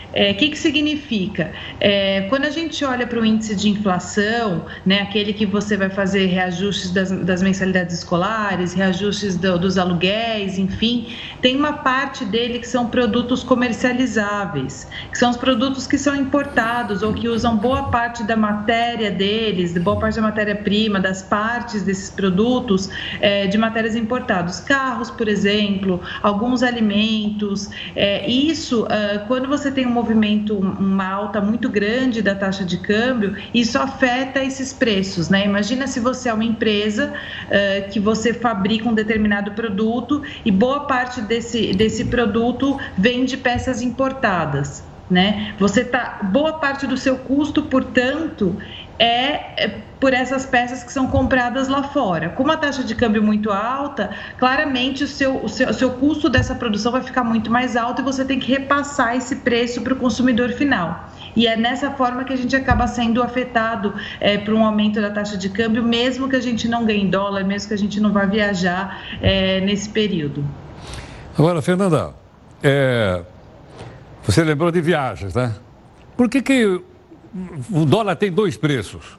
O 0.09 0.11
é, 0.15 0.33
que, 0.33 0.49
que 0.49 0.59
significa? 0.59 1.53
É, 1.81 2.23
quando 2.31 2.47
a 2.47 2.51
gente 2.51 2.83
olha 2.83 3.07
para 3.07 3.21
o 3.21 3.27
índice 3.27 3.55
de 3.55 3.69
inflação, 3.69 4.65
né, 4.85 5.03
aquele 5.03 5.35
que 5.35 5.45
você 5.45 5.77
vai 5.77 5.91
fazer 5.91 6.27
reajustes 6.27 6.91
das, 6.91 7.11
das 7.11 7.43
mensalidades 7.43 7.99
escolares, 7.99 8.73
reajustes 8.73 9.37
do, 9.37 9.59
dos 9.59 9.77
aluguéis, 9.77 10.59
enfim, 10.59 11.15
tem 11.43 11.57
uma 11.57 11.75
parte 11.75 12.25
dele 12.25 12.59
que 12.59 12.67
são 12.67 12.87
produtos 12.87 13.43
comercializáveis, 13.43 14.89
que 15.13 15.19
são 15.19 15.31
os 15.31 15.37
produtos 15.37 15.87
que 15.87 15.99
são 15.99 16.17
importados 16.17 17.03
ou 17.03 17.13
que 17.13 17.29
usam 17.29 17.57
boa 17.57 17.85
parte 17.91 18.25
da 18.25 18.37
matéria 18.37 19.11
deles, 19.11 19.77
boa 19.77 19.99
parte 19.99 20.17
da 20.17 20.23
matéria-prima, 20.23 20.99
das 21.01 21.23
partes 21.23 21.83
desses 21.83 22.09
produtos 22.09 22.89
é, 23.21 23.47
de 23.47 23.59
matérias 23.59 23.95
importadas. 23.95 24.59
Carros, 24.61 25.11
por 25.11 25.29
exemplo, 25.29 26.01
alguns 26.23 26.63
alimentos. 26.63 27.69
É, 27.95 28.29
isso, 28.29 28.85
uh, 28.85 29.27
quando 29.27 29.47
você 29.49 29.71
tem 29.71 29.87
um 29.87 29.98
movimento, 29.99 30.57
uma 30.57 31.09
alta 31.09 31.41
muito 31.41 31.69
grande 31.69 32.23
da 32.23 32.35
taxa 32.35 32.65
de 32.65 32.79
câmbio, 32.79 33.37
isso 33.53 33.77
afeta 33.79 34.43
esses 34.43 34.73
preços, 34.73 35.29
né? 35.29 35.45
Imagina 35.45 35.87
se 35.87 35.99
você 35.99 36.29
é 36.29 36.33
uma 36.33 36.45
empresa 36.45 37.13
uh, 37.13 37.91
que 37.91 37.99
você 37.99 38.33
fabrica 38.33 38.89
um 38.89 38.95
determinado 38.95 39.53
produto 39.53 40.23
e 40.45 40.51
boa 40.51 40.81
parte 40.87 41.21
desse, 41.21 41.73
desse 41.73 42.05
produto 42.05 42.79
vem 42.97 43.25
de 43.25 43.37
peças 43.37 43.83
importadas. 43.83 44.87
Né? 45.11 45.55
Você 45.59 45.85
tá 45.85 46.21
boa 46.23 46.53
parte 46.59 46.87
do 46.87 46.95
seu 46.99 47.17
custo, 47.17 47.63
portanto, 47.63 48.55
é, 48.99 49.65
é 49.65 49.69
por 50.01 50.13
essas 50.13 50.47
peças 50.47 50.85
que 50.85 50.93
são 50.93 51.09
compradas 51.09 51.69
lá 51.69 51.83
fora. 51.83 52.29
Com 52.31 52.43
uma 52.43 52.57
taxa 52.57 52.85
de 52.85 52.95
câmbio 52.95 53.23
muito 53.23 53.51
alta, 53.51 54.11
claramente 54.39 55.05
o 55.05 55.09
seu, 55.09 55.45
o 55.45 55.49
seu, 55.49 55.69
o 55.69 55.75
seu 55.75 55.91
custo 55.91 56.29
dessa 56.29 56.55
produção 56.55 56.93
vai 56.93 57.03
ficar 57.03 57.25
muito 57.25 57.51
mais 57.51 57.77
alto 57.77 58.01
e 58.01 58.05
você 58.05 58.25
tem 58.25 58.39
que 58.39 58.51
repassar 58.51 59.17
esse 59.17 59.37
preço 59.37 59.83
para 59.83 59.93
o 59.93 59.97
consumidor 59.97 60.51
final. 60.51 61.09
E 61.35 61.47
é 61.47 61.57
nessa 61.57 61.91
forma 61.91 62.25
que 62.25 62.33
a 62.33 62.37
gente 62.37 62.55
acaba 62.55 62.87
sendo 62.87 63.23
afetado 63.23 63.95
é, 64.21 64.39
por 64.39 64.55
um 64.55 64.65
aumento 64.65 65.01
da 65.01 65.11
taxa 65.11 65.37
de 65.37 65.49
câmbio, 65.49 65.83
mesmo 65.83 66.29
que 66.29 66.37
a 66.37 66.41
gente 66.41 66.69
não 66.69 66.85
ganhe 66.85 67.07
dólar, 67.07 67.45
mesmo 67.45 67.69
que 67.69 67.75
a 67.75 67.79
gente 67.79 68.01
não 68.01 68.13
vá 68.13 68.25
viajar 68.25 69.03
é, 69.21 69.61
nesse 69.61 69.89
período. 69.89 70.45
Agora, 71.37 71.63
Fernanda, 71.63 72.15
é, 72.63 73.23
você 74.25 74.43
lembrou 74.43 74.71
de 74.71 74.81
viagens, 74.81 75.35
né? 75.35 75.55
Por 76.17 76.29
que, 76.29 76.43
que 76.43 76.81
o 77.71 77.85
dólar 77.85 78.17
tem 78.17 78.31
dois 78.31 78.57
preços. 78.57 79.19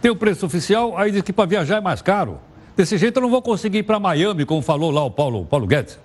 Tem 0.00 0.10
o 0.10 0.16
preço 0.16 0.44
oficial, 0.44 0.96
aí 0.98 1.10
diz 1.10 1.22
que 1.22 1.32
para 1.32 1.46
viajar 1.46 1.78
é 1.78 1.80
mais 1.80 2.02
caro. 2.02 2.38
Desse 2.76 2.98
jeito 2.98 3.18
eu 3.18 3.22
não 3.22 3.30
vou 3.30 3.40
conseguir 3.40 3.78
ir 3.78 3.82
para 3.84 3.98
Miami, 4.00 4.44
como 4.44 4.60
falou 4.60 4.90
lá 4.90 5.02
o 5.04 5.10
Paulo, 5.10 5.46
Paulo 5.46 5.66
Guedes. 5.66 5.98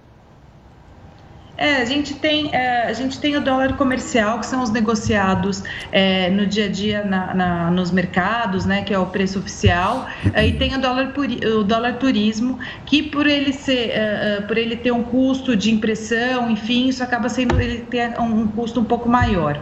É, 1.59 1.81
a 1.81 1.83
gente 1.83 2.13
tem, 2.13 2.55
é, 2.55 2.83
a 2.83 2.93
gente 2.93 3.19
tem 3.19 3.35
o 3.35 3.41
dólar 3.41 3.75
comercial, 3.75 4.39
que 4.39 4.45
são 4.45 4.63
os 4.63 4.69
negociados 4.69 5.61
é, 5.91 6.29
no 6.29 6.45
dia 6.45 6.67
a 6.67 6.69
dia 6.69 7.03
na, 7.03 7.33
na, 7.33 7.71
nos 7.71 7.91
mercados, 7.91 8.65
né, 8.65 8.81
que 8.81 8.93
é 8.93 8.97
o 8.97 9.07
preço 9.07 9.39
oficial, 9.39 10.07
é, 10.33 10.47
e 10.47 10.53
tem 10.53 10.73
o 10.73 10.79
dólar, 10.79 11.13
o 11.59 11.63
dólar 11.65 11.97
turismo, 11.97 12.57
que 12.85 13.03
por 13.03 13.27
ele 13.27 13.51
ser, 13.51 13.89
é, 13.89 14.37
é, 14.37 14.41
por 14.41 14.57
ele 14.57 14.77
ter 14.77 14.93
um 14.93 15.03
custo 15.03 15.53
de 15.53 15.69
impressão, 15.69 16.49
enfim, 16.49 16.87
isso 16.87 17.03
acaba 17.03 17.27
sendo 17.27 17.59
ele 17.59 17.79
ter 17.79 18.17
um 18.17 18.47
custo 18.47 18.79
um 18.79 18.85
pouco 18.85 19.09
maior. 19.09 19.61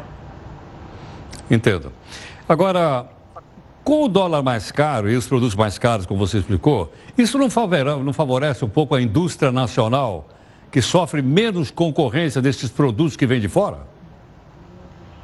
Entendo. 1.49 1.91
Agora, 2.47 3.05
com 3.83 4.03
o 4.03 4.07
dólar 4.07 4.43
mais 4.43 4.71
caro 4.71 5.09
e 5.09 5.15
os 5.15 5.27
produtos 5.27 5.55
mais 5.55 5.77
caros, 5.77 6.05
como 6.05 6.19
você 6.19 6.39
explicou, 6.39 6.91
isso 7.17 7.37
não 7.37 7.49
favorece, 7.49 8.03
não 8.03 8.13
favorece 8.13 8.65
um 8.65 8.69
pouco 8.69 8.95
a 8.95 9.01
indústria 9.01 9.51
nacional, 9.51 10.27
que 10.71 10.81
sofre 10.81 11.21
menos 11.21 11.71
concorrência 11.71 12.41
desses 12.41 12.69
produtos 12.69 13.15
que 13.15 13.25
vêm 13.25 13.39
de 13.39 13.47
fora? 13.47 13.79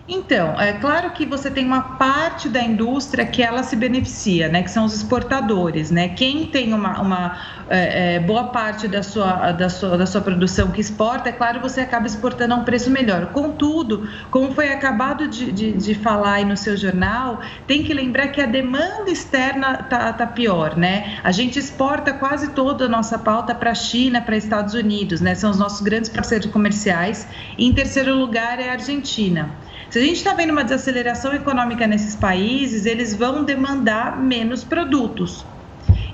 Então, 0.06 0.60
é 0.60 0.74
claro 0.74 1.12
que 1.12 1.26
você 1.26 1.50
tem 1.50 1.66
uma 1.66 1.82
parte 1.82 2.50
da 2.50 2.62
indústria 2.62 3.26
que 3.26 3.42
ela 3.42 3.64
se 3.64 3.74
beneficia, 3.74 4.50
né? 4.50 4.62
Que 4.62 4.70
são 4.70 4.84
os 4.84 4.94
exportadores, 4.94 5.92
né? 5.92 6.10
Quem 6.10 6.46
tem 6.46 6.74
uma, 6.74 7.00
uma 7.02 7.38
é, 7.70 8.16
é, 8.16 8.20
boa 8.20 8.50
parte 8.50 8.86
da 8.86 9.02
sua, 9.02 9.54
da, 9.54 9.70
sua, 9.70 9.98
da 9.98 10.06
sua 10.06 10.20
produção 10.20 10.72
que 10.72 10.82
exporta, 10.82 11.30
é 11.30 11.32
claro, 11.32 11.62
você 11.62 11.80
acaba 11.80 12.06
exportando 12.06 12.54
a 12.54 12.58
um 12.58 12.66
preço 12.66 12.90
melhor. 12.90 13.28
Contudo, 13.28 14.10
como 14.30 14.54
foi 14.54 14.74
acabado 14.74 15.26
de, 15.26 15.54
de, 15.54 15.72
de 15.72 15.96
falar 15.96 16.34
aí 16.34 16.46
no 16.46 16.58
seu 16.58 16.76
jornal, 16.76 17.40
tem 17.66 17.82
que 17.82 17.94
lembrar 17.94 18.28
que 18.28 18.42
a 18.42 18.46
demanda 18.46 19.10
externa 19.10 19.78
tá, 19.84 20.12
tá 20.12 20.28
pior, 20.28 20.76
né? 20.76 21.18
A 21.24 21.32
gente 21.32 21.58
exporta 21.58 22.12
quase 22.12 22.50
toda 22.50 22.88
a 22.88 22.90
nossa 22.90 23.18
pauta 23.18 23.56
para 23.56 23.72
a 23.72 23.76
China, 23.76 24.20
para 24.20 24.36
Estados 24.36 24.74
Unidos, 24.74 25.22
né? 25.22 25.34
São 25.34 25.50
os 25.50 25.58
nossos 25.58 25.80
grandes 25.80 26.10
parceiros 26.10 26.52
comerciais. 26.52 27.26
E 27.58 27.66
em 27.66 27.72
terceiro 27.72 28.14
lugar 28.14 28.60
é 28.60 28.68
a 28.68 28.74
Argentina. 28.74 29.50
Se 29.94 30.00
a 30.00 30.02
gente 30.02 30.16
está 30.16 30.34
vendo 30.34 30.50
uma 30.50 30.64
desaceleração 30.64 31.36
econômica 31.36 31.86
nesses 31.86 32.16
países, 32.16 32.88
eles 32.88 33.14
vão 33.14 33.44
demandar 33.44 34.20
menos 34.20 34.64
produtos. 34.64 35.46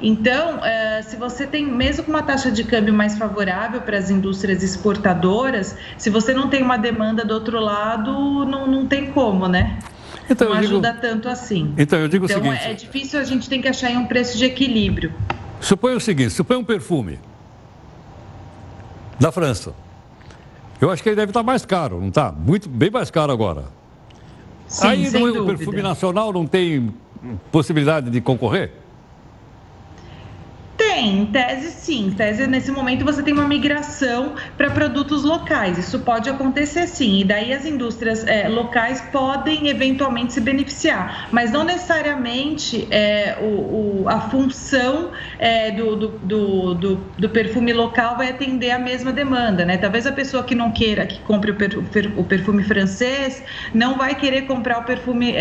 Então, 0.02 0.60
eh, 0.66 1.02
se 1.02 1.16
você 1.16 1.48
tem, 1.48 1.66
mesmo 1.66 2.04
com 2.04 2.12
uma 2.12 2.22
taxa 2.22 2.52
de 2.52 2.66
câmbio 2.66 2.94
mais 2.94 3.18
favorável 3.18 3.80
para 3.80 3.98
as 3.98 4.10
indústrias 4.10 4.64
exportadoras, 4.64 5.78
se 5.98 6.10
você 6.10 6.34
não 6.34 6.50
tem 6.50 6.62
uma 6.62 6.76
demanda 6.76 7.24
do 7.24 7.34
outro 7.34 7.58
lado, 7.58 8.12
não, 8.46 8.68
não 8.68 8.86
tem 8.86 9.14
como, 9.14 9.48
né? 9.48 9.80
Então, 10.30 10.50
não 10.50 10.58
ajuda 10.58 10.90
digo... 10.90 11.02
tanto 11.02 11.30
assim. 11.30 11.74
Então, 11.78 12.00
eu 12.00 12.10
digo 12.10 12.26
então, 12.26 12.38
o 12.38 12.44
seguinte... 12.44 12.62
é 12.62 12.74
difícil, 12.74 13.18
a 13.18 13.24
gente 13.24 13.48
tem 13.48 13.62
que 13.62 13.70
achar 13.70 13.92
um 13.92 14.08
preço 14.08 14.38
de 14.38 14.44
equilíbrio. 14.44 15.14
Suponha 15.62 15.96
o 15.96 16.02
seguinte, 16.02 16.32
suponha 16.32 16.60
um 16.60 16.66
perfume 16.66 17.18
da 19.18 19.32
França. 19.32 19.74
Eu 20.82 20.90
acho 20.90 21.04
que 21.04 21.10
ele 21.10 21.16
deve 21.16 21.32
estar 21.32 21.44
mais 21.44 21.66
caro, 21.66 22.00
não 22.00 22.08
está? 22.08 22.32
Muito, 22.32 22.70
bem 22.70 22.90
mais 22.90 23.12
caro 23.12 23.32
agora. 23.32 23.66
Sim, 24.68 24.88
Aí 24.88 25.10
no, 25.10 25.20
dúvida. 25.20 25.44
o 25.44 25.46
perfume 25.46 25.82
nacional 25.82 26.32
não 26.32 26.46
tem 26.46 26.94
possibilidade 27.52 28.10
de 28.10 28.22
concorrer? 28.22 28.72
Tem, 30.90 31.20
em 31.20 31.26
tese 31.28 31.70
sim. 31.70 32.08
Em 32.08 32.12
tese, 32.12 32.48
nesse 32.48 32.72
momento, 32.72 33.06
você 33.06 33.22
tem 33.22 33.32
uma 33.32 33.48
migração 33.48 34.34
para 34.58 34.72
produtos 34.72 35.24
locais. 35.24 35.78
Isso 35.78 36.00
pode 36.00 36.28
acontecer 36.28 36.88
sim. 36.88 37.20
E 37.20 37.24
daí 37.24 37.54
as 37.54 37.64
indústrias 37.64 38.26
é, 38.26 38.50
locais 38.50 39.00
podem 39.12 39.68
eventualmente 39.68 40.34
se 40.34 40.42
beneficiar. 40.42 41.28
Mas 41.32 41.52
não 41.52 41.64
necessariamente 41.64 42.88
é, 42.90 43.38
o, 43.40 43.44
o, 43.44 44.06
a 44.08 44.20
função 44.32 45.12
é, 45.38 45.70
do, 45.70 45.96
do, 45.96 46.74
do, 46.74 46.96
do, 46.96 47.30
perfume 47.30 47.72
local 47.72 48.18
vai 48.18 48.30
atender 48.30 48.72
a 48.72 48.80
mesma 48.80 49.12
demanda. 49.12 49.64
Né? 49.64 49.78
Talvez 49.78 50.08
a 50.08 50.12
pessoa 50.12 50.44
que 50.44 50.56
não 50.56 50.72
queira, 50.72 51.06
que 51.06 51.20
compre 51.20 51.52
o, 51.52 51.56
per, 51.56 51.78
o 52.18 52.24
perfume 52.24 52.64
francês, 52.64 53.44
não 53.76 53.96
vai 53.96 54.16
querer 54.16 54.48
comprar 54.48 54.80
o 54.80 54.84
perfume 54.84 55.36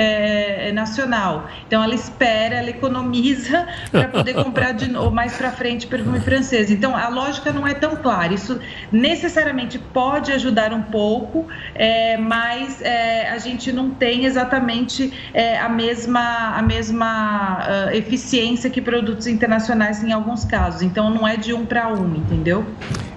nacional. 0.74 1.49
Então 1.66 1.82
ela 1.82 1.94
espera, 1.94 2.57
ela 2.57 2.68
economiza 2.68 3.66
para 3.90 4.09
poder 4.09 4.34
comprar 4.34 4.72
de 4.72 4.90
novo 4.90 5.11
mais 5.11 5.38
para 5.39 5.53
frente 5.53 5.86
perfume 5.86 6.20
francês. 6.20 6.70
Então 6.70 6.95
a 6.97 7.09
lógica 7.09 7.53
não 7.53 7.66
é 7.66 7.72
tão 7.72 7.97
clara. 7.97 8.34
Isso 8.34 8.59
necessariamente 8.91 9.78
pode 9.78 10.32
ajudar 10.32 10.72
um 10.74 10.82
pouco, 10.82 11.47
é, 11.74 12.16
mas 12.18 12.82
é, 12.82 13.30
a 13.30 13.39
gente 13.39 13.72
não 13.72 13.91
tem 13.91 14.24
exatamente 14.24 15.12
é, 15.32 15.59
a 15.59 15.68
mesma, 15.68 16.57
a 16.57 16.61
mesma 16.61 17.59
uh, 17.61 17.95
eficiência 17.95 18.68
que 18.68 18.82
produtos 18.82 19.28
internacionais 19.28 20.03
em 20.03 20.12
alguns 20.12 20.45
casos. 20.45 20.82
Então 20.82 21.09
não 21.09 21.26
é 21.26 21.36
de 21.36 21.55
um 21.55 21.64
para 21.64 21.89
um, 21.89 22.16
entendeu? 22.16 22.66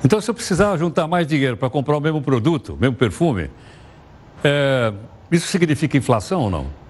Então 0.06 0.22
se 0.22 0.30
eu 0.30 0.34
precisar 0.34 0.78
juntar 0.78 1.08
mais 1.08 1.26
dinheiro 1.26 1.58
para 1.58 1.70
comprar 1.70 1.98
o 1.98 2.00
mesmo 2.00 2.22
produto, 2.22 2.78
mesmo 2.80 2.96
perfume, 2.96 3.50
é, 4.44 4.94
isso 5.32 5.48
significa 5.48 5.98
inflação 5.98 6.42
ou 6.42 6.50
não? 6.50 6.81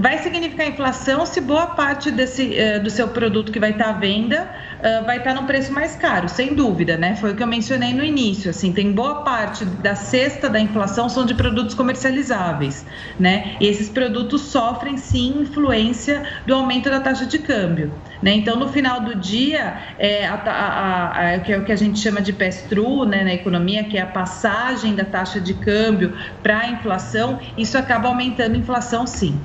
Vai 0.00 0.18
significar 0.18 0.66
inflação 0.66 1.26
se 1.26 1.40
boa 1.40 1.68
parte 1.68 2.10
desse, 2.10 2.56
uh, 2.56 2.82
do 2.82 2.88
seu 2.88 3.08
produto 3.08 3.52
que 3.52 3.60
vai 3.60 3.72
estar 3.72 3.90
à 3.90 3.92
venda 3.92 4.50
uh, 4.78 5.04
vai 5.04 5.18
estar 5.18 5.34
no 5.34 5.44
preço 5.44 5.72
mais 5.72 5.94
caro, 5.94 6.28
sem 6.28 6.54
dúvida, 6.54 6.96
né? 6.96 7.16
Foi 7.16 7.32
o 7.32 7.36
que 7.36 7.42
eu 7.42 7.46
mencionei 7.46 7.92
no 7.92 8.02
início. 8.02 8.50
Assim, 8.50 8.72
tem 8.72 8.92
boa 8.92 9.22
parte 9.22 9.64
da 9.64 9.94
cesta 9.94 10.48
da 10.48 10.58
inflação 10.58 11.08
são 11.08 11.26
de 11.26 11.34
produtos 11.34 11.74
comercializáveis, 11.74 12.86
né? 13.18 13.56
E 13.60 13.66
esses 13.66 13.90
produtos 13.90 14.40
sofrem 14.42 14.96
sim 14.96 15.42
influência 15.42 16.22
do 16.46 16.54
aumento 16.54 16.88
da 16.88 17.00
taxa 17.00 17.26
de 17.26 17.38
câmbio. 17.38 17.92
Né? 18.22 18.32
Então, 18.32 18.56
no 18.56 18.68
final 18.68 19.00
do 19.00 19.14
dia, 19.14 19.78
é, 19.98 20.26
a, 20.26 20.34
a, 20.34 21.34
a, 21.34 21.38
que 21.40 21.52
é 21.52 21.58
o 21.58 21.64
que 21.64 21.72
a 21.72 21.76
gente 21.76 21.98
chama 21.98 22.20
de 22.20 22.32
pass-through 22.32 23.06
né, 23.06 23.24
na 23.24 23.34
economia, 23.34 23.84
que 23.84 23.98
é 23.98 24.02
a 24.02 24.06
passagem 24.06 24.94
da 24.94 25.04
taxa 25.04 25.40
de 25.40 25.54
câmbio 25.54 26.16
para 26.42 26.60
a 26.60 26.68
inflação, 26.68 27.38
isso 27.56 27.76
acaba 27.76 28.08
aumentando 28.08 28.54
a 28.54 28.58
inflação 28.58 29.06
sim. 29.06 29.40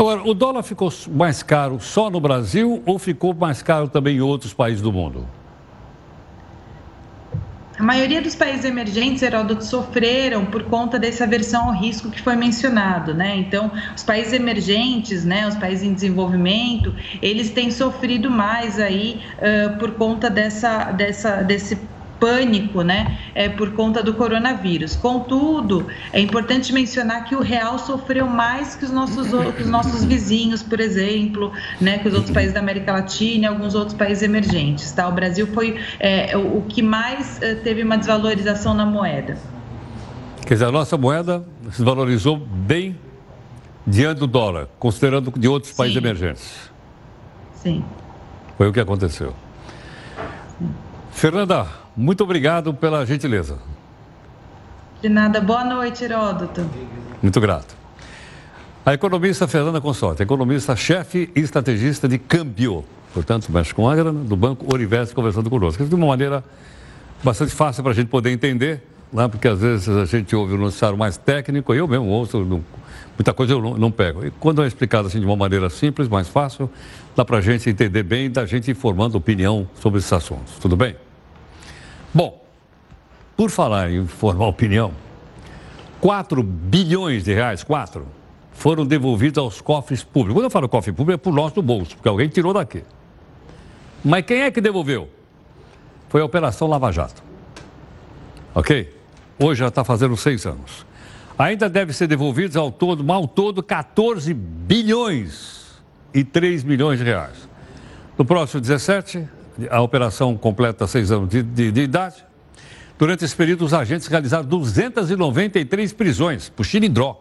Agora, 0.00 0.22
o 0.26 0.32
dólar 0.32 0.62
ficou 0.62 0.90
mais 1.10 1.42
caro 1.42 1.78
só 1.78 2.08
no 2.08 2.18
Brasil 2.18 2.82
ou 2.86 2.98
ficou 2.98 3.34
mais 3.34 3.60
caro 3.60 3.86
também 3.86 4.16
em 4.16 4.20
outros 4.22 4.54
países 4.54 4.80
do 4.80 4.90
mundo? 4.90 5.28
A 7.78 7.82
maioria 7.82 8.22
dos 8.22 8.34
países 8.34 8.64
emergentes, 8.64 9.22
Heródoto, 9.22 9.62
sofreram 9.62 10.46
por 10.46 10.64
conta 10.64 10.98
dessa 10.98 11.24
aversão 11.24 11.68
ao 11.68 11.74
risco 11.74 12.10
que 12.10 12.20
foi 12.22 12.34
mencionado, 12.34 13.12
né? 13.12 13.36
Então, 13.36 13.70
os 13.94 14.02
países 14.02 14.32
emergentes, 14.32 15.22
né, 15.22 15.46
os 15.46 15.56
países 15.56 15.82
em 15.82 15.92
desenvolvimento, 15.92 16.94
eles 17.20 17.50
têm 17.50 17.70
sofrido 17.70 18.30
mais 18.30 18.78
aí 18.78 19.20
uh, 19.36 19.78
por 19.78 19.92
conta 19.92 20.30
dessa, 20.30 20.92
dessa, 20.92 21.42
desse 21.42 21.78
pânico, 22.20 22.82
né, 22.82 23.18
é, 23.34 23.48
por 23.48 23.72
conta 23.72 24.02
do 24.02 24.14
coronavírus. 24.14 24.94
Contudo, 24.94 25.86
é 26.12 26.20
importante 26.20 26.72
mencionar 26.72 27.24
que 27.24 27.34
o 27.34 27.40
real 27.40 27.78
sofreu 27.78 28.26
mais 28.26 28.76
que 28.76 28.84
os 28.84 28.90
nossos, 28.90 29.28
que 29.56 29.62
os 29.62 29.68
nossos 29.68 30.04
vizinhos, 30.04 30.62
por 30.62 30.78
exemplo, 30.78 31.52
né, 31.80 31.98
que 31.98 32.06
os 32.06 32.14
outros 32.14 32.32
países 32.32 32.52
da 32.52 32.60
América 32.60 32.92
Latina 32.92 33.44
e 33.44 33.46
alguns 33.46 33.74
outros 33.74 33.96
países 33.96 34.22
emergentes. 34.22 34.92
Tá? 34.92 35.08
O 35.08 35.12
Brasil 35.12 35.46
foi 35.48 35.80
é, 35.98 36.36
o 36.36 36.62
que 36.68 36.82
mais 36.82 37.40
é, 37.42 37.54
teve 37.54 37.82
uma 37.82 37.96
desvalorização 37.96 38.74
na 38.74 38.84
moeda. 38.84 39.38
Quer 40.46 40.54
dizer, 40.54 40.66
a 40.66 40.72
nossa 40.72 40.96
moeda 40.96 41.44
se 41.72 41.82
valorizou 41.82 42.36
bem 42.36 42.96
diante 43.86 44.18
do 44.18 44.26
dólar, 44.26 44.68
considerando 44.78 45.32
de 45.36 45.48
outros 45.48 45.72
países 45.72 46.00
Sim. 46.00 46.06
emergentes. 46.06 46.70
Sim. 47.54 47.84
Foi 48.56 48.68
o 48.68 48.72
que 48.72 48.80
aconteceu. 48.80 49.34
Fernanda, 51.10 51.66
muito 52.00 52.24
obrigado 52.24 52.72
pela 52.72 53.04
gentileza. 53.04 53.58
De 55.02 55.08
nada. 55.08 55.38
Boa 55.38 55.62
noite, 55.62 56.02
Heródoto. 56.02 56.64
Muito 57.22 57.38
grato. 57.40 57.76
A 58.86 58.94
economista 58.94 59.46
Fernanda 59.46 59.82
Consorte, 59.82 60.22
economista-chefe 60.22 61.30
e 61.36 61.40
estrategista 61.40 62.08
de 62.08 62.18
câmbio. 62.18 62.86
Portanto, 63.12 63.52
mexe 63.52 63.74
com 63.74 63.86
a 63.86 63.94
grana 63.94 64.24
do 64.24 64.34
Banco 64.34 64.72
Oriveste 64.72 65.14
conversando 65.14 65.50
conosco. 65.50 65.84
De 65.84 65.94
uma 65.94 66.06
maneira 66.06 66.42
bastante 67.22 67.52
fácil 67.52 67.82
para 67.82 67.92
a 67.92 67.94
gente 67.94 68.08
poder 68.08 68.30
entender, 68.30 68.82
né? 69.12 69.28
porque 69.28 69.48
às 69.48 69.60
vezes 69.60 69.86
a 69.86 70.06
gente 70.06 70.34
ouve 70.34 70.54
o 70.54 70.58
noticiário 70.58 70.96
mais 70.96 71.18
técnico, 71.18 71.74
eu 71.74 71.86
mesmo 71.86 72.06
ouço, 72.06 72.42
não, 72.42 72.64
muita 73.18 73.34
coisa 73.34 73.52
eu 73.52 73.60
não, 73.60 73.76
não, 73.76 73.90
pego. 73.90 74.24
E 74.24 74.30
quando 74.30 74.62
é 74.62 74.66
explicado 74.66 75.08
assim 75.08 75.20
de 75.20 75.26
uma 75.26 75.36
maneira 75.36 75.68
simples, 75.68 76.08
mais 76.08 76.28
fácil, 76.28 76.70
dá 77.14 77.26
para 77.26 77.36
a 77.36 77.40
gente 77.42 77.68
entender 77.68 78.02
bem 78.02 78.24
e 78.24 78.28
da 78.30 78.46
gente 78.46 78.70
informando 78.70 79.18
opinião 79.18 79.68
sobre 79.74 79.98
esses 79.98 80.12
assuntos. 80.14 80.54
Tudo 80.58 80.76
bem? 80.76 80.96
Bom, 82.12 82.44
por 83.36 83.50
falar 83.50 83.90
em 83.90 84.06
formar 84.06 84.46
opinião, 84.46 84.92
4 86.00 86.42
bilhões 86.42 87.24
de 87.24 87.32
reais, 87.32 87.62
4, 87.62 88.06
foram 88.52 88.84
devolvidos 88.84 89.38
aos 89.38 89.60
cofres 89.60 90.02
públicos. 90.02 90.34
Quando 90.34 90.44
eu 90.44 90.50
falo 90.50 90.68
cofre 90.68 90.92
público, 90.92 91.14
é 91.14 91.16
por 91.16 91.32
nosso 91.32 91.62
bolso, 91.62 91.96
porque 91.96 92.08
alguém 92.08 92.28
tirou 92.28 92.52
daqui. 92.52 92.82
Mas 94.04 94.24
quem 94.24 94.42
é 94.42 94.50
que 94.50 94.60
devolveu? 94.60 95.08
Foi 96.08 96.20
a 96.20 96.24
Operação 96.24 96.68
Lava 96.68 96.90
Jato. 96.90 97.22
Ok? 98.54 98.94
Hoje 99.38 99.60
já 99.60 99.68
está 99.68 99.84
fazendo 99.84 100.16
seis 100.16 100.44
anos. 100.44 100.84
Ainda 101.38 101.70
deve 101.70 101.92
ser 101.92 102.06
devolvidos 102.06 102.56
ao 102.56 102.70
todo, 102.70 103.02
mal 103.02 103.26
todo, 103.26 103.62
14 103.62 104.34
bilhões 104.34 105.80
e 106.12 106.24
3 106.24 106.64
milhões 106.64 106.98
de 106.98 107.04
reais. 107.04 107.48
No 108.18 108.24
próximo 108.24 108.60
17, 108.60 109.26
a 109.68 109.80
operação 109.80 110.36
completa 110.36 110.86
seis 110.86 111.10
anos 111.10 111.28
de, 111.28 111.42
de, 111.42 111.72
de 111.72 111.80
idade. 111.80 112.24
Durante 112.98 113.24
esse 113.24 113.34
período, 113.34 113.64
os 113.64 113.72
agentes 113.72 114.06
realizaram 114.06 114.44
293 114.44 115.92
prisões 115.92 116.48
por 116.48 116.64
xilindró. 116.64 117.18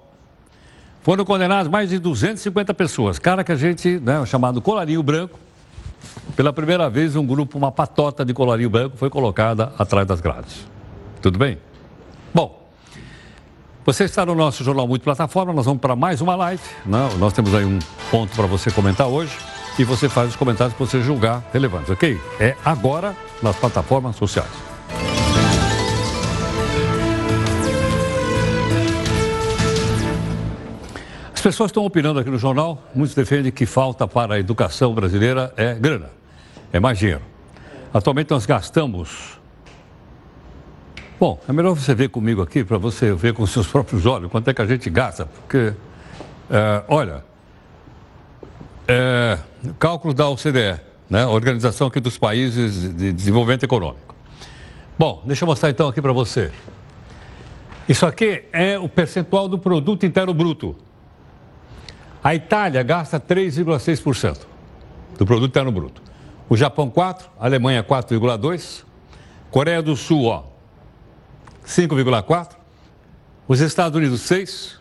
Foram 1.02 1.24
condenadas 1.24 1.70
mais 1.72 1.90
de 1.90 1.98
250 1.98 2.74
pessoas. 2.74 3.18
Cara 3.18 3.44
que 3.44 3.52
a 3.52 3.56
gente, 3.56 4.00
né, 4.00 4.26
chamado 4.26 4.62
colarinho 4.62 5.02
branco, 5.02 5.40
pela 6.36 6.52
primeira 6.52 6.90
vez 6.90 7.16
um 7.16 7.26
grupo, 7.26 7.58
uma 7.58 7.72
patota 7.72 8.26
de 8.26 8.34
colarinho 8.34 8.70
branco 8.70 8.98
foi 8.98 9.10
colocada 9.10 9.74
atrás 9.78 10.06
das 10.06 10.20
grades. 10.22 10.68
Tudo 11.22 11.40
bem? 11.40 11.58
Bom, 12.34 12.70
você 13.86 14.04
está 14.04 14.26
no 14.26 14.36
nosso 14.36 14.64
Jornal 14.64 14.88
Multiplataforma, 14.88 15.54
nós 15.54 15.66
vamos 15.66 15.82
para 15.82 15.96
mais 15.96 16.22
uma 16.22 16.36
live. 16.36 16.62
Né? 16.86 17.10
Nós 17.18 17.34
temos 17.34 17.56
aí 17.56 17.64
um 17.64 17.80
ponto 18.12 18.36
para 18.36 18.46
você 18.46 18.70
comentar 18.70 19.08
hoje 19.08 19.32
e 19.78 19.84
você 19.84 20.10
faz 20.10 20.30
os 20.30 20.36
comentários 20.36 20.74
que 20.74 20.80
você 20.80 21.02
julgar 21.02 21.44
relevantes, 21.54 21.90
ok? 21.90 22.20
É 22.40 22.56
agora 22.66 23.16
nas 23.42 23.56
plataformas 23.56 24.16
sociais. 24.16 24.50
As 31.40 31.42
pessoas 31.42 31.70
estão 31.70 31.86
opinando 31.86 32.20
aqui 32.20 32.30
no 32.30 32.38
jornal, 32.38 32.84
muitos 32.94 33.16
defendem 33.16 33.50
que 33.50 33.66
falta 33.66 34.06
para 34.06 34.36
a 34.36 34.40
educação 34.40 34.94
brasileira 34.94 35.54
é 35.56 35.74
grana, 35.74 36.10
é 36.74 36.82
mais 36.82 37.00
dinheiro. 37.00 37.22
Atualmente 37.94 38.30
nós 38.32 38.46
gastamos. 38.46 39.40
Bom, 41.18 41.40
é 41.48 41.54
melhor 41.54 41.76
você 41.76 41.96
ver 41.96 42.10
comigo 42.10 42.42
aqui 42.42 42.62
para 42.62 42.78
você 42.78 43.14
ver 43.14 43.34
com 43.34 43.46
seus 43.48 43.68
próprios 43.68 44.06
olhos 44.06 44.30
quanto 44.30 44.50
é 44.50 44.54
que 44.54 44.62
a 44.62 44.66
gente 44.66 44.90
gasta, 44.90 45.28
porque, 45.28 45.74
é, 46.50 46.84
olha, 46.90 47.24
é, 48.90 49.38
cálculo 49.78 50.16
da 50.16 50.28
OCDE, 50.28 50.80
né? 51.08 51.24
Organização 51.28 51.88
aqui 51.88 52.00
dos 52.00 52.18
Países 52.18 52.96
de 52.96 53.14
Desenvolvimento 53.14 53.64
Econômico. 53.64 54.16
Bom, 54.98 55.22
deixa 55.26 55.44
eu 55.44 55.48
mostrar 55.48 55.70
então 55.70 55.88
aqui 55.88 56.02
para 56.02 56.12
você. 56.12 56.52
Isso 57.88 58.06
aqui 58.06 58.46
é 58.52 58.80
o 58.80 58.90
percentual 58.90 59.48
do 59.48 59.60
produto 59.60 60.08
interno 60.08 60.34
bruto. 60.34 60.76
A 62.24 62.34
Itália 62.34 62.82
gasta 62.82 63.20
3,6% 63.20 64.40
do 65.20 65.26
produto 65.26 65.52
interno 65.52 65.72
bruto. 65.72 66.02
O 66.50 66.58
Japão 66.58 66.90
4, 66.90 67.30
a 67.40 67.46
Alemanha 67.46 67.84
4,2, 67.84 68.84
Coreia 69.52 69.84
do 69.84 69.96
Sul, 69.96 70.26
ó, 70.26 70.46
5,4, 71.64 72.56
os 73.48 73.60
Estados 73.62 73.96
Unidos 73.96 74.22
6, 74.22 74.79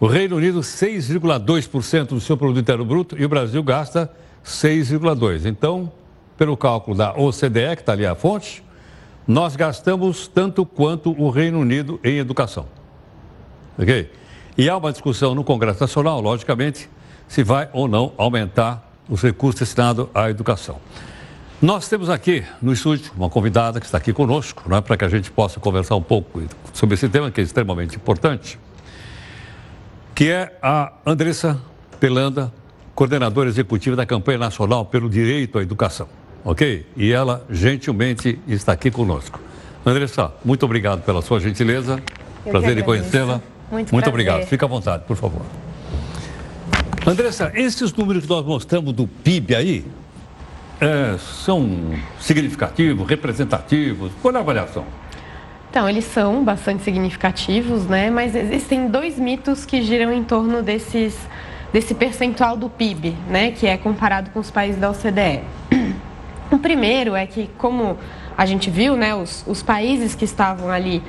o 0.00 0.06
Reino 0.06 0.36
Unido, 0.36 0.60
6,2% 0.60 2.08
do 2.08 2.20
seu 2.20 2.36
produto 2.36 2.60
interno 2.60 2.84
bruto 2.84 3.16
e 3.18 3.24
o 3.24 3.28
Brasil 3.28 3.62
gasta 3.62 4.10
6,2%. 4.44 5.46
Então, 5.46 5.90
pelo 6.36 6.56
cálculo 6.56 6.96
da 6.96 7.12
OCDE, 7.18 7.74
que 7.74 7.82
está 7.82 7.92
ali 7.92 8.06
a 8.06 8.14
fonte, 8.14 8.62
nós 9.26 9.56
gastamos 9.56 10.28
tanto 10.28 10.64
quanto 10.64 11.10
o 11.20 11.30
Reino 11.30 11.58
Unido 11.58 11.98
em 12.04 12.18
educação. 12.18 12.66
Ok? 13.76 14.10
E 14.56 14.68
há 14.68 14.76
uma 14.76 14.92
discussão 14.92 15.34
no 15.34 15.42
Congresso 15.42 15.80
Nacional, 15.80 16.20
logicamente, 16.20 16.88
se 17.26 17.42
vai 17.42 17.68
ou 17.72 17.88
não 17.88 18.12
aumentar 18.16 18.88
os 19.08 19.22
recursos 19.22 19.60
destinados 19.60 20.06
à 20.14 20.30
educação. 20.30 20.76
Nós 21.60 21.88
temos 21.88 22.08
aqui 22.08 22.44
no 22.62 22.72
estúdio 22.72 23.10
uma 23.16 23.28
convidada 23.28 23.80
que 23.80 23.86
está 23.86 23.98
aqui 23.98 24.12
conosco, 24.12 24.68
né, 24.68 24.80
para 24.80 24.96
que 24.96 25.04
a 25.04 25.08
gente 25.08 25.28
possa 25.30 25.58
conversar 25.58 25.96
um 25.96 26.02
pouco 26.02 26.40
sobre 26.72 26.94
esse 26.94 27.08
tema 27.08 27.32
que 27.32 27.40
é 27.40 27.44
extremamente 27.44 27.96
importante 27.96 28.58
que 30.18 30.32
é 30.32 30.58
a 30.60 30.94
Andressa 31.06 31.56
Pelanda, 32.00 32.52
coordenadora 32.92 33.48
executiva 33.48 33.94
da 33.94 34.04
campanha 34.04 34.36
nacional 34.36 34.84
pelo 34.84 35.08
direito 35.08 35.56
à 35.60 35.62
educação. 35.62 36.08
Ok? 36.44 36.84
E 36.96 37.12
ela 37.12 37.46
gentilmente 37.48 38.36
está 38.48 38.72
aqui 38.72 38.90
conosco. 38.90 39.40
Andressa, 39.86 40.32
muito 40.44 40.66
obrigado 40.66 41.04
pela 41.04 41.22
sua 41.22 41.38
gentileza. 41.38 42.02
Eu 42.44 42.50
prazer 42.50 42.76
em 42.78 42.82
conhecê-la. 42.82 43.40
Muito, 43.70 43.94
muito 43.94 44.08
obrigado. 44.08 44.44
Fique 44.46 44.64
à 44.64 44.66
vontade, 44.66 45.04
por 45.04 45.16
favor. 45.16 45.42
Andressa, 47.06 47.52
esses 47.54 47.92
números 47.92 48.24
que 48.24 48.28
nós 48.28 48.44
mostramos 48.44 48.92
do 48.92 49.06
PIB 49.06 49.54
aí 49.54 49.86
é, 50.80 51.16
são 51.16 51.94
significativos, 52.18 53.08
representativos? 53.08 54.10
Qual 54.20 54.34
é 54.34 54.36
a 54.38 54.40
avaliação? 54.40 54.84
Então, 55.70 55.88
eles 55.88 56.04
são 56.06 56.42
bastante 56.42 56.82
significativos, 56.82 57.86
né? 57.86 58.10
Mas 58.10 58.34
existem 58.34 58.88
dois 58.88 59.18
mitos 59.18 59.66
que 59.66 59.82
giram 59.82 60.12
em 60.12 60.24
torno 60.24 60.62
desses, 60.62 61.16
desse 61.72 61.94
percentual 61.94 62.56
do 62.56 62.70
PIB, 62.70 63.14
né? 63.28 63.50
Que 63.50 63.66
é 63.66 63.76
comparado 63.76 64.30
com 64.30 64.40
os 64.40 64.50
países 64.50 64.80
da 64.80 64.90
OCDE. 64.90 65.42
O 66.50 66.58
primeiro 66.58 67.14
é 67.14 67.26
que, 67.26 67.50
como 67.58 67.98
a 68.34 68.46
gente 68.46 68.70
viu, 68.70 68.96
né? 68.96 69.14
Os, 69.14 69.44
os 69.46 69.62
países 69.62 70.14
que 70.14 70.24
estavam 70.24 70.70
ali 70.70 71.02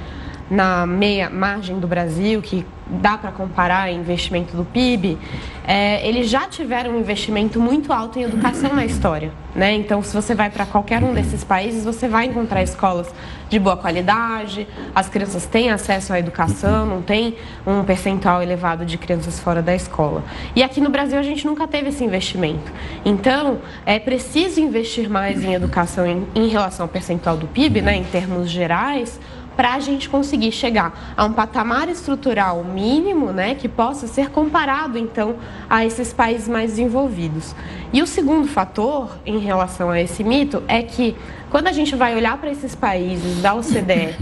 na 0.52 0.86
meia 0.86 1.30
margem 1.30 1.80
do 1.80 1.88
Brasil, 1.88 2.42
que 2.42 2.66
dá 2.90 3.18
para 3.18 3.32
comparar 3.32 3.92
investimento 3.92 4.56
do 4.56 4.66
PIB, 4.66 5.18
é, 5.66 6.08
eles 6.08 6.30
já 6.30 6.48
tiveram 6.48 6.92
um 6.92 7.00
investimento 7.00 7.60
muito 7.60 7.94
alto 7.94 8.18
em 8.18 8.24
educação 8.24 8.74
na 8.74 8.86
história. 8.86 9.32
Né? 9.54 9.74
Então, 9.74 10.02
se 10.02 10.14
você 10.14 10.34
vai 10.34 10.50
para 10.50 10.66
qualquer 10.66 11.04
um 11.04 11.14
desses 11.14 11.44
países, 11.44 11.84
você 11.84 12.08
vai 12.08 12.26
encontrar 12.26 12.64
escolas 12.64 13.14
de 13.50 13.60
boa 13.60 13.76
qualidade, 13.76 14.68
as 14.94 15.10
crianças 15.10 15.46
têm 15.46 15.72
acesso 15.72 16.14
à 16.14 16.20
educação, 16.20 16.86
não 16.86 17.02
tem 17.02 17.36
um 17.66 17.84
percentual 17.84 18.42
elevado 18.44 18.86
de 18.86 18.98
crianças 18.98 19.40
fora 19.40 19.62
da 19.62 19.76
escola. 19.76 20.24
E 20.56 20.62
aqui 20.62 20.80
no 20.80 20.90
Brasil 20.90 21.18
a 21.18 21.24
gente 21.24 21.46
nunca 21.46 21.68
teve 21.68 21.90
esse 21.90 22.04
investimento. 22.04 22.72
Então, 23.04 23.60
é 23.86 23.98
preciso 23.98 24.62
investir 24.62 25.10
mais 25.10 25.44
em 25.44 25.54
educação 25.54 26.06
em, 26.06 26.28
em 26.36 26.48
relação 26.48 26.86
ao 26.86 26.90
percentual 26.90 27.38
do 27.38 27.48
PIB, 27.48 27.82
né, 27.82 27.96
em 27.96 28.04
termos 28.04 28.50
gerais, 28.50 29.20
para 29.60 29.74
a 29.74 29.80
gente 29.82 30.08
conseguir 30.08 30.54
chegar 30.54 31.14
a 31.18 31.26
um 31.26 31.34
patamar 31.34 31.90
estrutural 31.90 32.64
mínimo, 32.64 33.34
né, 33.34 33.56
que 33.56 33.68
possa 33.68 34.08
ser 34.08 34.30
comparado 34.30 34.98
então 34.98 35.36
a 35.70 35.86
esses 35.86 36.14
países 36.14 36.48
mais 36.48 36.72
desenvolvidos. 36.72 37.54
E 37.92 38.02
o 38.02 38.08
segundo 38.08 38.48
fator 38.48 39.18
em 39.26 39.38
relação 39.38 39.90
a 39.90 40.00
esse 40.00 40.24
mito 40.24 40.64
é 40.66 40.82
que 40.82 41.14
Quando 41.50 41.68
a 41.68 41.72
gente 41.72 41.96
vai 41.96 42.16
olhar 42.16 42.38
para 42.38 42.52
esses 42.52 42.76
países 42.76 43.42
da 43.42 43.56
OCDE 43.56 44.16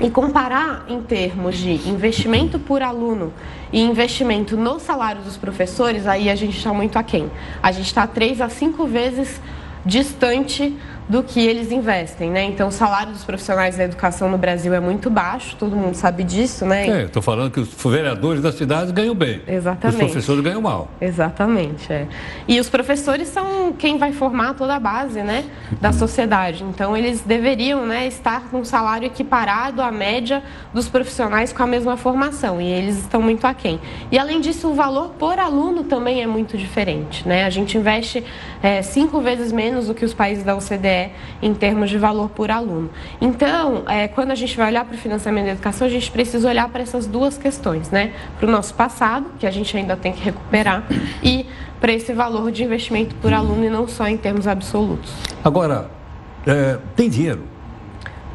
e 0.00 0.10
comparar 0.10 0.86
em 0.88 1.02
termos 1.02 1.58
de 1.58 1.88
investimento 1.88 2.58
por 2.58 2.82
aluno 2.82 3.34
e 3.70 3.82
investimento 3.82 4.56
no 4.56 4.80
salário 4.80 5.20
dos 5.20 5.36
professores, 5.36 6.06
aí 6.06 6.30
a 6.30 6.34
gente 6.34 6.56
está 6.56 6.72
muito 6.72 6.98
aquém. 6.98 7.30
A 7.62 7.70
gente 7.70 7.86
está 7.86 8.06
três 8.06 8.40
a 8.40 8.48
cinco 8.48 8.86
vezes 8.86 9.40
distante 9.84 10.74
do 11.08 11.22
que 11.22 11.40
eles 11.40 11.70
investem, 11.70 12.30
né? 12.30 12.44
Então, 12.44 12.68
o 12.68 12.72
salário 12.72 13.12
dos 13.12 13.24
profissionais 13.24 13.76
da 13.76 13.84
educação 13.84 14.30
no 14.30 14.38
Brasil 14.38 14.72
é 14.72 14.80
muito 14.80 15.10
baixo, 15.10 15.54
todo 15.56 15.76
mundo 15.76 15.94
sabe 15.94 16.24
disso, 16.24 16.64
né? 16.64 17.02
É, 17.02 17.04
estou 17.04 17.20
falando 17.20 17.50
que 17.50 17.60
os 17.60 17.68
vereadores 17.84 18.40
das 18.40 18.54
cidades 18.54 18.90
ganham 18.90 19.14
bem. 19.14 19.42
Exatamente. 19.46 20.02
Os 20.02 20.10
professores 20.10 20.42
ganham 20.42 20.62
mal. 20.62 20.88
Exatamente, 21.00 21.92
é. 21.92 22.06
E 22.48 22.58
os 22.58 22.70
professores 22.70 23.28
são 23.28 23.72
quem 23.72 23.98
vai 23.98 24.12
formar 24.12 24.54
toda 24.54 24.74
a 24.74 24.80
base, 24.80 25.22
né, 25.22 25.44
da 25.80 25.92
sociedade. 25.92 26.64
Então, 26.64 26.96
eles 26.96 27.20
deveriam, 27.20 27.84
né, 27.84 28.06
estar 28.06 28.48
com 28.50 28.60
um 28.60 28.64
salário 28.64 29.06
equiparado 29.06 29.82
à 29.82 29.92
média 29.92 30.42
dos 30.72 30.88
profissionais 30.88 31.52
com 31.52 31.62
a 31.62 31.66
mesma 31.66 31.96
formação, 31.96 32.60
e 32.60 32.66
eles 32.66 32.98
estão 32.98 33.20
muito 33.20 33.46
aquém. 33.46 33.78
E, 34.10 34.18
além 34.18 34.40
disso, 34.40 34.68
o 34.68 34.74
valor 34.74 35.10
por 35.18 35.38
aluno 35.38 35.84
também 35.84 36.22
é 36.22 36.26
muito 36.26 36.56
diferente, 36.56 37.28
né? 37.28 37.44
A 37.44 37.50
gente 37.50 37.76
investe 37.76 38.24
é, 38.62 38.80
cinco 38.80 39.20
vezes 39.20 39.52
menos 39.52 39.88
do 39.88 39.94
que 39.94 40.04
os 40.04 40.14
países 40.14 40.42
da 40.42 40.56
OCDE 40.56 40.93
é 40.94 41.10
em 41.42 41.52
termos 41.52 41.90
de 41.90 41.98
valor 41.98 42.30
por 42.30 42.50
aluno. 42.50 42.90
Então, 43.20 43.82
é, 43.88 44.08
quando 44.08 44.30
a 44.30 44.34
gente 44.34 44.56
vai 44.56 44.68
olhar 44.68 44.84
para 44.84 44.94
o 44.94 44.98
financiamento 44.98 45.46
da 45.46 45.52
educação, 45.52 45.86
a 45.86 45.90
gente 45.90 46.10
precisa 46.10 46.48
olhar 46.48 46.68
para 46.68 46.82
essas 46.82 47.06
duas 47.06 47.36
questões, 47.36 47.90
né? 47.90 48.12
Para 48.38 48.48
o 48.48 48.50
nosso 48.50 48.74
passado, 48.74 49.26
que 49.38 49.46
a 49.46 49.50
gente 49.50 49.76
ainda 49.76 49.96
tem 49.96 50.12
que 50.12 50.22
recuperar, 50.22 50.84
e 51.22 51.46
para 51.80 51.92
esse 51.92 52.12
valor 52.12 52.50
de 52.50 52.64
investimento 52.64 53.14
por 53.16 53.32
aluno 53.32 53.64
e 53.64 53.70
não 53.70 53.86
só 53.86 54.08
em 54.08 54.16
termos 54.16 54.46
absolutos. 54.46 55.12
Agora, 55.44 55.90
é, 56.46 56.78
tem 56.96 57.10
dinheiro? 57.10 57.42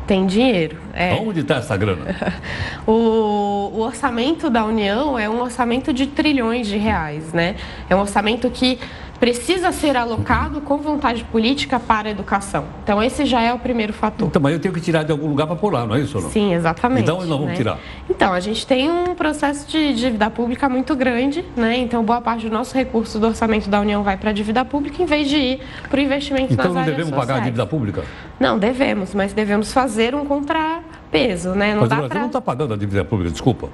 Tem 0.05 0.25
dinheiro. 0.25 0.77
É. 0.93 1.13
Onde 1.13 1.41
está 1.41 1.57
essa 1.57 1.77
grana? 1.77 2.15
o, 2.85 3.71
o 3.73 3.79
orçamento 3.81 4.49
da 4.49 4.65
União 4.65 5.19
é 5.19 5.29
um 5.29 5.39
orçamento 5.39 5.93
de 5.93 6.07
trilhões 6.07 6.65
de 6.67 6.77
reais, 6.77 7.31
né? 7.31 7.55
É 7.87 7.95
um 7.95 7.99
orçamento 7.99 8.49
que 8.49 8.79
precisa 9.19 9.71
ser 9.71 9.97
alocado 9.97 10.61
com 10.61 10.77
vontade 10.77 11.23
política 11.25 11.79
para 11.79 12.07
a 12.07 12.11
educação. 12.11 12.65
Então, 12.83 13.03
esse 13.03 13.25
já 13.25 13.41
é 13.41 13.53
o 13.53 13.59
primeiro 13.59 13.91
fator. 13.91 14.27
Então, 14.27 14.41
mas 14.41 14.53
eu 14.53 14.59
tenho 14.59 14.73
que 14.73 14.79
tirar 14.79 15.03
de 15.03 15.11
algum 15.11 15.27
lugar 15.27 15.45
para 15.45 15.69
lá, 15.69 15.85
não 15.85 15.95
é 15.95 15.99
isso? 15.99 16.19
Não? 16.19 16.29
Sim, 16.29 16.53
exatamente. 16.53 17.03
Então, 17.03 17.17
nós 17.17 17.27
vamos 17.27 17.47
né? 17.47 17.55
tirar. 17.55 17.79
Então, 18.09 18.33
a 18.33 18.39
gente 18.39 18.65
tem 18.65 18.89
um 18.89 19.13
processo 19.15 19.67
de 19.67 19.93
dívida 19.93 20.29
pública 20.29 20.69
muito 20.69 20.95
grande, 20.95 21.43
né? 21.55 21.77
Então, 21.77 22.03
boa 22.03 22.21
parte 22.21 22.47
do 22.47 22.53
nosso 22.53 22.73
recurso 22.75 23.19
do 23.19 23.27
orçamento 23.27 23.69
da 23.69 23.81
União 23.81 24.03
vai 24.03 24.17
para 24.17 24.29
a 24.29 24.33
dívida 24.33 24.63
pública 24.63 25.01
em 25.01 25.05
vez 25.05 25.27
de 25.27 25.37
ir 25.37 25.59
para 25.89 25.99
o 25.99 26.01
investimento 26.01 26.53
então, 26.53 26.65
nas 26.65 26.75
áreas 26.75 26.75
Então, 26.75 26.75
não 26.75 26.85
devemos 26.85 27.09
sociais. 27.09 27.27
pagar 27.27 27.41
a 27.41 27.43
dívida 27.43 27.65
pública? 27.65 28.03
Não, 28.39 28.57
devemos, 28.57 29.13
mas 29.13 29.33
devemos 29.33 29.73
fazer 29.73 30.15
um 30.15 30.25
contrapeso, 30.25 31.49
né? 31.49 31.73
Não 31.73 31.81
mas 31.81 31.91
o 31.91 31.95
Brasil 31.95 32.09
pra... 32.09 32.19
não 32.19 32.27
está 32.27 32.41
pagando 32.41 32.73
a 32.73 32.77
dívida 32.77 33.03
pública, 33.03 33.31
desculpa. 33.31 33.69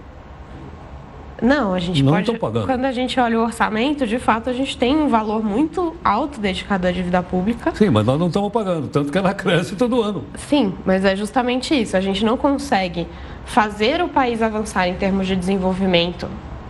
Não, 1.45 1.73
a 1.73 1.79
gente 1.79 2.01
não 2.01 2.13
pode. 2.13 2.37
pagando. 2.39 2.65
Quando 2.65 2.85
a 2.85 2.91
gente 2.91 3.19
olha 3.19 3.39
o 3.39 3.43
orçamento, 3.43 4.07
de 4.07 4.17
fato, 4.17 4.49
a 4.49 4.53
gente 4.53 4.75
tem 4.77 4.95
um 4.95 5.07
valor 5.07 5.43
muito 5.43 5.95
alto 6.03 6.39
dedicado 6.39 6.87
à 6.87 6.91
dívida 6.91 7.21
pública. 7.21 7.71
Sim, 7.75 7.89
mas 7.91 8.05
nós 8.05 8.19
não 8.19 8.27
estamos 8.27 8.51
pagando, 8.51 8.87
tanto 8.87 9.11
que 9.11 9.17
ela 9.17 9.33
cresce 9.33 9.75
todo 9.75 10.01
ano. 10.01 10.23
Sim, 10.35 10.73
mas 10.85 11.05
é 11.05 11.15
justamente 11.15 11.79
isso. 11.79 11.95
A 11.95 12.01
gente 12.01 12.25
não 12.25 12.35
consegue 12.35 13.07
fazer 13.45 14.01
o 14.01 14.09
país 14.09 14.41
avançar 14.41 14.87
em 14.87 14.95
termos 14.95 15.27
de 15.27 15.35
desenvolvimento 15.35 16.27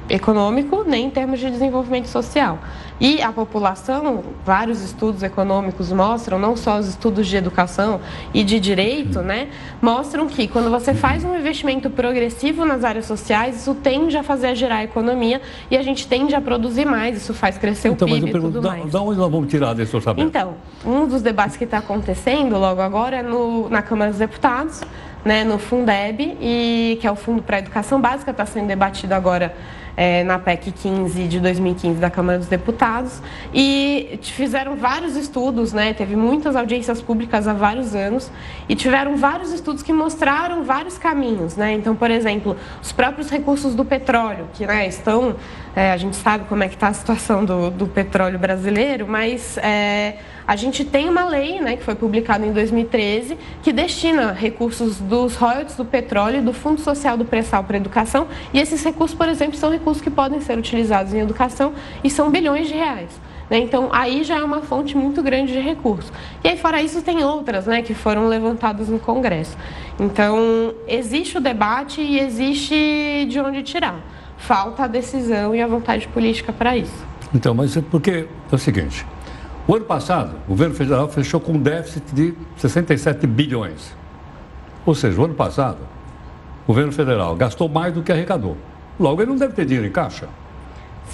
econômico 0.10 0.84
nem 0.86 1.06
em 1.06 1.10
termos 1.10 1.40
de 1.40 1.50
desenvolvimento 1.50 2.08
social. 2.08 2.60
E 3.00 3.22
a 3.22 3.32
população, 3.32 4.24
vários 4.46 4.82
estudos 4.82 5.22
econômicos 5.22 5.92
mostram, 5.92 6.40
não 6.40 6.56
só 6.56 6.80
os 6.80 6.88
estudos 6.88 7.28
de 7.28 7.36
educação 7.36 8.00
e 8.34 8.42
de 8.42 8.58
direito, 8.58 9.22
né, 9.22 9.50
mostram 9.82 10.28
que 10.28 10.48
quando 10.48 10.70
você 10.70 10.94
faz 10.94 11.24
um 11.26 11.36
investimento 11.36 11.90
progressivo 11.90 12.64
nas 12.64 12.86
áreas 12.86 13.06
sociais, 13.06 13.58
isso 13.58 13.76
tende 13.76 14.16
a 14.16 14.24
fazer 14.24 14.56
gerar 14.56 14.78
a 14.78 14.84
economia 14.86 15.42
e 15.70 15.76
a 15.76 15.82
gente 15.82 16.08
tende 16.08 16.34
a 16.34 16.40
produzir 16.40 16.86
mais, 16.86 17.18
isso 17.18 17.34
faz 17.34 17.58
crescer 17.58 17.90
então, 17.90 18.08
o 18.08 18.12
PIB 18.12 18.22
mas 18.22 18.28
eu 18.28 18.32
pergunto, 18.32 18.54
tudo 18.54 18.68
mais. 18.68 18.92
Da 18.92 19.02
onde 19.02 19.20
nós 19.20 19.32
vamos 19.32 19.50
tirar 19.50 19.74
desse 19.74 19.94
orçamento? 19.94 20.26
Então, 20.26 20.54
um 20.86 21.06
dos 21.06 21.22
debates 21.22 21.58
que 21.58 21.66
está 21.66 21.80
acontecendo 21.80 22.58
logo 22.58 22.80
agora 22.80 23.18
é 23.18 23.24
no, 23.24 23.68
na 23.68 23.82
Câmara 23.82 24.12
dos 24.12 24.20
Deputados, 24.20 24.82
né, 25.26 25.44
no 25.44 25.58
Fundeb, 25.58 26.38
e, 26.40 26.98
que 27.02 27.08
é 27.08 27.12
o 27.12 27.16
Fundo 27.16 27.42
para 27.42 27.58
a 27.58 27.60
Educação 27.60 28.00
Básica, 28.00 28.32
está 28.32 28.46
sendo 28.46 28.68
debatido 28.68 29.14
agora 29.14 29.54
é, 29.98 30.24
na 30.24 30.38
PEC 30.38 30.72
15 30.72 31.28
de 31.28 31.40
2015 31.40 32.00
da 32.00 32.10
Câmara 32.10 32.38
dos 32.38 32.48
Deputados 32.48 33.22
e 33.54 34.20
fizeram 34.22 34.76
vários 34.76 35.16
estudos, 35.16 35.74
né? 35.74 35.94
Teve 35.94 36.16
muitas 36.16 36.56
audiências 36.56 37.02
públicas 37.02 37.48
há 37.48 37.54
vários 37.54 37.96
anos 37.96 38.32
e 38.68 38.76
tiveram 38.76 39.16
vários 39.18 39.52
estudos 39.52 39.82
que 39.82 39.94
mostraram 39.94 40.64
vários 40.64 40.98
caminhos, 40.98 41.56
né? 41.56 41.74
Então, 41.74 41.96
por 41.96 42.12
exemplo, 42.12 42.56
os 42.82 42.92
próprios 42.92 43.30
recursos 43.30 43.76
do 43.76 43.86
petróleo, 43.86 44.48
que 44.54 44.66
né, 44.66 44.88
estão, 44.88 45.36
é, 45.76 45.92
a 45.92 45.98
gente 45.98 46.16
sabe 46.16 46.46
como 46.46 46.64
é 46.64 46.68
que 46.68 46.76
está 46.76 46.88
a 46.88 46.94
situação 46.94 47.46
do, 47.46 47.70
do 47.70 47.88
petróleo 47.88 48.40
brasileiro, 48.40 49.08
mas 49.08 49.58
é, 49.58 50.18
a 50.48 50.56
gente 50.56 50.86
tem 50.86 51.10
uma 51.10 51.26
lei, 51.26 51.60
né, 51.60 51.76
que 51.76 51.84
foi 51.84 51.96
publicada 51.96 52.46
em 52.46 52.52
2013, 52.52 53.38
que 53.64 53.72
destina 53.72 54.32
recursos 54.32 55.00
dos 55.00 55.36
royalties 55.36 55.76
do 55.76 55.86
petróleo 55.86 56.42
do 56.42 56.54
Fundo 56.54 56.80
Social 56.82 57.18
do 57.18 57.26
Pré-Sal 57.26 57.64
para 57.64 57.78
a 57.78 57.80
educação. 57.80 58.28
E 58.54 58.60
esses 58.60 58.84
recursos, 58.84 59.18
por 59.18 59.28
exemplo, 59.28 59.58
são 59.58 59.72
recursos 59.72 60.02
que 60.02 60.10
podem 60.10 60.40
ser 60.42 60.58
utilizados 60.58 61.14
em 61.14 61.20
educação 61.20 61.74
e 62.04 62.10
são 62.10 62.30
bilhões 62.30 62.68
de 62.68 62.74
reais. 62.74 63.10
Né? 63.50 63.60
Então, 63.60 63.90
aí 63.92 64.24
já 64.24 64.38
é 64.38 64.44
uma 64.44 64.62
fonte 64.62 64.96
muito 64.96 65.22
grande 65.24 65.54
de 65.54 65.60
recursos. 65.60 66.12
E 66.44 66.48
aí, 66.48 66.58
fora 66.58 66.82
isso, 66.82 67.02
tem 67.02 67.24
outras 67.24 67.66
né, 67.66 67.82
que 67.82 67.94
foram 67.94 68.28
levantadas 68.28 68.90
no 68.90 69.00
Congresso. 69.00 69.58
Então, 70.00 70.74
existe 70.88 71.38
o 71.38 71.42
debate 71.42 72.02
e 72.02 72.20
existe 72.20 73.26
de 73.30 73.40
onde 73.40 73.64
tirar. 73.64 74.00
Falta 74.38 74.84
a 74.84 74.88
decisão 74.88 75.56
e 75.56 75.62
a 75.62 75.68
vontade 75.68 76.08
política 76.08 76.52
para 76.52 76.78
isso. 76.78 77.06
Então, 77.34 77.54
mas 77.54 77.76
é 77.76 77.82
porque 77.82 78.28
é 78.52 78.56
o 78.56 78.58
seguinte: 78.58 79.06
o 79.68 79.76
ano 79.76 79.86
passado, 79.86 80.36
o 80.46 80.50
governo 80.50 80.76
federal 80.76 81.10
fechou 81.10 81.40
com 81.40 81.54
um 81.54 81.60
déficit 81.60 82.14
de 82.14 82.34
67 82.58 83.26
bilhões. 83.26 83.96
Ou 84.86 84.94
seja, 84.94 85.20
o 85.20 85.26
ano 85.26 85.34
passado, 85.34 85.80
o 86.64 86.68
governo 86.68 86.92
federal 86.92 87.36
gastou 87.36 87.68
mais 87.68 87.94
do 87.94 88.04
que 88.04 88.12
arrecadou. 88.12 88.56
Logo, 89.00 89.22
ele 89.22 89.32
não 89.32 89.38
deve 89.38 89.54
ter 89.54 89.66
dinheiro 89.66 89.88
em 89.88 89.92
caixa. 89.92 90.28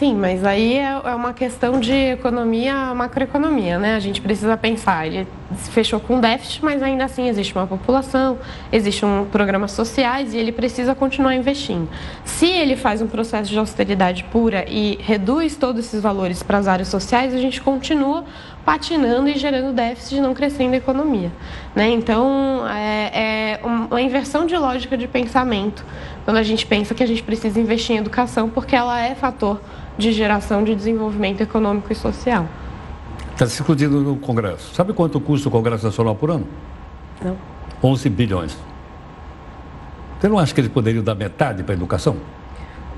Sim, 0.02 0.16
mas 0.16 0.44
aí 0.44 0.80
é, 0.80 1.00
é 1.04 1.14
uma 1.14 1.32
questão 1.32 1.80
de 1.80 1.94
economia, 1.94 2.92
macroeconomia, 2.96 3.78
né? 3.78 3.96
A 3.96 4.00
gente 4.00 4.20
precisa 4.20 4.58
pensar, 4.58 5.06
ele 5.06 5.28
fechou 5.70 6.00
com 6.00 6.20
déficit, 6.20 6.66
mas 6.66 6.82
ainda 6.82 7.06
assim 7.06 7.30
existe 7.30 7.54
uma 7.54 7.68
população, 7.68 8.40
existe 8.72 9.06
um 9.06 9.26
programas 9.32 9.74
sociais 9.74 10.34
e 10.34 10.40
ele 10.40 10.52
precisa 10.52 10.96
continuar 10.96 11.36
investindo. 11.36 11.88
Se 12.26 12.48
ele 12.48 12.76
faz 12.76 13.00
um 13.00 13.06
processo 13.06 13.52
de 13.52 13.60
austeridade 13.60 14.24
pura 14.24 14.66
e 14.68 14.98
reduz 15.04 15.56
todos 15.56 15.86
esses 15.86 16.02
valores 16.02 16.42
para 16.42 16.58
as 16.58 16.68
áreas 16.68 16.88
sociais, 16.88 17.32
a 17.36 17.38
gente 17.38 17.62
continua 17.62 18.26
patinando 18.66 19.30
e 19.30 19.38
gerando 19.38 19.72
déficit 19.72 20.16
e 20.18 20.20
não 20.20 20.34
crescendo 20.34 20.74
a 20.74 20.78
economia. 20.78 21.32
Né? 21.76 21.92
Então, 21.92 22.68
é, 22.68 23.12
é 23.14 23.60
uma 23.64 24.02
inversão 24.02 24.48
de 24.48 24.58
lógica 24.58 24.98
de 24.98 25.08
pensamento 25.08 25.86
quando 26.26 26.38
a 26.38 26.44
gente 26.44 26.66
pensa 26.66 26.96
que 26.96 27.04
a 27.04 27.08
gente 27.08 27.22
precisa 27.22 27.60
investir 27.60 27.96
em 27.96 28.00
educação, 28.00 28.50
porque 28.50 28.76
ela 28.76 29.00
é 29.00 29.14
fator 29.14 29.60
de 29.98 30.12
geração 30.12 30.64
de 30.64 30.76
desenvolvimento 30.76 31.42
econômico 31.42 31.92
e 31.92 31.96
social. 31.96 32.48
Está 33.32 33.46
se 33.46 33.58
discutindo 33.58 34.02
no 34.02 34.18
Congresso. 34.18 34.74
Sabe 34.74 34.94
quanto 34.94 35.20
custa 35.20 35.48
o 35.48 35.52
Congresso 35.52 35.86
Nacional 35.86 36.16
por 36.16 36.32
ano? 36.32 36.48
Não. 37.24 37.36
11 37.84 38.10
bilhões. 38.10 38.58
Você 40.20 40.30
não 40.30 40.38
acha 40.38 40.54
que 40.54 40.62
eles 40.62 40.72
poderiam 40.72 41.04
dar 41.04 41.16
metade 41.16 41.64
para 41.64 41.74
a 41.74 41.76
educação? 41.76 42.18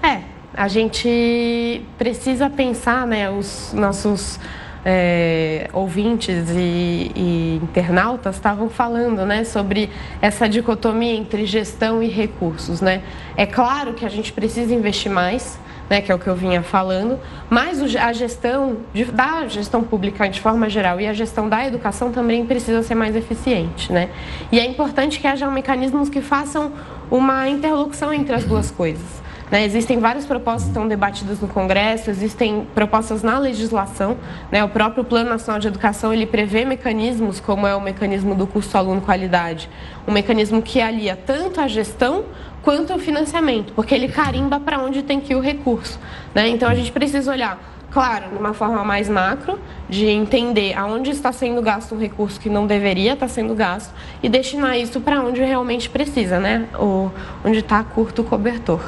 É, 0.01 0.21
a 0.53 0.67
gente 0.67 1.81
precisa 1.97 2.49
pensar, 2.49 3.07
né, 3.07 3.29
os 3.29 3.71
nossos 3.73 4.39
é, 4.85 5.69
ouvintes 5.71 6.49
e, 6.49 7.11
e 7.15 7.59
internautas 7.63 8.35
estavam 8.35 8.69
falando 8.69 9.25
né, 9.25 9.43
sobre 9.43 9.89
essa 10.21 10.47
dicotomia 10.47 11.13
entre 11.13 11.45
gestão 11.45 12.03
e 12.03 12.09
recursos. 12.09 12.81
Né? 12.81 13.01
É 13.37 13.45
claro 13.45 13.93
que 13.93 14.05
a 14.05 14.09
gente 14.09 14.33
precisa 14.33 14.73
investir 14.73 15.11
mais, 15.11 15.57
né, 15.89 16.01
que 16.01 16.11
é 16.11 16.15
o 16.15 16.19
que 16.19 16.27
eu 16.27 16.35
vinha 16.35 16.61
falando, 16.61 17.19
mas 17.49 17.81
a 17.95 18.13
gestão 18.13 18.77
de, 18.93 19.05
da 19.05 19.47
gestão 19.47 19.83
pública 19.83 20.27
de 20.27 20.39
forma 20.39 20.69
geral 20.69 20.99
e 20.99 21.07
a 21.07 21.13
gestão 21.13 21.49
da 21.49 21.65
educação 21.65 22.11
também 22.11 22.45
precisa 22.45 22.81
ser 22.83 22.95
mais 22.95 23.15
eficiente. 23.15 23.91
Né? 23.91 24.09
E 24.51 24.59
é 24.59 24.65
importante 24.65 25.19
que 25.19 25.27
haja 25.27 25.49
mecanismos 25.49 26.09
que 26.09 26.21
façam 26.21 26.71
uma 27.11 27.47
interlocução 27.47 28.13
entre 28.13 28.33
as 28.33 28.43
duas 28.43 28.71
coisas. 28.71 29.23
Né? 29.53 29.65
Existem 29.65 29.99
várias 29.99 30.25
propostas 30.25 30.63
que 30.63 30.69
estão 30.69 30.87
debatidas 30.87 31.39
no 31.39 31.47
Congresso, 31.47 32.09
existem 32.09 32.65
propostas 32.73 33.21
na 33.21 33.37
legislação. 33.37 34.17
Né? 34.51 34.63
O 34.63 34.69
próprio 34.69 35.03
Plano 35.03 35.29
Nacional 35.29 35.59
de 35.59 35.67
Educação 35.67 36.11
ele 36.11 36.25
prevê 36.25 36.65
mecanismos, 36.65 37.39
como 37.39 37.67
é 37.67 37.75
o 37.75 37.79
mecanismo 37.79 38.33
do 38.33 38.47
custo 38.47 38.75
aluno-qualidade, 38.75 39.69
um 40.07 40.11
mecanismo 40.11 40.59
que 40.59 40.81
alia 40.81 41.15
tanto 41.15 41.61
a 41.61 41.67
gestão 41.67 42.23
quanto 42.63 42.93
o 42.95 42.99
financiamento, 42.99 43.73
porque 43.73 43.93
ele 43.93 44.07
carimba 44.07 44.59
para 44.59 44.79
onde 44.79 45.03
tem 45.03 45.19
que 45.19 45.33
ir 45.33 45.35
o 45.35 45.41
recurso. 45.41 45.99
Né? 46.33 46.47
Então 46.47 46.67
a 46.67 46.73
gente 46.73 46.91
precisa 46.91 47.31
olhar 47.31 47.73
claro, 47.93 48.31
de 48.31 48.37
uma 48.37 48.55
forma 48.55 48.83
mais 48.83 49.07
macro, 49.07 49.59
de 49.87 50.07
entender 50.07 50.73
aonde 50.73 51.11
está 51.11 51.31
sendo 51.31 51.61
gasto 51.61 51.93
um 51.93 51.99
recurso 51.99 52.39
que 52.39 52.49
não 52.49 52.65
deveria 52.65 53.13
estar 53.13 53.27
sendo 53.27 53.53
gasto 53.53 53.93
e 54.23 54.27
destinar 54.27 54.79
isso 54.79 54.99
para 54.99 55.21
onde 55.21 55.43
realmente 55.43 55.87
precisa, 55.87 56.39
né? 56.39 56.67
O, 56.79 57.11
onde 57.45 57.59
está 57.59 57.83
curto 57.83 58.23
o 58.23 58.25
cobertor. 58.25 58.81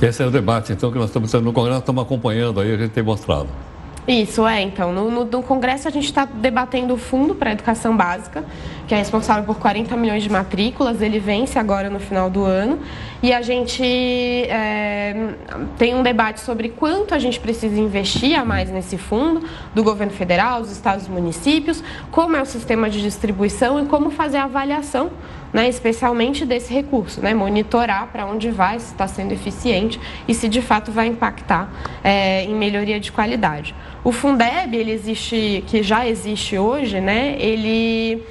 Esse 0.00 0.22
é 0.22 0.26
o 0.26 0.30
debate, 0.30 0.72
então, 0.72 0.90
que 0.90 0.98
nós 0.98 1.08
estamos 1.08 1.30
no 1.32 1.52
Congresso, 1.52 1.80
estamos 1.80 2.02
acompanhando 2.02 2.60
aí, 2.60 2.72
a 2.72 2.78
gente 2.78 2.90
tem 2.90 3.02
mostrado. 3.02 3.48
Isso, 4.06 4.46
é. 4.46 4.62
Então, 4.62 4.92
no, 4.92 5.10
no, 5.10 5.24
no 5.24 5.42
Congresso 5.42 5.88
a 5.88 5.90
gente 5.90 6.04
está 6.04 6.24
debatendo 6.24 6.94
o 6.94 6.96
Fundo 6.96 7.34
para 7.34 7.50
a 7.50 7.52
Educação 7.52 7.96
Básica, 7.96 8.44
que 8.86 8.94
é 8.94 8.98
responsável 8.98 9.42
por 9.42 9.56
40 9.56 9.96
milhões 9.96 10.22
de 10.22 10.30
matrículas, 10.30 11.02
ele 11.02 11.18
vence 11.18 11.58
agora 11.58 11.90
no 11.90 11.98
final 11.98 12.30
do 12.30 12.44
ano. 12.44 12.78
E 13.26 13.32
a 13.32 13.42
gente 13.42 13.82
é, 13.82 15.34
tem 15.76 15.96
um 15.96 16.02
debate 16.04 16.38
sobre 16.38 16.68
quanto 16.68 17.12
a 17.12 17.18
gente 17.18 17.40
precisa 17.40 17.74
investir 17.76 18.38
a 18.38 18.44
mais 18.44 18.70
nesse 18.70 18.96
fundo, 18.96 19.44
do 19.74 19.82
governo 19.82 20.12
federal, 20.12 20.60
dos 20.60 20.70
estados 20.70 21.08
e 21.08 21.10
municípios, 21.10 21.82
como 22.12 22.36
é 22.36 22.40
o 22.40 22.46
sistema 22.46 22.88
de 22.88 23.02
distribuição 23.02 23.82
e 23.82 23.86
como 23.86 24.12
fazer 24.12 24.36
a 24.36 24.44
avaliação 24.44 25.10
né, 25.52 25.68
especialmente 25.68 26.44
desse 26.44 26.72
recurso, 26.72 27.20
né, 27.20 27.34
monitorar 27.34 28.06
para 28.12 28.26
onde 28.26 28.48
vai, 28.48 28.78
se 28.78 28.92
está 28.92 29.08
sendo 29.08 29.32
eficiente 29.32 29.98
e 30.28 30.32
se 30.32 30.48
de 30.48 30.62
fato 30.62 30.92
vai 30.92 31.08
impactar 31.08 31.68
é, 32.04 32.44
em 32.44 32.54
melhoria 32.54 33.00
de 33.00 33.10
qualidade. 33.10 33.74
O 34.04 34.12
Fundeb, 34.12 34.76
ele 34.76 34.92
existe, 34.92 35.64
que 35.66 35.82
já 35.82 36.06
existe 36.06 36.56
hoje, 36.56 37.00
né, 37.00 37.34
ele 37.40 38.22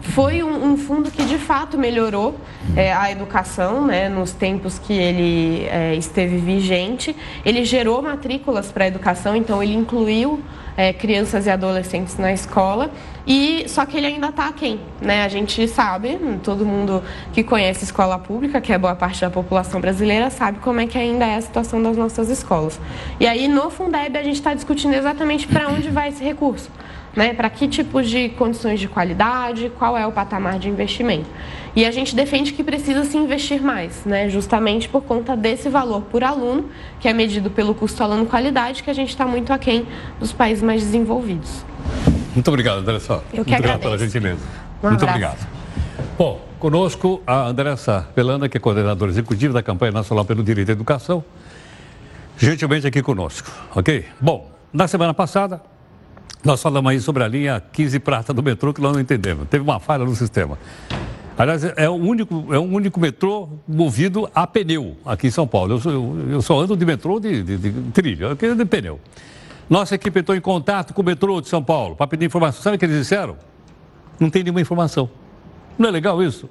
foi 0.00 0.42
um, 0.42 0.72
um, 0.72 0.76
fundo 0.76 1.10
que 1.10 1.24
de 1.24 1.38
fato 1.38 1.78
melhorou 1.78 2.34
é, 2.76 2.92
a 2.92 3.10
educação 3.10 3.86
né, 3.86 4.08
nos 4.08 4.32
tempos 4.32 4.78
que 4.78 4.92
ele 4.92 5.66
é, 5.66 5.94
esteve 5.94 6.38
vigente. 6.38 7.14
Ele 7.44 7.64
gerou 7.64 8.02
matrículas 8.02 8.72
para 8.72 8.84
a 8.84 8.88
educação, 8.88 9.36
então 9.36 9.62
ele 9.62 9.74
incluiu 9.74 10.40
é, 10.76 10.92
crianças 10.92 11.46
e 11.46 11.50
adolescentes 11.50 12.16
na 12.18 12.32
escola. 12.32 12.90
E 13.26 13.64
só 13.68 13.86
que 13.86 13.96
ele 13.96 14.06
ainda 14.06 14.28
está 14.28 14.48
aquém, 14.48 14.80
né? 15.00 15.22
A 15.24 15.28
gente 15.28 15.68
sabe, 15.68 16.18
todo 16.42 16.66
mundo 16.66 17.02
que 17.32 17.44
conhece 17.44 17.84
escola 17.84 18.18
pública, 18.18 18.60
que 18.60 18.72
é 18.72 18.78
boa 18.78 18.96
parte 18.96 19.20
da 19.20 19.30
população 19.30 19.80
brasileira, 19.80 20.28
sabe 20.28 20.58
como 20.58 20.80
é 20.80 20.86
que 20.86 20.98
ainda 20.98 21.24
é 21.24 21.36
a 21.36 21.40
situação 21.40 21.80
das 21.80 21.96
nossas 21.96 22.28
escolas. 22.28 22.80
E 23.20 23.26
aí 23.26 23.46
no 23.46 23.70
Fundeb 23.70 24.18
a 24.18 24.22
gente 24.24 24.36
está 24.36 24.54
discutindo 24.54 24.94
exatamente 24.94 25.46
para 25.46 25.68
onde 25.68 25.88
vai 25.88 26.08
esse 26.08 26.24
recurso 26.24 26.68
né? 27.14 27.34
Para 27.34 27.50
que 27.50 27.68
tipos 27.68 28.08
de 28.08 28.30
condições 28.30 28.80
de 28.80 28.88
qualidade, 28.88 29.70
qual 29.78 29.96
é 29.96 30.06
o 30.06 30.12
patamar 30.12 30.58
de 30.58 30.68
investimento. 30.68 31.28
E 31.74 31.84
a 31.84 31.90
gente 31.90 32.14
defende 32.14 32.52
que 32.52 32.62
precisa 32.62 33.04
se 33.04 33.16
investir 33.16 33.62
mais, 33.62 34.04
né? 34.04 34.28
Justamente 34.28 34.88
por 34.88 35.02
conta 35.02 35.36
desse 35.36 35.68
valor 35.68 36.02
por 36.02 36.22
aluno, 36.22 36.68
que 37.00 37.08
é 37.08 37.12
medido 37.12 37.50
pelo 37.50 37.74
custo 37.74 38.02
aluno 38.02 38.26
qualidade, 38.26 38.82
que 38.82 38.90
a 38.90 38.94
gente 38.94 39.08
está 39.08 39.26
muito 39.26 39.52
aquém 39.52 39.86
dos 40.20 40.32
países 40.32 40.62
mais 40.62 40.82
desenvolvidos. 40.82 41.64
Muito 42.34 42.48
obrigado, 42.48 42.78
Andressa. 42.78 43.14
Eu 43.32 43.44
que 43.44 43.50
muito 43.50 43.54
obrigado 43.54 43.80
pela 43.80 43.98
gentileza. 43.98 44.40
Um 44.82 44.88
muito 44.88 45.04
obrigado. 45.04 45.46
Bom, 46.18 46.40
conosco 46.58 47.22
a 47.26 47.46
Andressa 47.48 48.06
Pelanda, 48.14 48.48
que 48.48 48.56
é 48.56 48.60
coordenadora 48.60 49.10
executiva 49.10 49.52
da 49.52 49.62
campanha 49.62 49.92
nacional 49.92 50.24
pelo 50.24 50.42
direito 50.42 50.68
à 50.68 50.72
educação, 50.72 51.24
gentilmente 52.36 52.86
aqui 52.86 53.02
conosco, 53.02 53.50
ok? 53.74 54.04
Bom, 54.20 54.50
na 54.72 54.86
semana 54.86 55.12
passada, 55.12 55.60
nós 56.44 56.60
falamos 56.60 56.90
aí 56.90 57.00
sobre 57.00 57.22
a 57.22 57.28
linha 57.28 57.62
15 57.72 58.00
prata 58.00 58.34
do 58.34 58.42
metrô 58.42 58.74
que 58.74 58.80
nós 58.80 58.92
não 58.92 59.00
entendemos. 59.00 59.46
Teve 59.48 59.62
uma 59.62 59.78
falha 59.78 60.04
no 60.04 60.14
sistema. 60.16 60.58
Aliás, 61.38 61.64
é 61.76 61.88
o 61.88 61.94
único, 61.94 62.46
é 62.52 62.58
o 62.58 62.62
único 62.62 63.00
metrô 63.00 63.48
movido 63.66 64.28
a 64.34 64.46
pneu 64.46 64.96
aqui 65.04 65.28
em 65.28 65.30
São 65.30 65.46
Paulo. 65.46 65.80
Eu, 65.84 65.90
eu, 65.90 66.26
eu 66.32 66.42
só 66.42 66.58
ando 66.60 66.76
de 66.76 66.84
metrô 66.84 67.18
de, 67.18 67.42
de, 67.42 67.56
de 67.56 67.90
trilha, 67.92 68.32
aqui 68.32 68.46
é 68.46 68.54
de 68.54 68.64
pneu. 68.64 69.00
Nossa 69.70 69.94
equipe 69.94 70.20
entrou 70.20 70.36
em 70.36 70.40
contato 70.40 70.92
com 70.92 71.00
o 71.00 71.04
metrô 71.04 71.40
de 71.40 71.48
São 71.48 71.62
Paulo 71.62 71.96
para 71.96 72.06
pedir 72.06 72.26
informação. 72.26 72.60
Sabe 72.60 72.76
o 72.76 72.78
que 72.78 72.84
eles 72.84 72.98
disseram? 72.98 73.36
Não 74.18 74.28
tem 74.28 74.42
nenhuma 74.42 74.60
informação. 74.60 75.08
Não 75.78 75.88
é 75.88 75.92
legal 75.92 76.22
isso? 76.22 76.48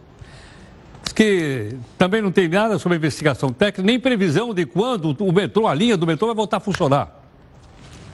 Diz 1.04 1.14
que 1.14 1.76
também 1.98 2.22
não 2.22 2.32
tem 2.32 2.48
nada 2.48 2.80
sobre 2.80 2.98
investigação 2.98 3.52
técnica, 3.52 3.84
nem 3.84 4.00
previsão 4.00 4.54
de 4.54 4.66
quando 4.66 5.16
o 5.20 5.32
metrô, 5.32 5.68
a 5.68 5.74
linha 5.74 5.98
do 5.98 6.08
metrô 6.08 6.28
vai 6.28 6.36
voltar 6.36 6.58
a 6.58 6.60
funcionar. 6.60 7.22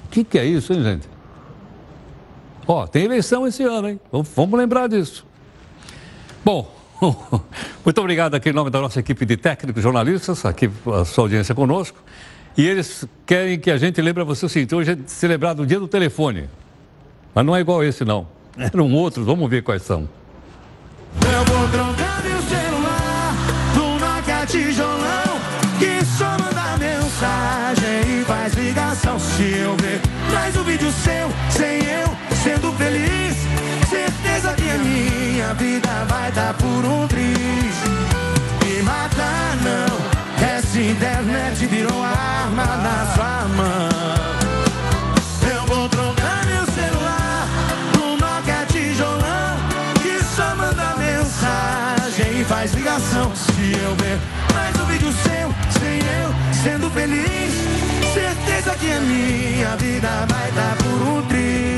O 0.06 0.10
que, 0.10 0.24
que 0.24 0.38
é 0.38 0.46
isso, 0.46 0.74
hein, 0.74 0.84
gente? 0.84 1.17
Ó, 2.68 2.86
tem 2.86 3.06
eleição 3.06 3.48
esse 3.48 3.64
ano, 3.64 3.90
hein? 3.90 4.00
Vamos, 4.12 4.28
vamos 4.36 4.60
lembrar 4.60 4.88
disso. 4.90 5.26
Bom, 6.44 6.70
muito 7.84 8.02
obrigado 8.02 8.36
aqui 8.36 8.50
em 8.50 8.54
nome 8.54 8.70
da 8.70 8.82
nossa 8.82 9.00
equipe 9.00 9.26
de 9.26 9.38
técnicos, 9.38 9.82
jornalistas, 9.82 10.46
aqui 10.46 10.70
a 10.94 11.06
sua 11.06 11.24
audiência 11.24 11.56
conosco. 11.56 11.98
E 12.58 12.66
eles 12.66 13.06
querem 13.26 13.58
que 13.60 13.72
a 13.72 13.78
gente 13.78 14.02
lembre 14.02 14.24
a 14.24 14.26
você 14.26 14.46
o 14.46 14.50
seguinte: 14.50 14.76
hoje 14.76 14.92
é 14.92 14.98
celebrado 15.06 15.62
o 15.62 15.66
dia 15.66 15.80
do 15.80 15.88
telefone. 15.88 16.50
Mas 17.34 17.46
não 17.46 17.56
é 17.56 17.62
igual 17.62 17.84
esse, 17.84 18.04
não. 18.04 18.28
Eram 18.58 18.92
outros, 18.94 19.26
vamos 19.26 19.48
ver 19.50 19.62
quais 19.62 19.84
são. 19.84 20.10
Eu 21.22 21.46
vou 21.46 21.68
trocar 21.70 22.24
meu 22.24 22.42
celular 22.42 23.36
do 23.76 24.06
Nokia 24.06 24.46
tijolão 24.48 25.40
que 25.78 26.04
só 26.04 26.32
manda 26.32 26.78
mensagem 26.78 28.22
e 28.22 28.26
faz 28.26 28.54
ligação. 28.56 29.20
Se 29.20 29.44
eu 29.44 29.76
ver 29.78 30.02
mais 30.34 30.58
um 30.58 30.64
vídeo 30.64 30.92
seu, 30.92 31.30
sem 31.52 31.87
feliz, 32.78 33.36
certeza 33.90 34.54
que 34.54 34.70
a 34.70 34.78
minha 34.78 35.54
vida 35.56 36.06
vai 36.08 36.32
dar 36.32 36.54
por 36.54 36.86
um 36.86 37.08
triz. 37.08 37.76
Me 38.64 38.82
matar 38.84 39.58
não, 39.64 40.48
essa 40.48 40.80
internet 40.80 41.66
virou 41.66 42.04
arma 42.04 42.66
na 42.66 43.14
sua 43.16 43.48
mão. 43.56 43.90
Eu 45.52 45.66
vou 45.66 45.90
trocar 45.90 46.46
meu 46.46 46.66
celular 46.68 47.48
do 47.94 48.18
Nokia 48.18 48.66
tijolão 48.72 49.58
que 50.02 50.24
só 50.24 50.56
manda 50.56 50.96
mensagem 50.98 52.42
e 52.42 52.46
faz 52.46 52.74
ligação. 52.74 53.36
Se 53.36 53.74
eu 53.74 53.96
ver 53.96 54.20
mais 54.54 54.76
um 54.80 54.86
vídeo 54.86 55.12
seu, 55.12 55.54
sem 55.80 56.00
eu, 56.22 56.36
sendo 56.64 56.90
feliz, 56.92 57.54
certeza 58.14 58.76
que 58.80 58.92
a 58.92 59.02
minha 59.02 59.76
vida 59.78 60.26
vai 60.30 60.52
dar 60.52 60.76
por 60.78 61.08
um 61.08 61.22
triz. 61.24 61.77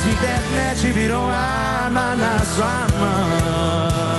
Essa 0.00 0.08
internet 0.08 0.92
virou 0.92 1.28
arma 1.28 2.16
na 2.16 2.38
sua 2.38 2.86
mão. 2.98 4.09